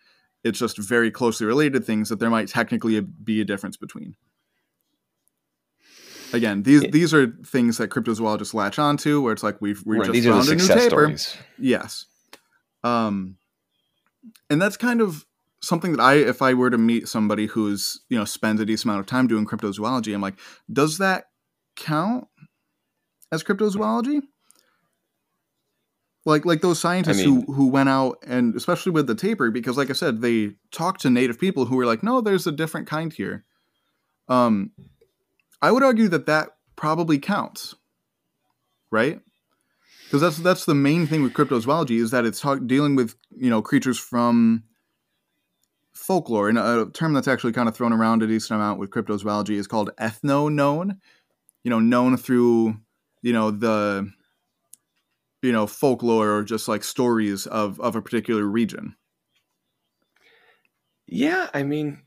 It's 0.42 0.58
just 0.58 0.78
very 0.78 1.10
closely 1.10 1.46
related 1.46 1.84
things 1.84 2.08
that 2.08 2.18
there 2.18 2.30
might 2.30 2.48
technically 2.48 2.98
be 3.00 3.40
a 3.40 3.44
difference 3.44 3.76
between. 3.76 4.16
Again, 6.32 6.62
these 6.62 6.82
yeah. 6.84 6.90
these 6.90 7.14
are 7.14 7.28
things 7.44 7.78
that 7.78 7.90
cryptozoologists 7.90 8.54
latch 8.54 8.78
onto, 8.78 9.20
where 9.20 9.32
it's 9.32 9.42
like 9.42 9.60
we've 9.60 9.82
we 9.84 9.98
right, 9.98 10.12
just 10.12 10.28
found 10.28 10.48
a 10.48 10.54
new 10.54 10.66
tapir. 10.66 10.88
Stories. 10.88 11.36
Yes, 11.58 12.06
um, 12.84 13.36
and 14.48 14.60
that's 14.60 14.76
kind 14.76 15.00
of 15.00 15.24
something 15.62 15.92
that 15.92 16.00
I, 16.00 16.14
if 16.14 16.40
I 16.40 16.54
were 16.54 16.70
to 16.70 16.78
meet 16.78 17.08
somebody 17.08 17.46
who's 17.46 18.00
you 18.08 18.18
know 18.18 18.24
spends 18.24 18.60
a 18.60 18.64
decent 18.64 18.86
amount 18.86 19.00
of 19.00 19.06
time 19.06 19.26
doing 19.26 19.46
cryptozoology, 19.46 20.14
I'm 20.14 20.20
like, 20.20 20.38
does 20.72 20.98
that 20.98 21.26
count 21.76 22.28
as 23.32 23.42
cryptozoology? 23.42 24.22
like 26.26 26.44
like 26.44 26.60
those 26.60 26.78
scientists 26.78 27.22
I 27.22 27.26
mean, 27.26 27.44
who 27.46 27.52
who 27.52 27.66
went 27.68 27.88
out 27.88 28.18
and 28.26 28.54
especially 28.54 28.92
with 28.92 29.06
the 29.06 29.14
tapir, 29.14 29.50
because 29.50 29.76
like 29.76 29.90
i 29.90 29.94
said 29.94 30.20
they 30.20 30.52
talked 30.70 31.00
to 31.02 31.10
native 31.10 31.38
people 31.38 31.64
who 31.64 31.76
were 31.76 31.86
like 31.86 32.02
no 32.02 32.20
there's 32.20 32.46
a 32.46 32.52
different 32.52 32.86
kind 32.86 33.12
here 33.12 33.44
um 34.28 34.70
i 35.62 35.70
would 35.70 35.82
argue 35.82 36.08
that 36.08 36.26
that 36.26 36.50
probably 36.76 37.18
counts 37.18 37.74
right? 38.90 39.20
Because 40.04 40.20
that's 40.20 40.38
that's 40.38 40.64
the 40.64 40.74
main 40.74 41.06
thing 41.06 41.22
with 41.22 41.34
cryptozoology 41.34 42.00
is 42.00 42.10
that 42.10 42.24
it's 42.24 42.40
talk, 42.40 42.66
dealing 42.66 42.96
with 42.96 43.14
you 43.30 43.48
know 43.48 43.62
creatures 43.62 43.98
from 43.98 44.64
folklore. 45.94 46.48
And 46.48 46.58
a 46.58 46.90
term 46.92 47.12
that's 47.12 47.28
actually 47.28 47.52
kind 47.52 47.68
of 47.68 47.76
thrown 47.76 47.92
around 47.92 48.22
a 48.22 48.26
decent 48.26 48.56
amount 48.60 48.80
with 48.80 48.90
cryptozoology 48.90 49.56
is 49.56 49.66
called 49.66 49.90
ethnoknown 49.98 50.98
you 51.62 51.70
know 51.70 51.80
known 51.80 52.16
through 52.16 52.76
you 53.22 53.32
know 53.32 53.50
the 53.50 54.10
you 55.42 55.52
know 55.52 55.66
folklore 55.66 56.30
or 56.38 56.42
just 56.42 56.66
like 56.66 56.82
stories 56.82 57.46
of 57.46 57.78
of 57.80 57.94
a 57.94 58.02
particular 58.02 58.44
region. 58.44 58.96
Yeah 61.06 61.50
i 61.52 61.64
mean 61.64 62.02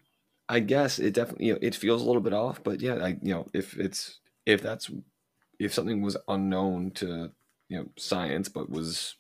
i 0.50 0.60
guess 0.60 1.00
it 1.00 1.14
definitely 1.14 1.48
you 1.48 1.54
know 1.54 1.60
it 1.62 1.76
feels 1.76 2.02
a 2.02 2.06
little 2.06 2.22
bit 2.22 2.34
off 2.34 2.64
but 2.64 2.82
yeah 2.82 2.96
i 2.96 3.10
you 3.22 3.34
know 3.34 3.48
if 3.54 3.78
it's 3.78 4.20
if 4.46 4.62
that's 4.62 4.90
if 5.60 5.74
something 5.74 6.02
was 6.02 6.18
unknown 6.28 6.92
to 6.92 7.32
you 7.70 7.78
know 7.78 7.86
science 7.98 8.50
but 8.50 8.70
was 8.70 9.16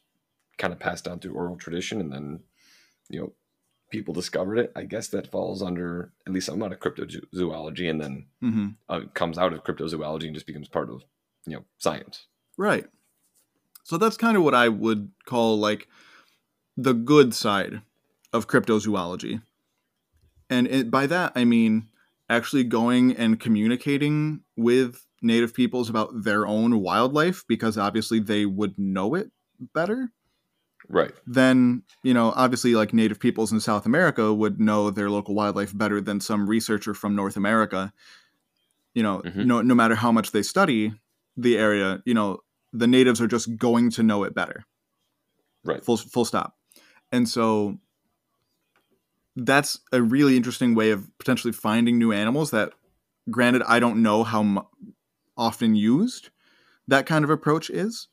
kind 0.58 0.74
of 0.74 0.80
passed 0.80 1.06
down 1.06 1.20
through 1.20 1.34
oral 1.34 1.56
tradition 1.56 2.00
and 2.00 2.12
then 2.12 2.40
you 3.10 3.20
know 3.20 3.32
people 3.90 4.14
discovered 4.14 4.58
it 4.58 4.72
i 4.76 4.84
guess 4.84 5.08
that 5.08 5.32
falls 5.32 5.62
under 5.62 6.12
at 6.26 6.34
least 6.34 6.48
some 6.48 6.56
amount 6.56 6.74
of 6.74 6.80
cryptozoology 6.80 7.90
and 7.90 8.02
then 8.02 8.26
mm-hmm. 8.44 8.68
uh, 8.90 9.02
comes 9.14 9.38
out 9.38 9.54
of 9.54 9.64
cryptozoology 9.64 10.26
and 10.26 10.34
just 10.34 10.48
becomes 10.48 10.68
part 10.68 10.90
of 10.90 11.04
you 11.46 11.56
know 11.56 11.64
science 11.78 12.28
right 12.58 12.88
so 13.84 13.98
that's 13.98 14.18
kind 14.18 14.38
of 14.38 14.44
what 14.44 14.56
I 14.56 14.70
would 14.70 15.12
call 15.26 15.60
like 15.60 15.88
the 16.76 16.94
good 16.94 17.34
side 17.34 17.82
of 18.32 18.48
cryptozoology. 18.48 19.42
And 20.50 20.68
it, 20.68 20.92
by 20.92 21.08
that, 21.08 21.34
I 21.36 21.46
mean 21.46 21.90
actually 22.30 22.64
going 22.64 23.16
and 23.16 23.40
communicating 23.40 24.42
with 24.56 25.06
native 25.22 25.54
peoples 25.54 25.90
about 25.90 26.24
their 26.24 26.46
own 26.46 26.82
wildlife 26.82 27.44
because 27.48 27.78
obviously 27.78 28.20
they 28.20 28.46
would 28.46 28.78
know 28.78 29.16
it 29.16 29.32
better. 29.74 30.12
Right. 30.90 31.14
Then, 31.26 31.84
you 32.04 32.14
know, 32.14 32.34
obviously 32.36 32.76
like 32.76 32.94
native 32.94 33.20
peoples 33.20 33.52
in 33.52 33.60
South 33.60 33.86
America 33.86 34.34
would 34.34 34.60
know 34.60 34.90
their 34.90 35.10
local 35.10 35.34
wildlife 35.34 35.76
better 35.76 36.02
than 36.02 36.20
some 36.20 36.50
researcher 36.50 36.94
from 36.94 37.16
North 37.16 37.38
America. 37.38 37.94
You 38.94 39.04
know, 39.04 39.22
mm-hmm. 39.24 39.48
no 39.48 39.62
no 39.62 39.76
matter 39.76 39.96
how 39.96 40.12
much 40.12 40.32
they 40.32 40.44
study 40.44 40.94
the 41.38 41.58
area, 41.58 42.04
you 42.06 42.14
know, 42.14 42.40
the 42.74 42.88
natives 42.88 43.22
are 43.22 43.28
just 43.28 43.56
going 43.58 43.92
to 43.92 44.04
know 44.04 44.24
it 44.24 44.36
better. 44.36 44.66
Right. 45.64 45.84
Full 45.84 45.98
full 45.98 46.26
stop. 46.26 46.58
And 47.12 47.30
so 47.30 47.80
that's 49.36 49.80
a 49.92 50.02
really 50.02 50.38
interesting 50.38 50.76
way 50.76 50.92
of 50.92 51.10
potentially 51.18 51.54
finding 51.54 51.98
new 51.98 52.12
animals 52.12 52.52
that 52.52 52.74
granted 53.30 53.64
I 53.68 53.80
don't 53.80 54.04
know 54.04 54.24
how 54.24 54.42
m- 54.42 54.60
often 55.38 55.76
used 55.76 56.30
that 56.88 57.06
kind 57.06 57.24
of 57.24 57.30
approach 57.30 57.70
is. 57.70 58.08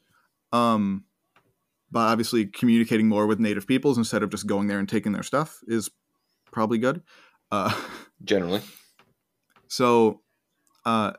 Um 0.52 1.04
but 1.92 2.00
obviously 2.00 2.46
communicating 2.46 3.08
more 3.08 3.26
with 3.26 3.40
native 3.40 3.66
peoples 3.66 3.98
instead 3.98 4.22
of 4.22 4.30
just 4.30 4.46
going 4.46 4.68
there 4.68 4.78
and 4.78 4.88
taking 4.88 5.12
their 5.12 5.24
stuff 5.24 5.60
is 5.66 5.90
probably 6.52 6.78
good. 6.78 7.02
Uh 7.50 7.74
generally. 8.24 8.62
So 9.68 10.20
uh 10.84 11.12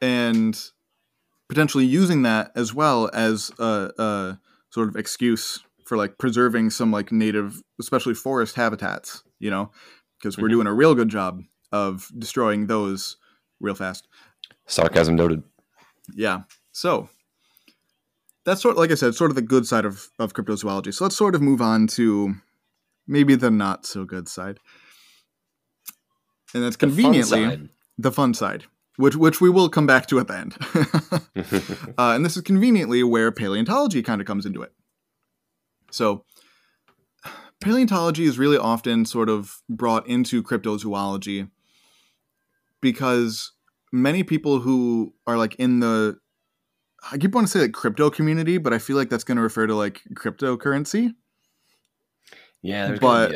and 0.00 0.58
potentially 1.48 1.84
using 1.84 2.22
that 2.22 2.52
as 2.54 2.74
well 2.74 3.10
as 3.12 3.50
a, 3.58 3.90
a 3.98 4.40
sort 4.70 4.88
of 4.88 4.96
excuse 4.96 5.60
for 5.84 5.96
like 5.96 6.18
preserving 6.18 6.70
some 6.70 6.92
like 6.92 7.10
native, 7.10 7.62
especially 7.80 8.14
forest 8.14 8.54
habitats, 8.56 9.22
you 9.38 9.50
know, 9.50 9.70
because 10.18 10.36
we're 10.36 10.44
mm-hmm. 10.44 10.56
doing 10.56 10.66
a 10.66 10.72
real 10.72 10.94
good 10.94 11.08
job 11.08 11.42
of 11.72 12.10
destroying 12.18 12.66
those 12.66 13.16
real 13.60 13.74
fast. 13.74 14.08
Sarcasm 14.66 15.16
noted. 15.16 15.42
Yeah. 16.14 16.42
So 16.72 17.08
that's 18.44 18.62
sort 18.62 18.72
of, 18.72 18.78
like 18.78 18.90
I 18.90 18.94
said, 18.94 19.14
sort 19.14 19.30
of 19.30 19.34
the 19.34 19.42
good 19.42 19.66
side 19.66 19.84
of, 19.84 20.08
of 20.18 20.32
cryptozoology. 20.32 20.92
So 20.94 21.04
let's 21.04 21.16
sort 21.16 21.34
of 21.34 21.42
move 21.42 21.60
on 21.60 21.86
to 21.88 22.34
maybe 23.06 23.34
the 23.34 23.50
not 23.50 23.86
so 23.86 24.04
good 24.04 24.28
side. 24.28 24.58
And 26.54 26.62
that's 26.62 26.76
conveniently 26.76 27.40
the 27.40 27.50
fun, 27.50 27.70
the 27.98 28.12
fun 28.12 28.34
side 28.34 28.64
which 28.98 29.14
which 29.14 29.40
we 29.40 29.48
will 29.48 29.68
come 29.68 29.86
back 29.86 30.06
to 30.06 30.18
at 30.18 30.26
the 30.26 30.36
end. 30.36 30.56
uh, 31.98 32.14
and 32.14 32.24
this 32.24 32.36
is 32.36 32.42
conveniently 32.42 33.02
where 33.02 33.30
paleontology 33.30 34.02
kind 34.02 34.20
of 34.20 34.26
comes 34.26 34.44
into 34.44 34.60
it. 34.60 34.72
So, 35.90 36.24
paleontology 37.60 38.24
is 38.24 38.38
really 38.38 38.58
often 38.58 39.04
sort 39.04 39.28
of 39.28 39.62
brought 39.68 40.06
into 40.06 40.42
cryptozoology 40.42 41.50
because 42.80 43.52
many 43.92 44.22
people 44.22 44.60
who 44.60 45.14
are 45.26 45.36
like 45.36 45.54
in 45.56 45.80
the 45.80 46.18
I 47.10 47.18
keep 47.18 47.32
wanting 47.32 47.46
to 47.46 47.52
say 47.52 47.60
like 47.60 47.72
crypto 47.72 48.10
community, 48.10 48.58
but 48.58 48.72
I 48.72 48.78
feel 48.78 48.96
like 48.96 49.08
that's 49.08 49.24
going 49.24 49.36
to 49.36 49.42
refer 49.42 49.66
to 49.66 49.74
like 49.74 50.02
cryptocurrency. 50.14 51.14
Yeah, 52.60 52.96
but 53.00 53.30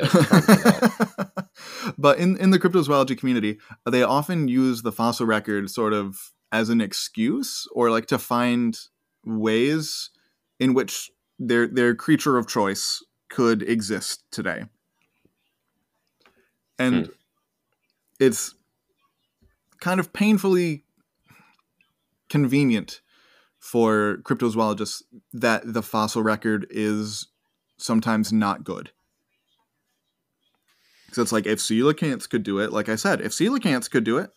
but 1.99 2.19
in 2.19 2.37
in 2.39 2.51
the 2.51 2.59
cryptozoology 2.59 3.17
community, 3.17 3.59
they 3.89 4.03
often 4.03 4.49
use 4.49 4.83
the 4.83 4.91
fossil 4.91 5.27
record 5.27 5.71
sort 5.71 5.93
of 5.93 6.33
as 6.51 6.71
an 6.71 6.81
excuse 6.81 7.67
or 7.73 7.91
like 7.91 8.07
to 8.07 8.19
find 8.19 8.79
ways 9.25 10.11
in 10.59 10.75
which 10.75 11.11
their 11.39 11.69
their 11.69 11.95
creature 11.95 12.37
of 12.37 12.49
choice 12.49 13.01
could 13.33 13.63
exist 13.63 14.23
today. 14.31 14.65
And 16.79 17.07
Hmm. 17.07 17.13
it's 18.21 18.55
kind 19.81 19.99
of 19.99 20.13
painfully 20.13 20.85
convenient 22.29 23.01
for 23.59 24.19
cryptozoologists 24.23 25.03
that 25.33 25.73
the 25.73 25.83
fossil 25.83 26.23
record 26.23 26.67
is 26.71 27.29
sometimes 27.79 28.33
not 28.33 28.65
good. 28.65 28.91
So 31.13 31.23
it's 31.23 31.33
like 31.33 31.47
if 31.47 31.59
coelacanths 31.59 32.29
could 32.29 32.43
do 32.43 32.59
it, 32.59 32.73
like 32.73 32.89
I 32.89 32.97
said, 32.97 33.21
if 33.21 33.33
coelacanths 33.33 33.91
could 33.91 34.05
do 34.05 34.19
it, 34.19 34.31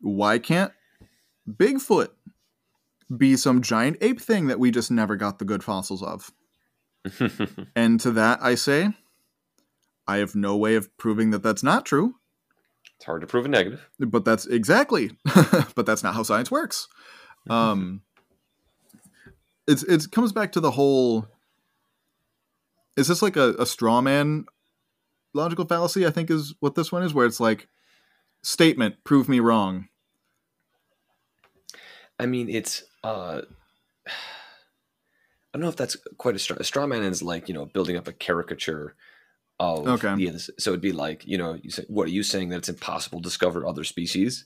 why 0.00 0.38
can't 0.38 0.72
Bigfoot 1.50 2.08
be 3.14 3.36
some 3.36 3.62
giant 3.62 3.98
ape 4.00 4.20
thing 4.20 4.46
that 4.46 4.58
we 4.58 4.70
just 4.70 4.90
never 4.90 5.16
got 5.16 5.38
the 5.38 5.44
good 5.44 5.62
fossils 5.62 6.02
of? 6.02 6.30
And 7.76 8.00
to 8.00 8.10
that, 8.12 8.38
I 8.42 8.54
say, 8.54 8.90
I 10.06 10.18
have 10.18 10.34
no 10.34 10.56
way 10.56 10.76
of 10.76 10.96
proving 10.96 11.30
that 11.30 11.42
that's 11.42 11.62
not 11.62 11.84
true, 11.84 12.14
it's 12.96 13.04
hard 13.04 13.20
to 13.20 13.26
prove 13.26 13.44
a 13.44 13.48
negative. 13.48 13.88
but 13.98 14.24
that's 14.24 14.46
exactly, 14.46 15.10
but 15.74 15.84
that's 15.84 16.02
not 16.02 16.14
how 16.14 16.22
science 16.22 16.50
works. 16.50 16.88
Um, 17.48 18.02
it's 19.66 19.82
it 19.82 20.10
comes 20.10 20.32
back 20.32 20.52
to 20.52 20.60
the 20.60 20.70
whole. 20.72 21.26
Is 22.96 23.08
this 23.08 23.20
like 23.20 23.36
a, 23.36 23.54
a 23.58 23.66
straw 23.66 24.00
man 24.00 24.46
logical 25.34 25.66
fallacy? 25.66 26.06
I 26.06 26.10
think 26.10 26.30
is 26.30 26.54
what 26.60 26.74
this 26.74 26.90
one 26.90 27.02
is, 27.02 27.12
where 27.12 27.26
it's 27.26 27.40
like 27.40 27.68
statement, 28.42 29.04
prove 29.04 29.28
me 29.28 29.40
wrong. 29.40 29.88
I 32.18 32.24
mean, 32.24 32.48
it's 32.48 32.84
uh, 33.04 33.42
don't 35.56 35.62
know 35.62 35.68
if 35.68 35.76
that's 35.76 35.96
quite 36.18 36.36
a 36.36 36.38
straw. 36.38 36.56
A 36.58 36.64
straw 36.64 36.86
man 36.86 37.02
is 37.02 37.22
like 37.22 37.48
you 37.48 37.54
know 37.54 37.66
building 37.66 37.96
up 37.96 38.08
a 38.08 38.12
caricature 38.12 38.94
of 39.58 39.86
Okay. 39.86 40.26
This, 40.26 40.50
so 40.58 40.70
it'd 40.70 40.80
be 40.80 40.92
like 40.92 41.26
you 41.26 41.38
know 41.38 41.58
you 41.62 41.70
say 41.70 41.84
what 41.88 42.06
are 42.08 42.12
you 42.12 42.22
saying 42.22 42.50
that 42.50 42.58
it's 42.58 42.68
impossible 42.68 43.20
to 43.20 43.24
discover 43.24 43.66
other 43.66 43.84
species? 43.84 44.44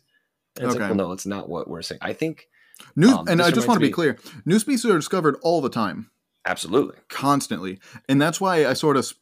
And 0.57 0.67
it's 0.67 0.75
Okay. 0.75 0.85
like, 0.85 0.91
well, 0.91 1.09
no, 1.09 1.13
it's 1.13 1.27
not 1.27 1.49
what 1.49 1.69
we're 1.69 1.83
saying. 1.83 2.01
I 2.03 2.13
think 2.13 2.47
New 2.97 3.11
Um, 3.11 3.29
and 3.29 3.43
I 3.43 3.51
just 3.51 3.69
want 3.69 3.81
to 3.81 3.87
be 3.87 3.93
clear: 3.93 4.19
new 4.45 4.59
species 4.59 4.91
are 4.91 4.97
discovered 4.97 5.37
all 5.43 5.61
the 5.61 5.69
time. 5.69 6.11
absolutely. 6.47 6.97
constantly 7.11 7.79
and 8.09 8.21
that's 8.21 8.41
why 8.41 8.67
i 8.67 8.73
sort 8.73 8.97
of 8.97 9.13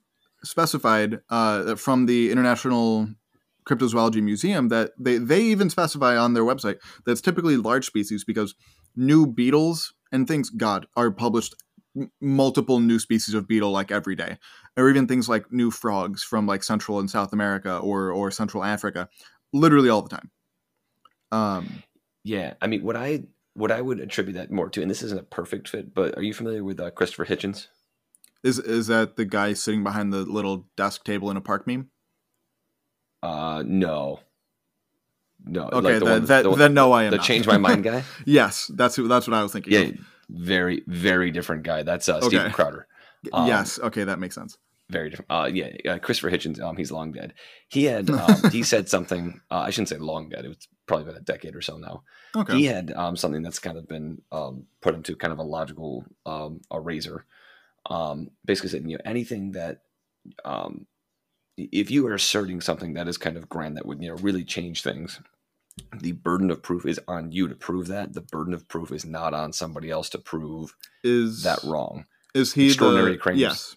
specified 0.45 1.19
uh, 1.31 1.75
from 1.75 2.07
the 2.07 2.31
international 2.31 3.09
cryptozoology 3.69 4.23
museum 4.23 4.69
that 4.69 4.93
they, 4.99 5.19
they 5.19 5.41
even 5.43 5.69
specify 5.69 6.17
on 6.17 6.35
their 6.35 6.45
website 6.45 6.79
that 7.05 7.13
it's 7.13 7.21
typically 7.21 7.57
large 7.57 7.85
species 7.87 8.23
because 8.25 8.55
new 8.95 9.27
beetles 9.27 9.95
and 10.13 10.29
things 10.29 10.49
god 10.49 10.87
are 10.97 11.11
published 11.11 11.57
m- 11.99 12.11
multiple 12.21 12.81
new 12.81 12.99
species 12.99 13.35
of 13.35 13.49
beetle 13.49 13.71
like 13.71 13.91
every 13.91 14.15
day 14.17 14.39
or 14.77 14.89
even 14.89 15.07
things 15.07 15.29
like 15.29 15.51
new 15.53 15.71
frogs 15.71 16.23
from 16.23 16.47
like 16.47 16.63
central 16.63 16.99
and 17.01 17.11
south 17.11 17.33
america 17.33 17.79
or 17.79 18.11
or 18.13 18.31
central 18.31 18.63
africa 18.65 19.09
literally 19.53 19.89
all 19.89 20.03
the 20.03 20.09
time 20.09 20.31
um 21.33 21.83
Yeah, 22.25 22.55
I 22.61 22.67
mean, 22.67 22.83
what 22.83 22.97
I 22.97 23.25
what 23.55 23.73
I 23.73 23.81
would 23.81 23.99
attribute 24.01 24.37
that 24.37 24.51
more 24.53 24.69
to, 24.71 24.83
and 24.83 24.91
this 24.91 25.03
isn't 25.03 25.19
a 25.19 25.25
perfect 25.25 25.69
fit, 25.69 25.93
but 25.95 26.17
are 26.17 26.23
you 26.23 26.33
familiar 26.33 26.63
with 26.63 26.79
uh, 26.79 26.91
Christopher 26.91 27.25
Hitchens? 27.27 27.67
is 28.45 28.59
is 28.61 28.87
that 28.87 29.17
the 29.17 29.25
guy 29.25 29.53
sitting 29.53 29.83
behind 29.83 30.13
the 30.13 30.19
little 30.25 30.67
desk 30.77 31.05
table 31.05 31.29
in 31.31 31.37
a 31.37 31.41
park 31.41 31.67
meme 31.67 31.89
Uh, 33.23 33.63
no, 33.67 34.21
no. 35.45 35.65
okay 35.73 35.81
like 35.81 35.99
the 35.99 36.05
then, 36.05 36.15
one- 36.21 36.25
that, 36.27 36.43
the, 36.45 36.55
then 36.55 36.75
no 36.75 36.93
i 36.93 37.03
am 37.05 37.11
the 37.11 37.17
not. 37.17 37.27
change 37.27 37.47
my 37.47 37.57
mind 37.59 37.83
guy. 37.91 38.05
Yes, 38.25 38.71
that's 38.75 38.95
who. 38.97 39.09
That's 39.09 39.27
what 39.27 39.35
I 39.35 39.43
was 39.43 39.53
thinking. 39.53 39.73
Yeah, 39.73 39.81
of. 39.81 39.97
Very 40.31 40.83
very 40.87 41.31
different 41.31 41.63
guy. 41.63 41.83
That's 41.83 42.09
uh, 42.09 42.17
Okay. 42.19 42.29
Steven 42.29 42.53
Crowder. 42.53 42.87
um, 43.33 43.47
yes. 43.47 43.79
Okay, 43.79 44.05
that 44.05 44.19
makes 44.19 44.35
sense. 44.35 44.59
very 44.91 45.11
different. 45.11 45.31
Uh, 45.31 45.51
yeah, 45.53 45.71
uh, 45.91 45.99
Christopher 45.99 46.31
Hitchens. 46.31 46.61
Um, 46.61 46.77
he's 46.77 46.91
long 46.93 47.13
dead. 47.13 47.35
He 47.69 47.85
had 47.85 48.09
um, 48.11 48.51
he 48.51 48.63
said 48.63 48.89
something. 48.95 49.41
Uh, 49.51 49.59
I 49.61 49.71
shouldn't 49.71 49.89
say 49.91 49.97
long 49.99 50.29
dead. 50.29 50.45
It's 50.45 50.69
probably 50.87 51.07
been 51.07 51.17
a 51.17 51.21
decade 51.21 51.55
or 51.57 51.61
so 51.63 51.77
now. 51.77 52.03
Okay. 52.37 52.57
He 52.57 52.65
had 52.67 52.93
um, 52.93 53.17
something 53.17 53.43
that's 53.43 53.59
kind 53.59 53.77
of 53.79 53.87
been 53.89 54.23
um, 54.33 54.65
put 54.81 54.95
into 54.95 55.17
kind 55.17 55.33
of 55.33 55.39
a 55.39 55.43
logical 55.43 56.05
um, 56.27 56.61
eraser. 56.73 57.25
Um, 57.91 58.31
basically, 58.45 58.71
said 58.71 58.83
you 58.89 58.97
know 58.97 59.03
anything 59.05 59.53
that 59.53 59.83
um, 60.45 60.87
if 61.57 61.91
you 61.91 62.07
are 62.07 62.15
asserting 62.15 62.61
something 62.61 62.95
that 62.95 63.09
is 63.09 63.19
kind 63.19 63.37
of 63.37 63.49
grand 63.49 63.77
that 63.77 63.87
would 63.87 64.03
you 64.03 64.09
know 64.11 64.17
really 64.17 64.45
change 64.45 64.83
things. 64.83 65.21
The 66.01 66.13
burden 66.13 66.51
of 66.51 66.63
proof 66.63 66.87
is 66.87 67.01
on 67.09 67.33
you 67.33 67.49
to 67.49 67.55
prove 67.55 67.87
that. 67.89 68.13
The 68.15 68.21
burden 68.21 68.55
of 68.55 68.69
proof 68.69 68.93
is 68.93 69.05
not 69.05 69.35
on 69.35 69.53
somebody 69.53 69.91
else 69.91 70.09
to 70.11 70.19
prove 70.19 70.75
Is 71.05 71.43
that 71.43 71.63
wrong. 71.65 72.07
Is 72.35 72.53
he 72.53 72.67
extraordinary 72.67 73.13
the, 73.13 73.19
claims. 73.19 73.41
Yes. 73.41 73.77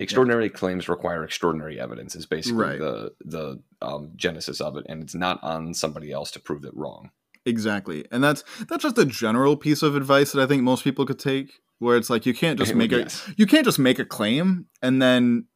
extraordinary 0.00 0.50
claims 0.50 0.88
require 0.88 1.24
extraordinary 1.24 1.80
evidence 1.80 2.14
is 2.14 2.26
basically 2.26 2.62
Right. 2.64 2.78
the 2.78 3.12
the 3.24 3.62
um, 3.80 4.12
genesis 4.16 4.60
of 4.60 4.76
it 4.76 4.84
and 4.88 5.02
it's 5.02 5.14
not 5.14 5.42
on 5.42 5.72
somebody 5.74 6.12
else 6.12 6.30
to 6.32 6.40
prove 6.40 6.64
it 6.64 6.74
wrong 6.76 7.10
Exactly, 7.46 8.04
and 8.10 8.24
that's 8.24 8.42
that's 8.68 8.82
just 8.82 8.98
a 8.98 9.04
general 9.04 9.56
piece 9.56 9.82
of 9.84 9.94
advice 9.94 10.32
that 10.32 10.42
I 10.42 10.46
think 10.46 10.64
most 10.64 10.82
people 10.82 11.06
could 11.06 11.20
take. 11.20 11.60
Where 11.78 11.96
it's 11.96 12.10
like 12.10 12.26
you 12.26 12.34
can't 12.34 12.58
just 12.58 12.74
make 12.82 12.90
a 12.90 12.98
Yes. 13.00 13.30
you 13.36 13.46
can't 13.46 13.64
just 13.64 13.78
make 13.78 14.00
a 14.00 14.04
claim 14.04 14.66
and 14.82 15.00
then 15.00 15.46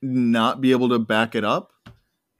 not 0.00 0.60
be 0.62 0.70
able 0.70 0.88
to 0.88 0.98
back 0.98 1.34
it 1.34 1.44
up. 1.44 1.72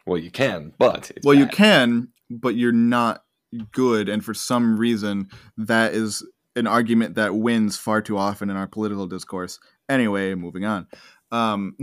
well 0.07 0.16
you 0.16 0.31
can 0.31 0.72
but 0.79 1.11
it's 1.14 1.26
well, 1.26 1.35
you 1.35 1.47
can, 1.47 2.09
but 2.31 2.55
you're 2.55 2.72
not 2.72 3.24
good, 3.72 4.09
and 4.09 4.24
for 4.24 4.35
some 4.35 4.79
reason, 4.79 5.29
that 5.57 5.95
is 5.95 6.24
an 6.57 6.66
argument 6.66 7.14
that 7.14 7.37
wins 7.37 7.76
far 7.76 8.03
too 8.03 8.18
often 8.18 8.51
in 8.51 8.57
our 8.57 8.66
political 8.66 9.07
discourse. 9.07 9.59
Anyway, 9.89 10.35
moving 10.35 10.64
on. 10.64 10.87
Um, 11.31 11.76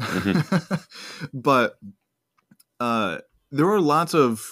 but 1.34 1.78
uh, 2.80 3.20
there 3.52 3.68
are 3.68 3.80
lots 3.80 4.14
of 4.14 4.44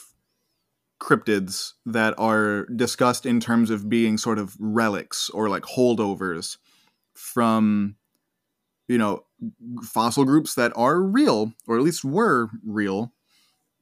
cryptids 1.01 1.73
that 1.85 2.13
are 2.17 2.65
discussed 2.67 3.25
in 3.25 3.39
terms 3.39 3.69
of 3.69 3.89
being 3.89 4.17
sort 4.17 4.39
of 4.39 4.55
relics 4.57 5.29
or 5.31 5.49
like 5.49 5.63
holdovers 5.63 6.57
from 7.13 7.95
you 8.87 8.97
know 8.97 9.25
fossil 9.83 10.23
groups 10.23 10.55
that 10.55 10.71
are 10.75 11.01
real 11.01 11.51
or 11.67 11.77
at 11.77 11.83
least 11.83 12.05
were 12.05 12.49
real 12.65 13.13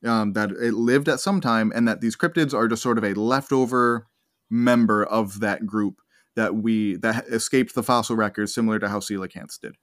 um, 0.05 0.33
that 0.33 0.51
it 0.51 0.73
lived 0.73 1.07
at 1.07 1.19
some 1.19 1.41
time 1.41 1.71
and 1.75 1.87
that 1.87 2.01
these 2.01 2.15
cryptids 2.15 2.53
are 2.53 2.67
just 2.67 2.83
sort 2.83 2.97
of 2.97 3.03
a 3.03 3.13
leftover 3.13 4.07
member 4.49 5.03
of 5.03 5.39
that 5.39 5.65
group 5.65 6.01
that 6.35 6.55
we 6.55 6.95
that 6.97 7.27
escaped 7.27 7.75
the 7.75 7.83
fossil 7.83 8.15
records 8.15 8.53
similar 8.53 8.79
to 8.79 8.89
how 8.89 8.99
coelacanths 8.99 9.59
did. 9.59 9.75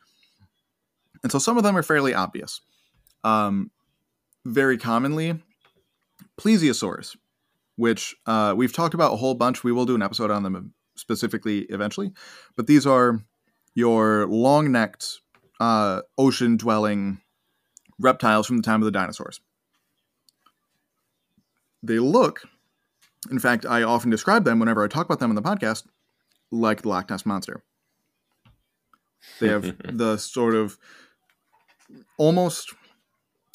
And 1.22 1.32
so 1.32 1.38
some 1.38 1.56
of 1.56 1.62
them 1.62 1.76
are 1.76 1.82
fairly 1.82 2.14
obvious. 2.14 2.60
Um, 3.24 3.70
very 4.44 4.78
commonly 4.78 5.40
plesiosaurs 6.40 7.16
which 7.78 8.16
uh, 8.26 8.52
we've 8.56 8.72
talked 8.72 8.92
about 8.92 9.12
a 9.12 9.16
whole 9.16 9.34
bunch. 9.34 9.62
We 9.62 9.70
will 9.70 9.86
do 9.86 9.94
an 9.94 10.02
episode 10.02 10.32
on 10.32 10.42
them 10.42 10.74
specifically 10.96 11.60
eventually. 11.70 12.10
But 12.56 12.66
these 12.66 12.86
are 12.86 13.20
your 13.72 14.26
long-necked 14.26 15.20
uh, 15.60 16.02
ocean 16.18 16.56
dwelling 16.56 17.20
reptiles 18.00 18.48
from 18.48 18.56
the 18.56 18.64
time 18.64 18.82
of 18.82 18.84
the 18.84 18.90
dinosaurs 18.90 19.40
they 21.82 21.98
look 21.98 22.42
in 23.30 23.38
fact 23.38 23.64
i 23.66 23.82
often 23.82 24.10
describe 24.10 24.44
them 24.44 24.58
whenever 24.58 24.82
i 24.84 24.88
talk 24.88 25.06
about 25.06 25.18
them 25.18 25.30
on 25.30 25.34
the 25.36 25.42
podcast 25.42 25.84
like 26.50 26.82
the 26.82 26.88
loch 26.88 27.08
ness 27.10 27.24
monster 27.26 27.62
they 29.40 29.48
have 29.48 29.74
the 29.96 30.16
sort 30.16 30.54
of 30.54 30.78
almost 32.16 32.74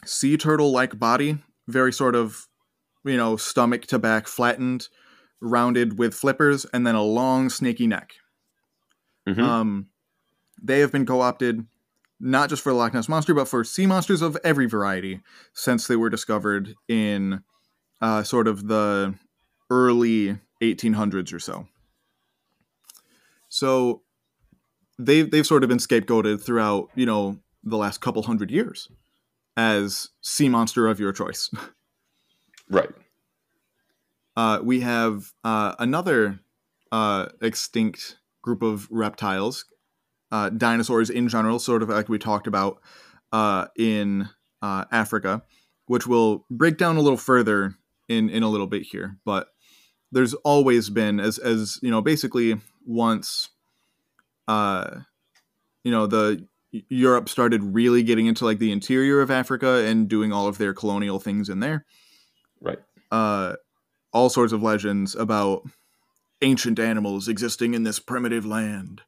sea 0.06 0.38
turtle 0.38 0.72
like 0.72 0.98
body 1.00 1.38
very 1.68 1.94
sort 1.94 2.16
of 2.16 2.48
you 3.06 3.18
know 3.18 3.38
stomach 3.38 3.86
to 3.86 4.00
back 4.00 4.28
flattened 4.28 4.88
rounded 5.42 5.98
with 5.98 6.14
flippers 6.14 6.66
and 6.74 6.86
then 6.88 6.96
a 6.96 7.04
long 7.04 7.50
snaky 7.50 7.88
neck 7.88 8.14
Mhm. 9.28 9.40
um, 9.42 9.88
they 10.62 10.82
have 10.82 10.92
been 10.92 11.06
co-opted 11.06 11.66
not 12.20 12.50
just 12.50 12.62
for 12.62 12.72
the 12.72 12.76
Loch 12.78 12.94
Ness 12.94 13.08
monster, 13.08 13.34
but 13.34 13.48
for 13.48 13.64
sea 13.64 13.86
monsters 13.86 14.22
of 14.22 14.38
every 14.44 14.66
variety 14.66 15.22
since 15.54 15.88
they 15.88 15.96
were 15.96 16.10
discovered 16.10 16.76
in 16.90 17.42
uh, 18.04 18.22
sort 18.22 18.48
of 18.48 18.68
the 18.68 19.16
early 19.72 20.38
1800s 20.62 21.34
or 21.34 21.40
so. 21.40 21.68
So 23.50 24.04
they've 25.00 25.30
they've 25.30 25.48
sort 25.48 25.64
of 25.64 25.70
been 25.70 25.80
scapegoated 25.80 26.44
throughout 26.44 26.90
you 26.94 27.08
know 27.08 27.40
the 27.64 27.78
last 27.78 28.02
couple 28.02 28.22
hundred 28.22 28.52
years 28.52 28.90
as 29.58 30.10
sea 30.22 30.50
monster 30.50 30.88
of 30.88 31.00
your 31.00 31.12
choice. 31.12 31.50
right 32.70 32.90
uh, 34.36 34.60
we 34.64 34.82
have 34.82 35.32
uh, 35.44 35.76
another 35.80 36.40
uh, 36.92 37.28
extinct 37.42 38.18
group 38.42 38.62
of 38.62 38.88
reptiles, 38.92 39.66
uh, 40.32 40.50
dinosaurs 40.50 41.10
in 41.10 41.28
general, 41.28 41.60
sort 41.60 41.84
of 41.84 41.90
like 41.90 42.10
we 42.10 42.18
talked 42.20 42.48
about 42.48 42.82
uh, 43.32 43.68
in 43.78 44.30
uh, 44.62 44.86
Africa, 44.92 45.44
which 45.86 46.08
we'll 46.08 46.46
break 46.50 46.78
down 46.78 46.98
a 46.98 47.02
little 47.02 47.18
further 47.18 47.76
in 48.18 48.30
in 48.30 48.44
a 48.44 48.50
little 48.50 48.68
bit 48.68 48.84
here. 48.84 49.18
But 49.26 49.48
there's 50.12 50.34
always 50.36 50.90
been, 50.90 51.20
as 51.20 51.38
as 51.38 51.80
you 51.82 51.92
know, 51.92 52.02
basically 52.02 52.60
once, 52.86 53.50
uh, 54.48 55.00
you 55.84 55.92
know, 55.92 56.08
the 56.08 56.48
Europe 56.90 57.30
started 57.30 57.64
really 57.64 58.04
getting 58.04 58.26
into 58.26 58.46
like 58.46 58.60
the 58.60 58.72
interior 58.72 59.22
of 59.22 59.32
Africa 59.32 59.86
and 59.86 60.08
doing 60.08 60.34
all 60.34 60.48
of 60.48 60.58
their 60.58 60.74
colonial 60.74 61.20
things 61.20 61.50
in 61.50 61.60
there. 61.60 61.86
Right. 62.62 62.80
Uh, 63.12 63.56
all 64.12 64.30
sorts 64.30 64.54
of 64.54 64.64
legends 64.64 65.16
about 65.16 65.64
ancient 66.42 66.80
animals 66.80 67.28
existing 67.28 67.74
in 67.74 67.84
this 67.84 68.00
primitive 68.00 68.46
land, 68.46 69.02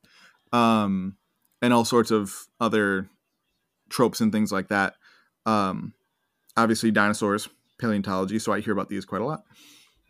um, 0.51 1.17
and 1.61 1.73
all 1.73 1.85
sorts 1.85 2.11
of 2.11 2.47
other 2.59 3.09
tropes 3.89 4.21
and 4.21 4.31
things 4.31 4.51
like 4.51 4.69
that. 4.69 4.95
Um, 5.45 5.93
obviously, 6.57 6.91
dinosaurs, 6.91 7.49
paleontology. 7.79 8.39
So 8.39 8.51
I 8.51 8.61
hear 8.61 8.73
about 8.73 8.89
these 8.89 9.05
quite 9.05 9.21
a 9.21 9.25
lot. 9.25 9.43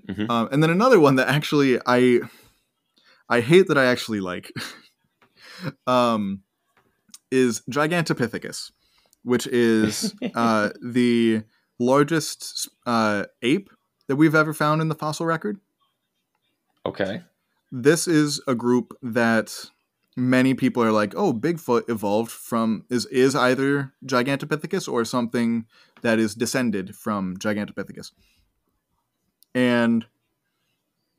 Mhm. 0.10 0.30
Um, 0.30 0.50
and 0.52 0.62
then 0.62 0.70
another 0.70 1.00
one 1.00 1.16
that 1.16 1.28
actually 1.28 1.80
I 1.86 2.22
I 3.28 3.42
hate 3.42 3.68
that 3.68 3.78
I 3.78 3.86
actually 3.86 4.20
like 4.20 4.52
um, 5.88 6.42
is 7.32 7.62
Gigantopithecus, 7.70 8.72
which 9.24 9.48
is 9.48 10.14
uh, 10.36 10.70
the 10.82 11.44
largest 11.80 12.70
uh, 12.86 13.26
ape 13.42 13.70
that 14.08 14.16
we've 14.16 14.36
ever 14.36 14.54
found 14.54 14.82
in 14.82 14.90
the 14.90 14.96
fossil 14.96 15.26
record. 15.26 15.60
Okay. 16.86 17.24
This 17.72 18.08
is 18.08 18.42
a 18.48 18.54
group 18.54 18.94
that 19.02 19.70
many 20.16 20.54
people 20.54 20.84
are 20.84 20.92
like, 20.92 21.14
"Oh, 21.16 21.34
Bigfoot 21.34 21.90
evolved 21.90 22.32
from 22.32 22.86
is 22.90 23.06
is 23.08 23.36
either 23.36 23.94
Gigantopithecus 24.06 24.92
or 24.92 25.06
something 25.06 25.66
that 26.02 26.20
is 26.20 26.36
descended 26.36 26.96
from 26.96 27.38
Gigantopithecus." 27.38 28.12
And 29.54 30.06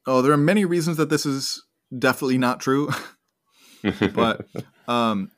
oh, 0.06 0.22
there 0.22 0.32
are 0.32 0.38
many 0.38 0.64
reasons 0.64 0.96
that 0.98 1.10
this 1.10 1.26
is 1.26 1.64
definitely 1.96 2.38
not 2.38 2.60
true. 2.60 2.90
but 4.14 4.46
um 4.88 5.30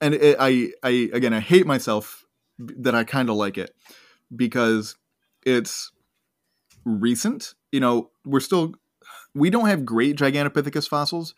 and 0.00 0.14
it, 0.14 0.36
i 0.38 0.70
i 0.82 1.10
again 1.12 1.32
i 1.32 1.40
hate 1.40 1.66
myself 1.66 2.24
that 2.58 2.94
i 2.94 3.04
kind 3.04 3.28
of 3.28 3.36
like 3.36 3.58
it 3.58 3.74
because 4.34 4.96
it's 5.44 5.92
recent 6.84 7.54
you 7.72 7.80
know 7.80 8.10
we're 8.24 8.40
still 8.40 8.74
we 9.34 9.50
don't 9.50 9.66
have 9.66 9.84
great 9.84 10.16
gigantopithecus 10.16 10.88
fossils 10.88 11.34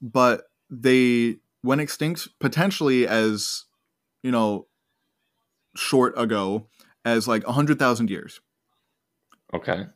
but 0.00 0.44
they 0.82 1.36
went 1.62 1.80
extinct 1.80 2.28
potentially 2.40 3.06
as 3.06 3.64
you 4.22 4.30
know 4.30 4.66
short 5.76 6.14
ago 6.16 6.68
as 7.04 7.26
like 7.28 7.44
100000 7.46 8.10
years 8.10 8.40
okay. 9.52 9.86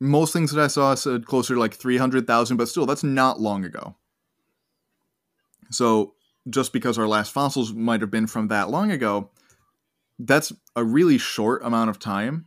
most 0.00 0.32
things 0.32 0.52
that 0.52 0.62
i 0.62 0.66
saw 0.66 0.94
said 0.94 1.26
closer 1.26 1.54
to 1.54 1.60
like 1.60 1.74
300000 1.74 2.56
but 2.56 2.68
still 2.68 2.86
that's 2.86 3.04
not 3.04 3.40
long 3.40 3.64
ago 3.64 3.96
so 5.70 6.14
just 6.48 6.72
because 6.72 6.98
our 6.98 7.08
last 7.08 7.32
fossils 7.32 7.72
might 7.72 8.00
have 8.00 8.10
been 8.10 8.26
from 8.26 8.48
that 8.48 8.70
long 8.70 8.90
ago, 8.90 9.30
that's 10.18 10.52
a 10.76 10.84
really 10.84 11.18
short 11.18 11.64
amount 11.64 11.90
of 11.90 11.98
time 11.98 12.46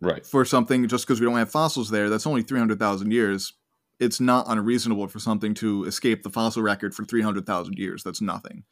Right. 0.00 0.26
for 0.26 0.44
something 0.44 0.86
just 0.88 1.06
because 1.06 1.20
we 1.20 1.26
don't 1.26 1.38
have 1.38 1.50
fossils 1.50 1.90
there. 1.90 2.10
That's 2.10 2.26
only 2.26 2.42
300,000 2.42 3.10
years. 3.10 3.54
It's 4.00 4.20
not 4.20 4.46
unreasonable 4.48 5.06
for 5.08 5.18
something 5.18 5.54
to 5.54 5.84
escape 5.84 6.22
the 6.22 6.30
fossil 6.30 6.62
record 6.62 6.94
for 6.94 7.04
300,000 7.04 7.78
years. 7.78 8.02
That's 8.02 8.20
nothing. 8.20 8.64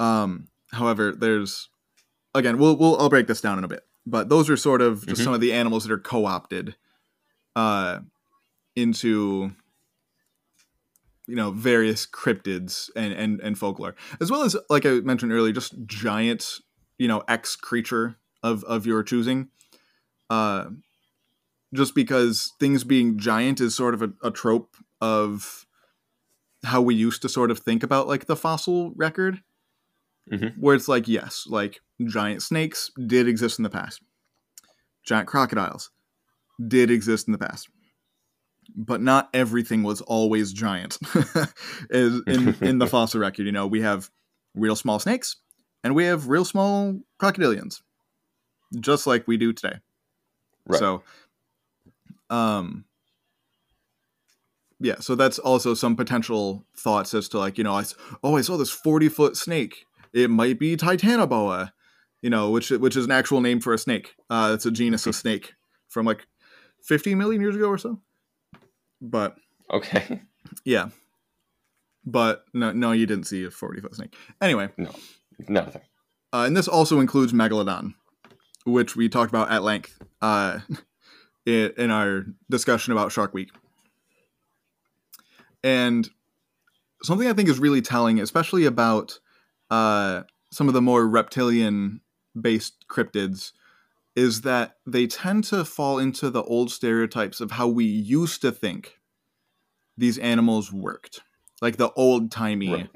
Um, 0.00 0.48
however, 0.72 1.12
there's 1.12 1.68
again, 2.34 2.58
we'll, 2.58 2.76
we'll 2.76 2.98
I'll 3.00 3.08
break 3.08 3.26
this 3.26 3.40
down 3.40 3.58
in 3.58 3.64
a 3.64 3.68
bit. 3.68 3.84
But 4.06 4.28
those 4.28 4.50
are 4.50 4.56
sort 4.56 4.82
of 4.82 5.06
just 5.06 5.20
Mhm. 5.22 5.24
some 5.24 5.34
of 5.34 5.40
the 5.40 5.52
animals 5.52 5.84
that 5.84 5.92
are 5.92 5.98
co-opted 5.98 6.76
uh 7.56 8.00
into 8.74 9.52
you 11.26 11.36
know 11.36 11.52
various 11.52 12.04
cryptids 12.06 12.90
and 12.96 13.12
and 13.12 13.40
and 13.40 13.56
folklore 13.56 13.94
as 14.20 14.30
well 14.30 14.42
as 14.42 14.56
like 14.68 14.84
i 14.84 14.94
mentioned 15.00 15.32
earlier 15.32 15.52
just 15.52 15.72
giant 15.86 16.58
you 16.98 17.06
know 17.06 17.22
x 17.28 17.54
creature 17.54 18.16
of 18.42 18.64
of 18.64 18.84
your 18.86 19.04
choosing 19.04 19.48
uh 20.28 20.64
just 21.74 21.94
because 21.94 22.52
things 22.60 22.84
being 22.84 23.18
giant 23.18 23.60
is 23.60 23.74
sort 23.74 23.94
of 23.94 24.02
a, 24.02 24.12
a 24.22 24.30
trope 24.30 24.76
of 25.00 25.66
how 26.64 26.80
we 26.80 26.94
used 26.94 27.20
to 27.22 27.28
sort 27.28 27.50
of 27.50 27.58
think 27.58 27.82
about 27.82 28.08
like 28.08 28.26
the 28.26 28.36
fossil 28.36 28.92
record. 28.96 29.42
Mhm. 30.32 30.56
where 30.58 30.74
it's 30.74 30.88
like 30.88 31.06
yes 31.06 31.44
like 31.46 31.80
giant 32.06 32.42
snakes 32.42 32.90
did 33.06 33.28
exist 33.28 33.58
in 33.58 33.62
the 33.62 33.68
past. 33.68 34.00
Giant 35.04 35.28
crocodiles 35.28 35.90
did 36.66 36.90
exist 36.90 37.28
in 37.28 37.32
the 37.32 37.38
past. 37.38 37.68
But 38.74 39.02
not 39.02 39.28
everything 39.34 39.82
was 39.82 40.00
always 40.00 40.50
giant 40.54 40.96
Is 41.90 42.22
in 42.26 42.56
in 42.62 42.78
the 42.78 42.86
fossil 42.86 43.20
record 43.20 43.44
you 43.44 43.52
know? 43.52 43.66
We 43.66 43.82
have 43.82 44.08
real 44.54 44.76
small 44.76 44.98
snakes 44.98 45.36
and 45.82 45.94
we 45.94 46.04
have 46.06 46.28
real 46.28 46.46
small 46.46 46.98
crocodilians 47.20 47.82
just 48.80 49.06
like 49.06 49.28
we 49.28 49.36
do 49.36 49.52
today. 49.52 49.76
Right. 50.66 50.78
so 50.78 51.02
um 52.34 52.84
yeah 54.80 54.98
so 54.98 55.14
that's 55.14 55.38
also 55.38 55.72
some 55.74 55.94
potential 55.94 56.64
thoughts 56.76 57.14
as 57.14 57.28
to 57.28 57.38
like 57.38 57.56
you 57.58 57.64
know 57.64 57.74
i 57.74 57.84
oh 58.22 58.36
i 58.36 58.40
saw 58.40 58.56
this 58.56 58.70
40 58.70 59.08
foot 59.08 59.36
snake. 59.36 59.86
It 60.12 60.30
might 60.30 60.58
be 60.58 60.76
titanoboa 60.76 61.72
you 62.22 62.30
know 62.30 62.50
which 62.50 62.70
which 62.70 62.96
is 62.96 63.04
an 63.04 63.10
actual 63.10 63.40
name 63.40 63.60
for 63.60 63.72
a 63.72 63.78
snake. 63.78 64.14
Uh 64.30 64.52
it's 64.54 64.66
a 64.66 64.70
genus 64.70 65.06
of 65.06 65.14
snake 65.14 65.52
from 65.88 66.06
like 66.06 66.26
50 66.82 67.14
million 67.14 67.40
years 67.40 67.56
ago 67.56 67.68
or 67.68 67.78
so. 67.78 68.00
But 69.00 69.36
okay. 69.72 70.22
yeah. 70.64 70.88
But 72.04 72.44
no 72.52 72.72
no 72.72 72.92
you 72.92 73.06
didn't 73.06 73.26
see 73.26 73.44
a 73.44 73.50
40 73.50 73.80
foot 73.80 73.94
snake. 73.94 74.14
Anyway. 74.40 74.68
No, 74.76 74.90
Nothing. 75.48 75.82
uh, 76.32 76.44
and 76.46 76.56
this 76.56 76.68
also 76.68 77.00
includes 77.00 77.32
megalodon 77.32 77.94
which 78.64 78.96
we 78.96 79.08
talked 79.08 79.30
about 79.30 79.50
at 79.50 79.62
length. 79.62 80.00
Uh, 80.22 80.60
in, 81.46 81.72
in 81.76 81.90
our 81.90 82.24
discussion 82.50 82.92
about 82.92 83.12
shark 83.12 83.34
week 83.34 83.50
and 85.62 86.10
something 87.02 87.28
i 87.28 87.32
think 87.32 87.48
is 87.48 87.58
really 87.58 87.82
telling 87.82 88.20
especially 88.20 88.64
about 88.64 89.18
uh, 89.70 90.22
some 90.52 90.68
of 90.68 90.74
the 90.74 90.82
more 90.82 91.08
reptilian 91.08 92.00
based 92.40 92.84
cryptids 92.88 93.52
is 94.14 94.42
that 94.42 94.76
they 94.86 95.06
tend 95.06 95.42
to 95.42 95.64
fall 95.64 95.98
into 95.98 96.30
the 96.30 96.42
old 96.44 96.70
stereotypes 96.70 97.40
of 97.40 97.52
how 97.52 97.66
we 97.66 97.84
used 97.84 98.40
to 98.42 98.52
think 98.52 98.98
these 99.96 100.18
animals 100.18 100.72
worked 100.72 101.22
like 101.62 101.76
the 101.76 101.90
old 101.92 102.30
timey 102.30 102.68
Right. 102.68 102.90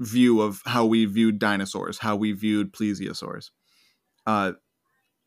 view 0.00 0.40
of 0.40 0.62
how 0.64 0.86
we 0.86 1.06
viewed 1.06 1.38
dinosaurs, 1.38 1.98
how 1.98 2.14
we 2.14 2.32
viewed 2.32 2.72
plesiosaurs. 2.72 3.50
Uh, 4.26 4.52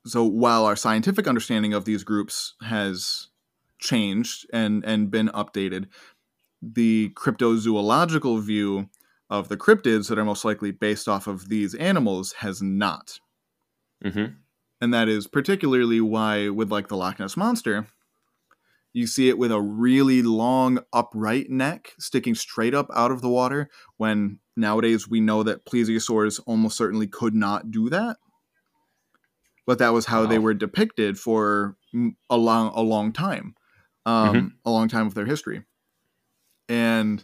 so 0.05 0.23
while 0.23 0.65
our 0.65 0.75
scientific 0.75 1.27
understanding 1.27 1.73
of 1.73 1.85
these 1.85 2.03
groups 2.03 2.55
has 2.61 3.27
changed 3.79 4.47
and 4.53 4.83
and 4.85 5.11
been 5.11 5.29
updated, 5.29 5.87
the 6.61 7.11
cryptozoological 7.15 8.41
view 8.41 8.89
of 9.29 9.47
the 9.47 9.57
cryptids 9.57 10.09
that 10.09 10.19
are 10.19 10.25
most 10.25 10.43
likely 10.43 10.71
based 10.71 11.07
off 11.07 11.27
of 11.27 11.49
these 11.49 11.73
animals 11.75 12.33
has 12.39 12.61
not. 12.61 13.19
Mm-hmm. 14.03 14.33
And 14.81 14.93
that 14.93 15.07
is 15.07 15.27
particularly 15.27 16.01
why 16.01 16.49
with 16.49 16.71
like 16.71 16.87
the 16.87 16.97
Loch 16.97 17.19
Ness 17.19 17.37
monster, 17.37 17.87
you 18.93 19.07
see 19.07 19.29
it 19.29 19.37
with 19.37 19.51
a 19.51 19.61
really 19.61 20.21
long 20.21 20.79
upright 20.91 21.49
neck 21.49 21.93
sticking 21.97 22.35
straight 22.35 22.73
up 22.73 22.89
out 22.93 23.11
of 23.11 23.21
the 23.21 23.29
water 23.29 23.69
when 23.97 24.39
nowadays 24.57 25.07
we 25.07 25.21
know 25.21 25.43
that 25.43 25.65
plesiosaurs 25.65 26.41
almost 26.45 26.77
certainly 26.77 27.07
could 27.07 27.33
not 27.33 27.71
do 27.71 27.89
that. 27.89 28.17
But 29.71 29.79
that 29.79 29.93
was 29.93 30.05
how 30.05 30.25
they 30.25 30.37
were 30.37 30.53
depicted 30.53 31.17
for 31.17 31.77
a 32.29 32.35
long 32.35 32.73
a 32.75 32.81
long 32.81 33.13
time. 33.13 33.55
Um 34.05 34.57
a 34.65 34.69
long 34.69 34.89
time 34.89 35.07
of 35.07 35.13
their 35.13 35.25
history. 35.25 35.63
And 36.67 37.23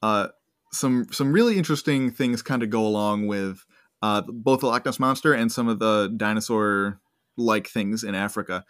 uh 0.00 0.28
some 0.72 1.08
some 1.10 1.32
really 1.32 1.58
interesting 1.58 2.12
things 2.12 2.40
kind 2.40 2.62
of 2.62 2.70
go 2.70 2.86
along 2.86 3.26
with 3.26 3.64
uh, 4.00 4.22
both 4.28 4.60
the 4.60 4.68
Loch 4.68 4.84
Ness 4.84 5.00
monster 5.00 5.32
and 5.32 5.50
some 5.50 5.66
of 5.66 5.80
the 5.80 6.14
dinosaur 6.16 7.00
like 7.36 7.66
things 7.66 8.04
in 8.04 8.14
Africa. 8.14 8.64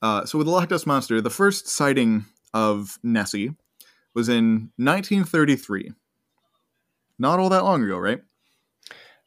Uh, 0.00 0.24
so 0.24 0.38
with 0.38 0.46
the 0.46 0.50
Loch 0.50 0.70
Ness 0.70 0.86
monster, 0.86 1.20
the 1.20 1.28
first 1.28 1.68
sighting 1.68 2.24
of 2.54 2.98
Nessie 3.02 3.50
was 4.14 4.30
in 4.30 4.70
1933. 4.76 5.92
Not 7.18 7.40
all 7.40 7.50
that 7.50 7.64
long 7.64 7.84
ago, 7.84 7.98
right? 7.98 8.20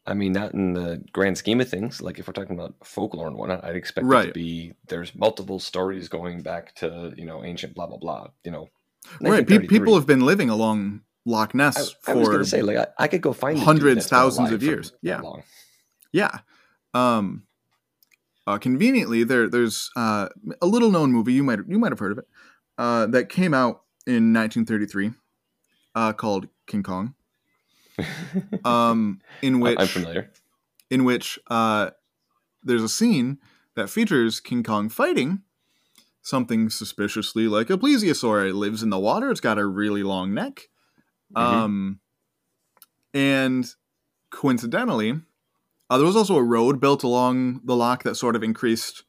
I 0.06 0.14
mean, 0.16 0.32
not 0.32 0.54
in 0.54 0.74
the 0.74 1.04
grand 1.12 1.38
scheme 1.38 1.62
of 1.62 1.70
things. 1.70 2.02
Like 2.02 2.18
if 2.18 2.28
we're 2.28 2.34
talking 2.34 2.56
about 2.58 2.76
folklore 2.84 3.28
and 3.28 3.38
whatnot, 3.38 3.64
I'd 3.64 3.76
expect 3.76 4.08
it 4.08 4.28
to 4.28 4.34
be 4.34 4.74
there's 4.88 5.14
multiple 5.14 5.60
stories 5.60 6.10
going 6.10 6.42
back 6.42 6.74
to 6.76 7.14
you 7.16 7.26
know 7.26 7.44
ancient 7.44 7.76
blah 7.76 7.86
blah 7.88 7.98
blah. 7.98 8.28
You 8.44 8.52
know, 8.52 8.70
Right. 9.20 9.48
Pe- 9.48 9.68
people 9.68 9.96
have 9.96 10.08
been 10.08 10.22
living 10.22 10.50
along 10.50 11.02
Loch 11.26 11.54
Ness 11.54 11.78
I 11.78 11.82
was 11.82 12.26
for 12.26 12.32
going 12.32 12.38
to 12.40 12.46
say 12.46 12.62
like 12.62 12.78
I, 12.78 12.88
I 12.98 13.08
could 13.08 13.22
go 13.22 13.34
find 13.34 13.60
hundreds, 13.60 14.08
thousands 14.08 14.52
of 14.52 14.64
years. 14.64 14.92
Yeah. 15.02 15.22
long. 15.22 15.44
Yeah. 16.12 16.40
Um 16.94 17.44
uh, 18.48 18.58
conveniently 18.58 19.24
there 19.24 19.48
there's 19.48 19.92
uh, 19.96 20.28
a 20.62 20.66
little 20.66 20.92
known 20.92 21.12
movie 21.12 21.34
you 21.34 21.44
might 21.44 21.60
you 21.68 21.78
might 21.78 21.92
have 21.92 22.00
heard 22.00 22.12
of 22.12 22.18
it 22.18 22.26
uh, 22.78 23.06
that 23.06 23.30
came 23.30 23.54
out 23.54 23.84
in 24.08 24.34
1933 24.34 25.12
uh, 25.94 26.12
called 26.14 26.48
King 26.66 26.82
Kong 26.82 27.14
um, 28.66 29.20
in 29.42 29.60
which 29.60 29.80
I'm 29.80 29.88
familiar. 29.88 30.32
in 30.90 31.04
which 31.04 31.40
uh, 31.48 31.92
there's 32.64 32.84
a 32.84 32.90
scene 32.90 33.40
that 33.76 33.90
features 33.90 34.40
King 34.40 34.64
Kong 34.64 34.90
fighting 34.90 35.42
something 36.22 36.70
suspiciously 36.70 37.48
like 37.48 37.70
a 37.70 37.78
plesiosaur. 37.78 38.48
It 38.50 38.54
lives 38.54 38.84
in 38.84 38.90
the 38.92 39.00
water. 39.00 39.32
It's 39.32 39.40
got 39.40 39.58
a 39.58 39.66
really 39.66 40.04
long 40.04 40.34
neck. 40.34 40.70
Mhm. 41.36 41.42
Um, 41.42 42.00
and 43.14 43.74
coincidentally, 44.30 45.20
uh, 45.90 45.98
there 45.98 46.06
was 46.08 46.16
also 46.16 46.38
a 46.38 46.44
road 46.44 46.80
built 46.80 47.04
along 47.04 47.62
the 47.66 47.76
lock 47.76 48.04
that 48.04 48.16
sort 48.16 48.36
of 48.36 48.44
increased, 48.44 49.04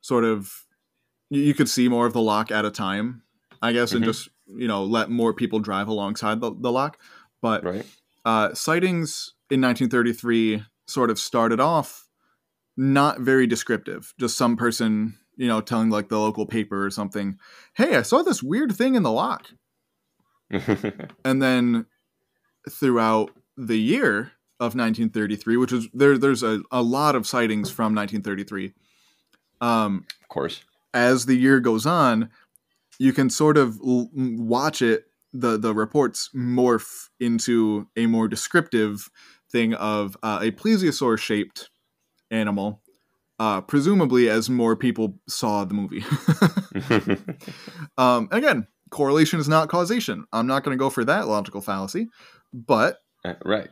sort 0.00 0.24
of, 0.24 0.66
you, 1.28 1.42
you 1.42 1.54
could 1.54 1.68
see 1.68 1.88
more 1.88 2.06
of 2.06 2.12
the 2.12 2.20
lock 2.22 2.50
at 2.50 2.64
a 2.64 2.70
time, 2.70 3.22
I 3.62 3.72
guess, 3.72 3.92
and 3.92 4.02
Mhm. 4.02 4.06
just 4.08 4.28
you 4.52 4.66
know 4.68 4.84
let 4.84 5.10
more 5.10 5.32
people 5.32 5.60
drive 5.60 5.88
alongside 5.88 6.40
the, 6.40 6.52
the 6.52 6.72
lock. 6.72 6.98
But 7.40 7.64
Right. 7.64 7.86
Uh, 8.24 8.54
sightings 8.54 9.34
in 9.50 9.60
1933 9.60 10.64
sort 10.86 11.10
of 11.10 11.18
started 11.18 11.60
off 11.60 12.08
not 12.76 13.20
very 13.20 13.46
descriptive. 13.46 14.14
Just 14.18 14.36
some 14.36 14.56
person, 14.56 15.18
you 15.36 15.46
know, 15.46 15.60
telling 15.60 15.90
like 15.90 16.08
the 16.08 16.18
local 16.18 16.46
paper 16.46 16.84
or 16.84 16.90
something, 16.90 17.38
"Hey, 17.74 17.96
I 17.96 18.02
saw 18.02 18.22
this 18.22 18.42
weird 18.42 18.74
thing 18.74 18.94
in 18.94 19.02
the 19.02 19.12
lock." 19.12 19.50
And 21.24 21.42
then 21.42 21.86
throughout 22.68 23.30
the 23.56 23.78
year 23.78 24.32
of 24.58 24.74
1933, 24.74 25.56
which 25.56 25.72
is 25.72 25.88
there, 25.94 26.18
there's 26.18 26.42
a, 26.42 26.62
a 26.70 26.82
lot 26.82 27.14
of 27.14 27.26
sightings 27.26 27.70
from 27.70 27.94
1933. 27.94 28.72
Um, 29.60 30.06
of 30.22 30.28
course. 30.28 30.64
as 30.94 31.26
the 31.26 31.36
year 31.36 31.60
goes 31.60 31.86
on, 31.86 32.30
you 32.98 33.12
can 33.12 33.30
sort 33.30 33.56
of 33.56 33.78
l- 33.86 34.10
watch 34.12 34.82
it 34.82 35.09
the 35.32 35.58
the 35.58 35.74
reports 35.74 36.30
morph 36.34 37.08
into 37.18 37.88
a 37.96 38.06
more 38.06 38.28
descriptive 38.28 39.08
thing 39.50 39.74
of 39.74 40.16
uh, 40.22 40.40
a 40.42 40.50
plesiosaur 40.50 41.18
shaped 41.18 41.70
animal, 42.30 42.82
uh, 43.38 43.60
presumably 43.60 44.28
as 44.28 44.48
more 44.50 44.76
people 44.76 45.18
saw 45.28 45.64
the 45.64 45.74
movie. 45.74 46.04
um, 47.98 48.28
again, 48.30 48.66
correlation 48.90 49.40
is 49.40 49.48
not 49.48 49.68
causation. 49.68 50.24
I'm 50.32 50.46
not 50.46 50.64
going 50.64 50.76
to 50.76 50.82
go 50.82 50.90
for 50.90 51.04
that 51.04 51.28
logical 51.28 51.60
fallacy, 51.60 52.08
but 52.52 52.98
Uh, 53.24 53.34
right. 53.44 53.68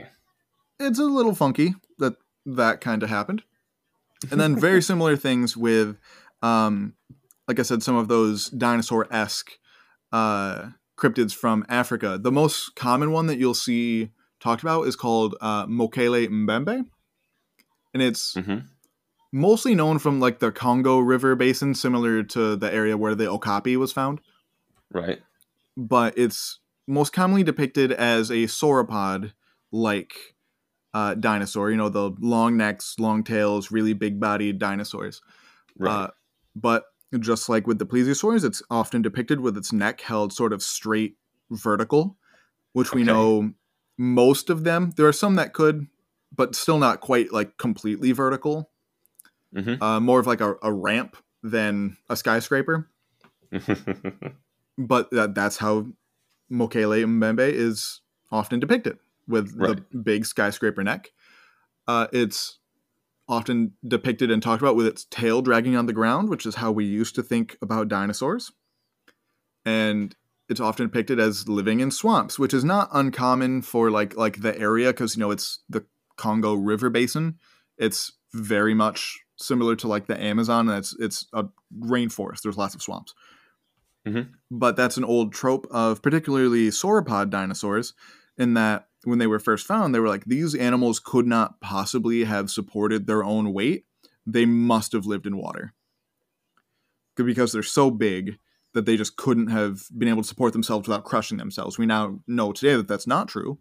it's 0.81 0.99
a 0.99 1.05
little 1.05 1.35
funky 1.35 1.75
that 1.99 2.15
that 2.47 2.81
kind 2.81 3.03
of 3.03 3.09
happened. 3.09 3.43
And 4.31 4.41
then 4.41 4.59
very 4.61 4.83
similar 4.83 5.17
things 5.17 5.57
with, 5.57 5.97
um, 6.43 6.95
like 7.47 7.59
I 7.59 7.63
said, 7.63 7.83
some 7.83 7.97
of 7.97 8.09
those 8.09 8.49
dinosaur 8.51 9.07
esque 9.13 9.51
uh, 10.13 10.71
cryptids 10.99 11.35
from 11.35 11.65
Africa. 11.69 12.19
The 12.21 12.33
most 12.33 12.75
common 12.77 13.13
one 13.13 13.27
that 13.29 13.39
you'll 13.39 13.55
see 13.55 14.11
talked 14.41 14.63
about 14.63 14.87
is 14.87 14.97
called 14.97 15.37
uh, 15.41 15.67
Mokele 15.67 16.29
Mbembe. 16.29 16.85
And 17.95 18.03
it's 18.03 18.35
hmm 18.35 18.59
mostly 19.31 19.75
known 19.75 19.99
from 19.99 20.21
like 20.21 20.39
the 20.39 20.51
Congo 20.51 20.99
River 20.99 21.35
basin, 21.37 21.75
similar 21.75 22.23
to 22.23 22.57
the 22.57 22.73
area 22.73 22.97
where 22.97 23.15
the 23.15 23.29
Okapi 23.29 23.77
was 23.77 23.93
found 23.93 24.21
Right. 24.91 25.21
but 25.77 26.17
it's 26.17 26.61
most 26.87 27.13
commonly 27.13 27.43
depicted 27.43 27.93
as 27.93 28.31
a 28.31 28.45
sauropod 28.45 29.33
like 29.71 30.15
uh, 30.95 31.15
dinosaur. 31.15 31.71
You 31.71 31.77
know, 31.77 31.91
the 31.91 32.13
long 32.21 32.57
necks, 32.57 32.99
long 32.99 33.23
tails, 33.23 33.71
really 33.71 33.93
big 33.93 34.19
bodied 34.19 34.59
dinosaurs. 34.59 35.21
Right. 35.79 35.91
Uh, 35.91 36.09
but 36.57 36.85
just 37.19 37.49
like 37.49 37.67
with 37.67 37.79
the 37.79 37.87
plesiosaurs, 37.87 38.45
it's 38.45 38.63
often 38.71 39.03
depicted 39.03 39.41
with 39.41 39.57
its 39.57 39.73
neck 39.73 40.01
held 40.01 40.33
sort 40.33 40.53
of 40.53 40.63
straight 40.63 41.17
vertical, 41.51 42.17
which 42.73 42.93
we 42.93 43.03
know 43.05 43.53
most 43.97 44.51
of 44.51 44.65
them. 44.65 44.93
There 44.97 45.07
are 45.07 45.13
some 45.13 45.37
that 45.37 45.53
could, 45.55 45.87
but 46.35 46.55
still 46.55 46.79
not 46.79 47.01
quite 47.01 47.33
like 47.33 47.57
completely 47.59 48.13
vertical. 48.13 48.71
hmm 49.55 49.75
Uh, 49.81 50.01
more 50.01 50.21
of 50.21 50.27
like 50.27 50.41
a, 50.43 50.55
a 50.63 50.73
ramp 50.73 51.17
than 51.43 51.97
a 52.11 52.17
skyscraper. 52.17 52.91
but 54.79 55.11
that, 55.11 55.33
that's 55.35 55.57
how 55.59 55.87
Mokele 56.53 57.05
Mbembe 57.05 57.51
is 57.51 58.01
often 58.31 58.61
depicted 58.61 58.99
with 59.27 59.55
Right. 59.57 59.77
the 59.91 59.99
big 59.99 60.27
skyscraper 60.27 60.83
neck. 60.85 61.11
Uh, 61.87 62.07
it's 62.13 62.58
often 63.29 63.73
depicted 63.87 64.31
and 64.31 64.43
talked 64.43 64.63
about 64.63 64.77
with 64.77 64.87
its 64.87 65.05
tail 65.11 65.43
dragging 65.43 65.77
on 65.77 65.87
the 65.87 65.93
ground, 65.93 66.29
which 66.29 66.47
is 66.47 66.57
how 66.57 66.73
we 66.73 66.85
used 66.85 67.15
to 67.15 67.23
think 67.23 67.57
about 67.61 67.89
dinosaurs. 67.89 68.53
And 69.65 70.15
it's 70.49 70.61
often 70.61 70.87
depicted 70.87 71.21
as 71.21 71.49
living 71.49 71.81
in 71.81 71.91
swamps, 71.91 72.39
which 72.39 72.55
is 72.55 72.65
not 72.65 72.89
uncommon 72.93 73.63
for 73.63 73.91
like 73.91 74.17
like 74.17 74.41
the 74.41 74.59
area 74.59 74.89
because 74.89 75.17
you 75.17 75.21
know 75.21 75.31
it's 75.31 75.63
the 75.69 75.85
Congo 76.17 76.55
River 76.55 76.89
basin. 76.89 77.37
It's 77.77 78.13
very 78.33 78.75
much 78.75 79.19
similar 79.37 79.77
to 79.77 79.89
like 79.89 80.07
the 80.07 80.21
Amazon, 80.21 80.69
and 80.69 80.79
it's 80.79 80.97
it's 80.99 81.27
a 81.35 81.45
rainforest. 81.79 82.43
There's 82.43 82.57
lots 82.57 82.75
of 82.75 82.83
swamps 82.83 83.15
mm-hmm. 84.09 84.31
but 84.51 84.77
that's 84.77 84.97
an 84.97 85.05
old 85.05 85.33
trope 85.33 85.67
of 85.71 86.03
particularly 86.03 86.69
sauropod 86.69 87.31
dinosaurs 87.31 87.95
in 88.39 88.55
that 88.55 88.89
when 89.05 89.19
they 89.19 89.27
were 89.27 89.39
first 89.39 89.67
found 89.67 89.95
they 89.95 90.01
were 90.01 90.09
like 90.09 90.25
these 90.25 90.55
animals 90.55 90.99
could 91.01 91.27
not 91.27 91.61
possibly 91.61 92.25
have 92.25 92.51
supported 92.51 93.07
their 93.07 93.23
own 93.25 93.53
weight. 93.53 93.85
They 94.27 94.47
must 94.47 94.93
have 94.93 95.07
lived 95.07 95.27
in 95.27 95.37
water. 95.37 95.75
Because 97.17 97.53
they're 97.53 97.63
so 97.63 97.91
big 97.91 98.39
that 98.75 98.87
they 98.87 98.97
just 98.97 99.17
couldn't 99.17 99.49
have 99.49 99.83
been 99.97 100.09
able 100.09 100.23
to 100.23 100.29
support 100.29 100.53
themselves 100.53 100.87
without 100.87 101.05
crushing 101.05 101.39
themselves. 101.39 101.79
We 101.79 101.87
now 101.87 102.21
know 102.29 102.53
today 102.53 102.77
that 102.77 102.87
that's 102.89 103.07
not 103.07 103.29
true. 103.29 103.59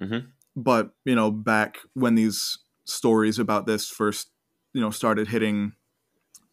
Mhm. 0.00 0.28
but 0.56 0.94
you 1.04 1.14
know 1.14 1.30
back 1.30 1.78
when 1.94 2.14
these 2.14 2.58
stories 2.84 3.38
about 3.38 3.66
this 3.66 3.88
first 3.88 4.30
you 4.74 4.80
know 4.80 4.90
started 4.90 5.28
hitting 5.28 5.72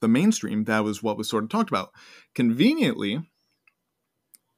the 0.02 0.08
mainstream 0.08 0.66
that 0.66 0.84
was 0.84 1.02
what 1.04 1.18
was 1.18 1.30
sort 1.30 1.44
of 1.44 1.50
talked 1.50 1.70
about. 1.70 1.92
Conveniently 2.36 3.22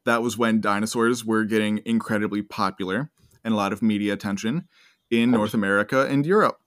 that 0.05 0.21
was 0.21 0.37
when 0.37 0.61
dinosaurs 0.61 1.23
were 1.25 1.43
getting 1.45 1.81
incredibly 1.85 2.41
popular 2.41 3.09
and 3.43 3.53
a 3.53 3.57
lot 3.57 3.73
of 3.73 3.81
media 3.81 4.13
attention 4.13 4.67
in 5.09 5.31
North 5.31 5.53
America 5.53 6.05
and 6.07 6.25
Europe 6.25 6.59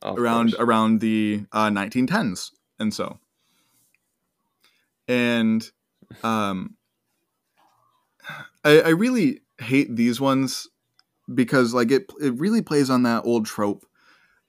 Of 0.00 0.18
around 0.18 0.50
course. 0.52 0.60
around 0.62 1.00
the 1.00 1.44
uh, 1.52 1.68
1910s 1.68 2.50
and 2.78 2.92
so 2.92 3.18
and 5.08 5.68
um 6.24 6.76
I, 8.64 8.80
I 8.80 8.88
really 8.90 9.40
hate 9.58 9.94
these 9.96 10.20
ones 10.20 10.68
because 11.32 11.74
like 11.74 11.90
it 11.90 12.10
it 12.20 12.34
really 12.38 12.62
plays 12.62 12.90
on 12.90 13.02
that 13.04 13.24
old 13.24 13.46
trope 13.46 13.84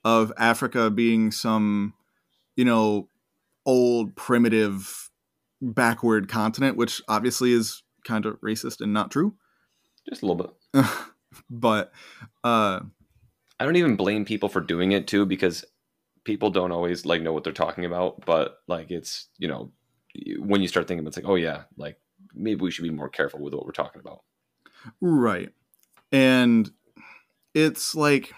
of 0.04 0.32
Africa 0.38 0.90
being 0.90 1.32
some 1.32 1.94
you 2.56 2.66
know 2.66 3.08
old 3.66 4.16
primitive 4.16 5.10
backward 5.64 6.28
continent 6.28 6.76
which 6.78 7.02
obviously 7.08 7.54
is 7.54 7.84
kind 8.06 8.26
of 8.26 8.40
racist 8.42 8.82
and 8.82 8.92
not 8.94 9.10
true 9.12 9.34
Just 10.10 10.22
a 10.22 10.26
little 10.26 10.54
bit. 10.74 10.86
but 11.50 11.92
uh 12.44 12.82
I 13.60 13.66
don't 13.66 13.78
even 13.78 13.96
blame 13.96 14.26
people 14.26 14.50
for 14.50 14.60
doing 14.60 14.92
it 14.92 15.08
too 15.08 15.26
because 15.26 15.64
people 16.26 16.50
don't 16.50 16.72
always 16.74 17.06
like 17.06 17.22
know 17.22 17.32
what 17.34 17.44
they're 17.46 17.54
talking 17.54 17.86
about. 17.86 18.26
But 18.26 18.58
like 18.68 18.92
it's 18.92 19.30
you 19.38 19.48
know 19.48 19.72
when 20.38 20.62
you 20.62 20.68
start 20.68 20.88
thinking, 20.88 21.08
it's 21.08 21.16
like 21.18 21.28
oh 21.28 21.36
yeah, 21.36 21.64
like 21.78 21.98
maybe 22.36 22.62
we 22.62 22.72
should 22.72 22.84
be 22.84 22.90
more 22.90 23.10
careful 23.10 23.40
with 23.40 23.54
what 23.54 23.66
we're 23.66 23.72
talking 23.72 24.02
about. 24.02 24.20
Right. 25.00 25.50
And 26.12 26.70
it's 27.54 27.96
like 27.96 28.34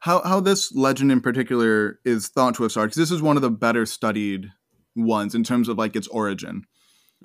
how 0.00 0.22
how 0.22 0.40
this 0.40 0.72
legend 0.74 1.12
in 1.12 1.20
particular 1.20 2.00
is 2.04 2.28
thought 2.28 2.54
to 2.56 2.64
have 2.64 2.72
started. 2.72 2.90
'cause 2.90 2.96
this 2.96 3.10
is 3.12 3.22
one 3.22 3.36
of 3.36 3.42
the 3.42 3.50
better 3.50 3.86
studied 3.86 4.50
ones 4.94 5.34
in 5.34 5.44
terms 5.44 5.68
of 5.68 5.78
like 5.78 5.96
its 5.96 6.08
origin. 6.08 6.64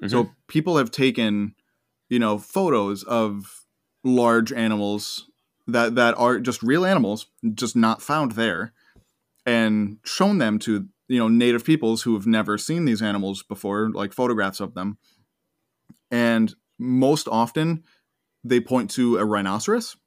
So 0.08 0.24
mm-hmm. 0.24 0.32
people 0.48 0.78
have 0.78 0.92
taken, 0.92 1.56
you 2.10 2.20
know, 2.20 2.38
photos 2.38 3.04
of 3.04 3.66
large 4.04 4.54
animals 4.54 5.30
that 5.68 5.96
that 5.96 6.16
are 6.18 6.40
just 6.40 6.64
real 6.64 6.86
animals, 6.86 7.28
just 7.54 7.76
not 7.76 8.02
found 8.02 8.34
there, 8.34 8.74
and 9.46 9.98
shown 10.06 10.38
them 10.38 10.60
to 10.60 10.88
you 11.08 11.20
know 11.20 11.28
native 11.28 11.64
peoples 11.64 12.04
who 12.04 12.14
have 12.14 12.28
never 12.28 12.58
seen 12.58 12.86
these 12.86 13.02
animals 13.02 13.44
before, 13.44 13.90
like 13.90 14.14
photographs 14.14 14.60
of 14.60 14.74
them. 14.76 14.98
And 16.12 16.54
most 16.80 17.28
often, 17.28 17.84
they 18.44 18.60
point 18.60 18.92
to 18.92 19.18
a 19.18 19.26
rhinoceros 19.26 19.98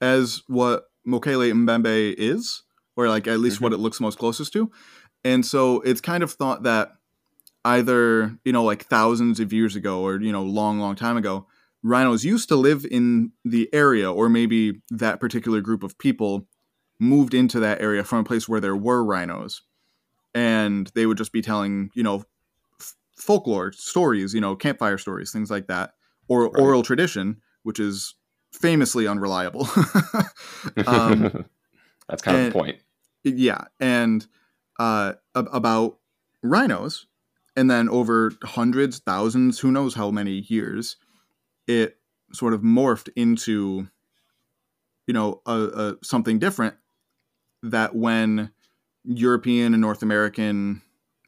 as 0.00 0.42
what 0.48 0.84
Mokele 1.06 1.52
Mbembe 1.52 2.14
is, 2.18 2.62
or 2.96 3.08
like 3.08 3.26
at 3.26 3.40
least 3.40 3.56
mm-hmm. 3.56 3.64
what 3.64 3.72
it 3.72 3.78
looks 3.78 4.00
most 4.00 4.18
closest 4.18 4.52
to. 4.52 4.70
And 5.24 5.44
so 5.44 5.80
it's 5.82 6.00
kind 6.00 6.22
of 6.22 6.32
thought 6.32 6.62
that 6.64 6.96
either, 7.64 8.36
you 8.44 8.52
know, 8.52 8.62
like 8.64 8.84
thousands 8.84 9.40
of 9.40 9.52
years 9.52 9.74
ago 9.74 10.02
or, 10.02 10.20
you 10.20 10.30
know, 10.32 10.42
long, 10.42 10.78
long 10.78 10.94
time 10.96 11.16
ago, 11.16 11.46
rhinos 11.82 12.24
used 12.24 12.48
to 12.50 12.56
live 12.56 12.84
in 12.90 13.32
the 13.44 13.68
area, 13.72 14.10
or 14.12 14.28
maybe 14.28 14.82
that 14.90 15.20
particular 15.20 15.60
group 15.60 15.82
of 15.82 15.96
people 15.98 16.46
moved 17.00 17.32
into 17.34 17.58
that 17.60 17.80
area 17.80 18.04
from 18.04 18.18
a 18.18 18.24
place 18.24 18.48
where 18.48 18.60
there 18.60 18.76
were 18.76 19.02
rhinos. 19.02 19.62
And 20.34 20.90
they 20.94 21.06
would 21.06 21.16
just 21.18 21.32
be 21.32 21.42
telling, 21.42 21.90
you 21.94 22.02
know, 22.02 22.24
f- 22.80 22.94
folklore 23.16 23.72
stories, 23.72 24.34
you 24.34 24.40
know, 24.40 24.56
campfire 24.56 24.98
stories, 24.98 25.30
things 25.32 25.50
like 25.50 25.68
that, 25.68 25.94
or 26.28 26.44
Right. 26.50 26.60
oral 26.62 26.82
tradition, 26.82 27.40
which 27.62 27.78
is 27.80 28.14
famously 28.52 29.06
unreliable. 29.06 29.68
um, 30.86 31.44
That's 32.08 32.22
kind 32.22 32.36
and- 32.36 32.46
of 32.48 32.52
the 32.52 32.58
point. 32.58 32.78
yeah, 33.22 33.64
and 33.80 34.26
uh, 34.78 35.14
ab- 35.34 35.48
about 35.52 35.98
rhinos, 36.42 37.06
and 37.56 37.70
then 37.70 37.88
over 37.88 38.32
hundreds, 38.42 38.98
thousands, 38.98 39.58
who 39.58 39.70
knows 39.70 39.94
how 39.94 40.10
many 40.10 40.44
years, 40.48 40.96
it 41.66 41.98
sort 42.32 42.54
of 42.54 42.62
morphed 42.62 43.08
into, 43.16 43.88
you 45.06 45.14
know, 45.14 45.40
a, 45.46 45.52
a 45.52 45.96
something 46.02 46.38
different. 46.38 46.74
That 47.62 47.94
when 47.94 48.50
European 49.04 49.72
and 49.72 49.80
North 49.80 50.02
American 50.02 50.82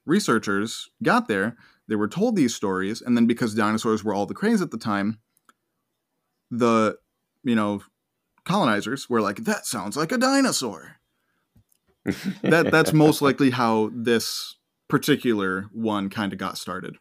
researchers 0.04 0.90
got 1.02 1.28
there, 1.28 1.56
they 1.88 1.96
were 1.96 2.08
told 2.08 2.36
these 2.36 2.54
stories, 2.54 3.00
and 3.00 3.16
then 3.16 3.26
because 3.26 3.54
dinosaurs 3.54 4.04
were 4.04 4.14
all 4.14 4.26
the 4.26 4.34
craze 4.34 4.60
at 4.60 4.70
the 4.70 4.78
time, 4.78 5.18
the 6.50 6.98
you 7.44 7.54
know 7.54 7.82
colonizers 8.44 9.08
were 9.08 9.20
like, 9.20 9.44
"That 9.44 9.66
sounds 9.66 9.96
like 9.96 10.12
a 10.12 10.18
dinosaur." 10.18 10.98
That 12.42 12.68
that's 12.70 12.92
most 12.94 13.22
likely 13.22 13.50
how 13.50 13.90
this 13.92 14.56
particular 14.88 15.66
one 15.72 16.10
kind 16.10 16.32
of 16.32 16.38
got 16.38 16.58
started. 16.58 16.96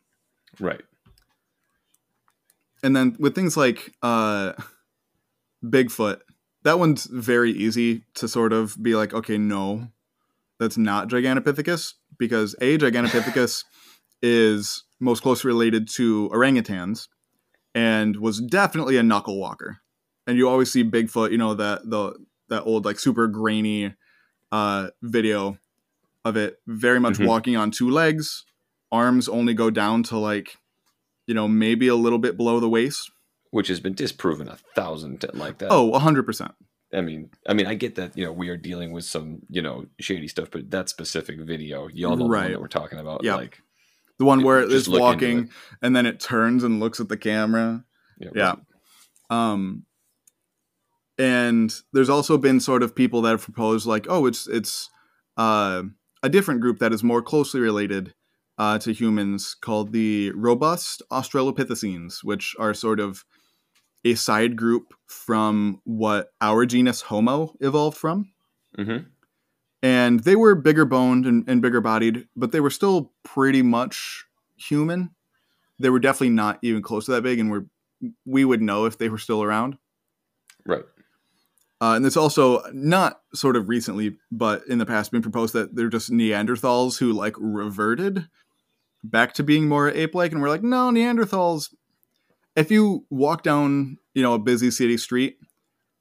right. 0.60 0.82
And 2.84 2.96
then 2.96 3.16
with 3.20 3.34
things 3.36 3.58
like 3.58 3.94
uh 4.02 4.54
Bigfoot, 5.64 6.20
that 6.64 6.80
one's 6.80 7.06
very 7.06 7.52
easy 7.52 8.04
to 8.16 8.28
sort 8.28 8.54
of 8.54 8.82
be 8.82 8.96
like, 8.96 9.14
okay, 9.14 9.38
no, 9.38 9.88
that's 10.60 10.78
not 10.78 11.10
Gigantopithecus 11.10 11.94
because 12.18 12.56
a 12.62 12.78
Gigantopithecus 12.78 13.64
is 14.22 14.84
most 15.00 15.22
closely 15.22 15.48
related 15.48 15.88
to 15.90 16.30
orangutans 16.30 17.08
and 17.74 18.18
was 18.18 18.40
definitely 18.40 18.98
a 18.98 19.04
knuckle 19.04 19.40
walker. 19.40 19.78
And 20.28 20.38
you 20.38 20.50
always 20.50 20.72
see 20.72 20.84
Bigfoot, 20.84 21.32
you 21.32 21.38
know, 21.38 21.54
that 21.54 21.90
the 21.90 22.14
that 22.50 22.64
old 22.64 22.86
like 22.86 23.00
super 23.00 23.28
grainy 23.28 23.94
uh 24.56 24.90
video 25.02 25.58
of 26.24 26.36
it 26.38 26.52
very 26.66 27.00
much 27.00 27.18
Mhm. 27.18 27.28
walking 27.28 27.56
on 27.58 27.72
two 27.72 27.90
legs, 27.90 28.46
arms 28.92 29.28
only 29.28 29.54
go 29.54 29.70
down 29.70 30.04
to 30.04 30.18
like 30.18 30.58
you 31.28 31.34
know, 31.34 31.48
maybe 31.48 31.88
a 31.88 31.96
little 32.06 32.20
bit 32.20 32.38
below 32.38 32.60
the 32.60 32.70
waist. 32.70 33.10
Which 33.50 33.68
has 33.70 33.80
been 33.80 33.96
disproven 33.96 34.48
a 34.48 34.58
thousand 34.76 35.22
t- 35.22 35.28
like 35.34 35.58
that. 35.60 35.70
Oh, 35.72 35.92
a 35.94 36.00
100%. 36.00 36.54
I 36.94 37.02
mean, 37.02 37.30
I 37.50 37.54
mean, 37.56 37.66
I 37.66 37.74
get 37.74 37.96
that 37.96 38.16
you 38.18 38.24
know 38.26 38.32
we 38.42 38.48
are 38.50 38.58
dealing 38.70 38.92
with 38.92 39.06
some 39.06 39.28
you 39.50 39.62
know 39.62 39.76
shady 40.00 40.28
stuff, 40.28 40.50
but 40.52 40.70
that 40.72 40.88
specific 40.90 41.40
video, 41.42 41.88
y'all 42.00 42.16
know 42.16 42.28
Right. 42.28 42.52
that 42.52 42.62
we're 42.62 42.68
talking 42.82 43.00
about. 43.00 43.24
Yeah. 43.24 43.36
Like, 43.36 43.62
The 44.20 44.26
one 44.26 44.44
where 44.44 44.60
it's 44.62 44.88
walking 44.88 45.38
it. 45.46 45.50
and 45.82 45.96
then 45.96 46.06
it 46.06 46.20
turns 46.20 46.64
and 46.64 46.80
looks 46.80 47.00
at 47.00 47.10
the 47.10 47.18
camera. 47.18 47.84
yeah, 48.20 48.30
Yeah. 48.42 48.56
Um 49.30 49.86
and 51.18 51.74
there's 51.94 52.10
also 52.10 52.38
been 52.38 52.60
sort 52.60 52.84
of 52.84 52.96
people 52.96 53.22
that 53.24 53.32
have 53.32 53.44
proposed 53.44 53.86
like, 53.86 54.06
oh, 54.10 54.26
it's 54.26 54.48
it's 54.48 54.90
uh, 55.38 55.84
a 56.24 56.30
different 56.30 56.62
group 56.62 56.80
that 56.80 56.94
is 56.94 57.04
more 57.04 57.22
closely 57.22 57.60
related 57.60 58.14
uh, 58.58 58.78
to 58.80 58.94
humans 58.94 59.56
called 59.60 59.92
the 59.92 60.32
robust 60.32 61.02
Australopithecines, 61.12 62.24
which 62.24 62.56
are 62.60 62.74
sort 62.74 63.00
of 63.00 63.26
a 64.06 64.16
side 64.16 64.56
group 64.56 64.94
from 65.08 65.82
what 65.84 66.30
our 66.42 66.66
genus 66.66 67.02
Homo 67.02 67.56
evolved 67.60 67.98
from. 67.98 68.32
Mhm. 68.78 69.06
and 69.82 70.20
they 70.22 70.36
were 70.36 70.56
bigger 70.56 70.84
boned 70.86 71.26
and, 71.26 71.48
and 71.48 71.62
bigger 71.62 71.80
bodied, 71.82 72.28
but 72.36 72.52
they 72.52 72.60
were 72.60 72.70
still 72.70 73.14
pretty 73.24 73.62
much 73.62 74.26
human. 74.58 75.12
They 75.80 75.90
were 75.90 76.00
definitely 76.00 76.30
not 76.32 76.60
even 76.62 76.82
close 76.82 77.06
to 77.06 77.12
that 77.12 77.24
big, 77.24 77.40
and 77.40 77.50
we're 77.52 77.66
we 78.26 78.44
would 78.46 78.62
know 78.62 78.86
if 78.86 78.98
they 78.98 79.10
were 79.10 79.18
still 79.18 79.42
around. 79.44 79.78
right. 80.66 80.84
Uh, 81.82 81.94
and 81.96 82.06
it's 82.06 82.18
also 82.18 82.64
not 82.72 83.22
sort 83.34 83.56
of 83.56 83.68
recently, 83.68 84.18
but 84.32 84.64
in 84.68 84.78
the 84.78 84.86
past, 84.86 85.12
been 85.12 85.22
proposed 85.22 85.54
that 85.54 85.76
they're 85.76 85.90
just 85.90 86.10
Neanderthals 86.10 86.98
who 86.98 87.12
like 87.12 87.36
reverted 87.38 88.28
back 89.04 89.34
to 89.34 89.44
being 89.44 89.68
more 89.68 89.90
ape-like, 89.90 90.32
and 90.32 90.42
we're 90.42 90.50
like, 90.50 90.64
no, 90.64 90.90
Neanderthals. 90.90 91.74
If 92.56 92.72
you 92.72 93.06
walk 93.10 93.44
down, 93.44 93.98
you 94.14 94.24
know, 94.24 94.34
a 94.34 94.40
busy 94.40 94.72
city 94.72 94.98
street, 94.98 95.38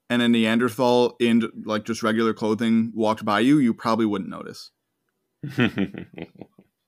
and 0.09 0.21
a 0.21 0.29
Neanderthal 0.29 1.15
in 1.19 1.49
like 1.65 1.83
just 1.83 2.03
regular 2.03 2.33
clothing 2.33 2.91
walked 2.95 3.25
by 3.25 3.41
you, 3.41 3.57
you 3.57 3.73
probably 3.73 4.05
wouldn't 4.05 4.29
notice. 4.29 4.71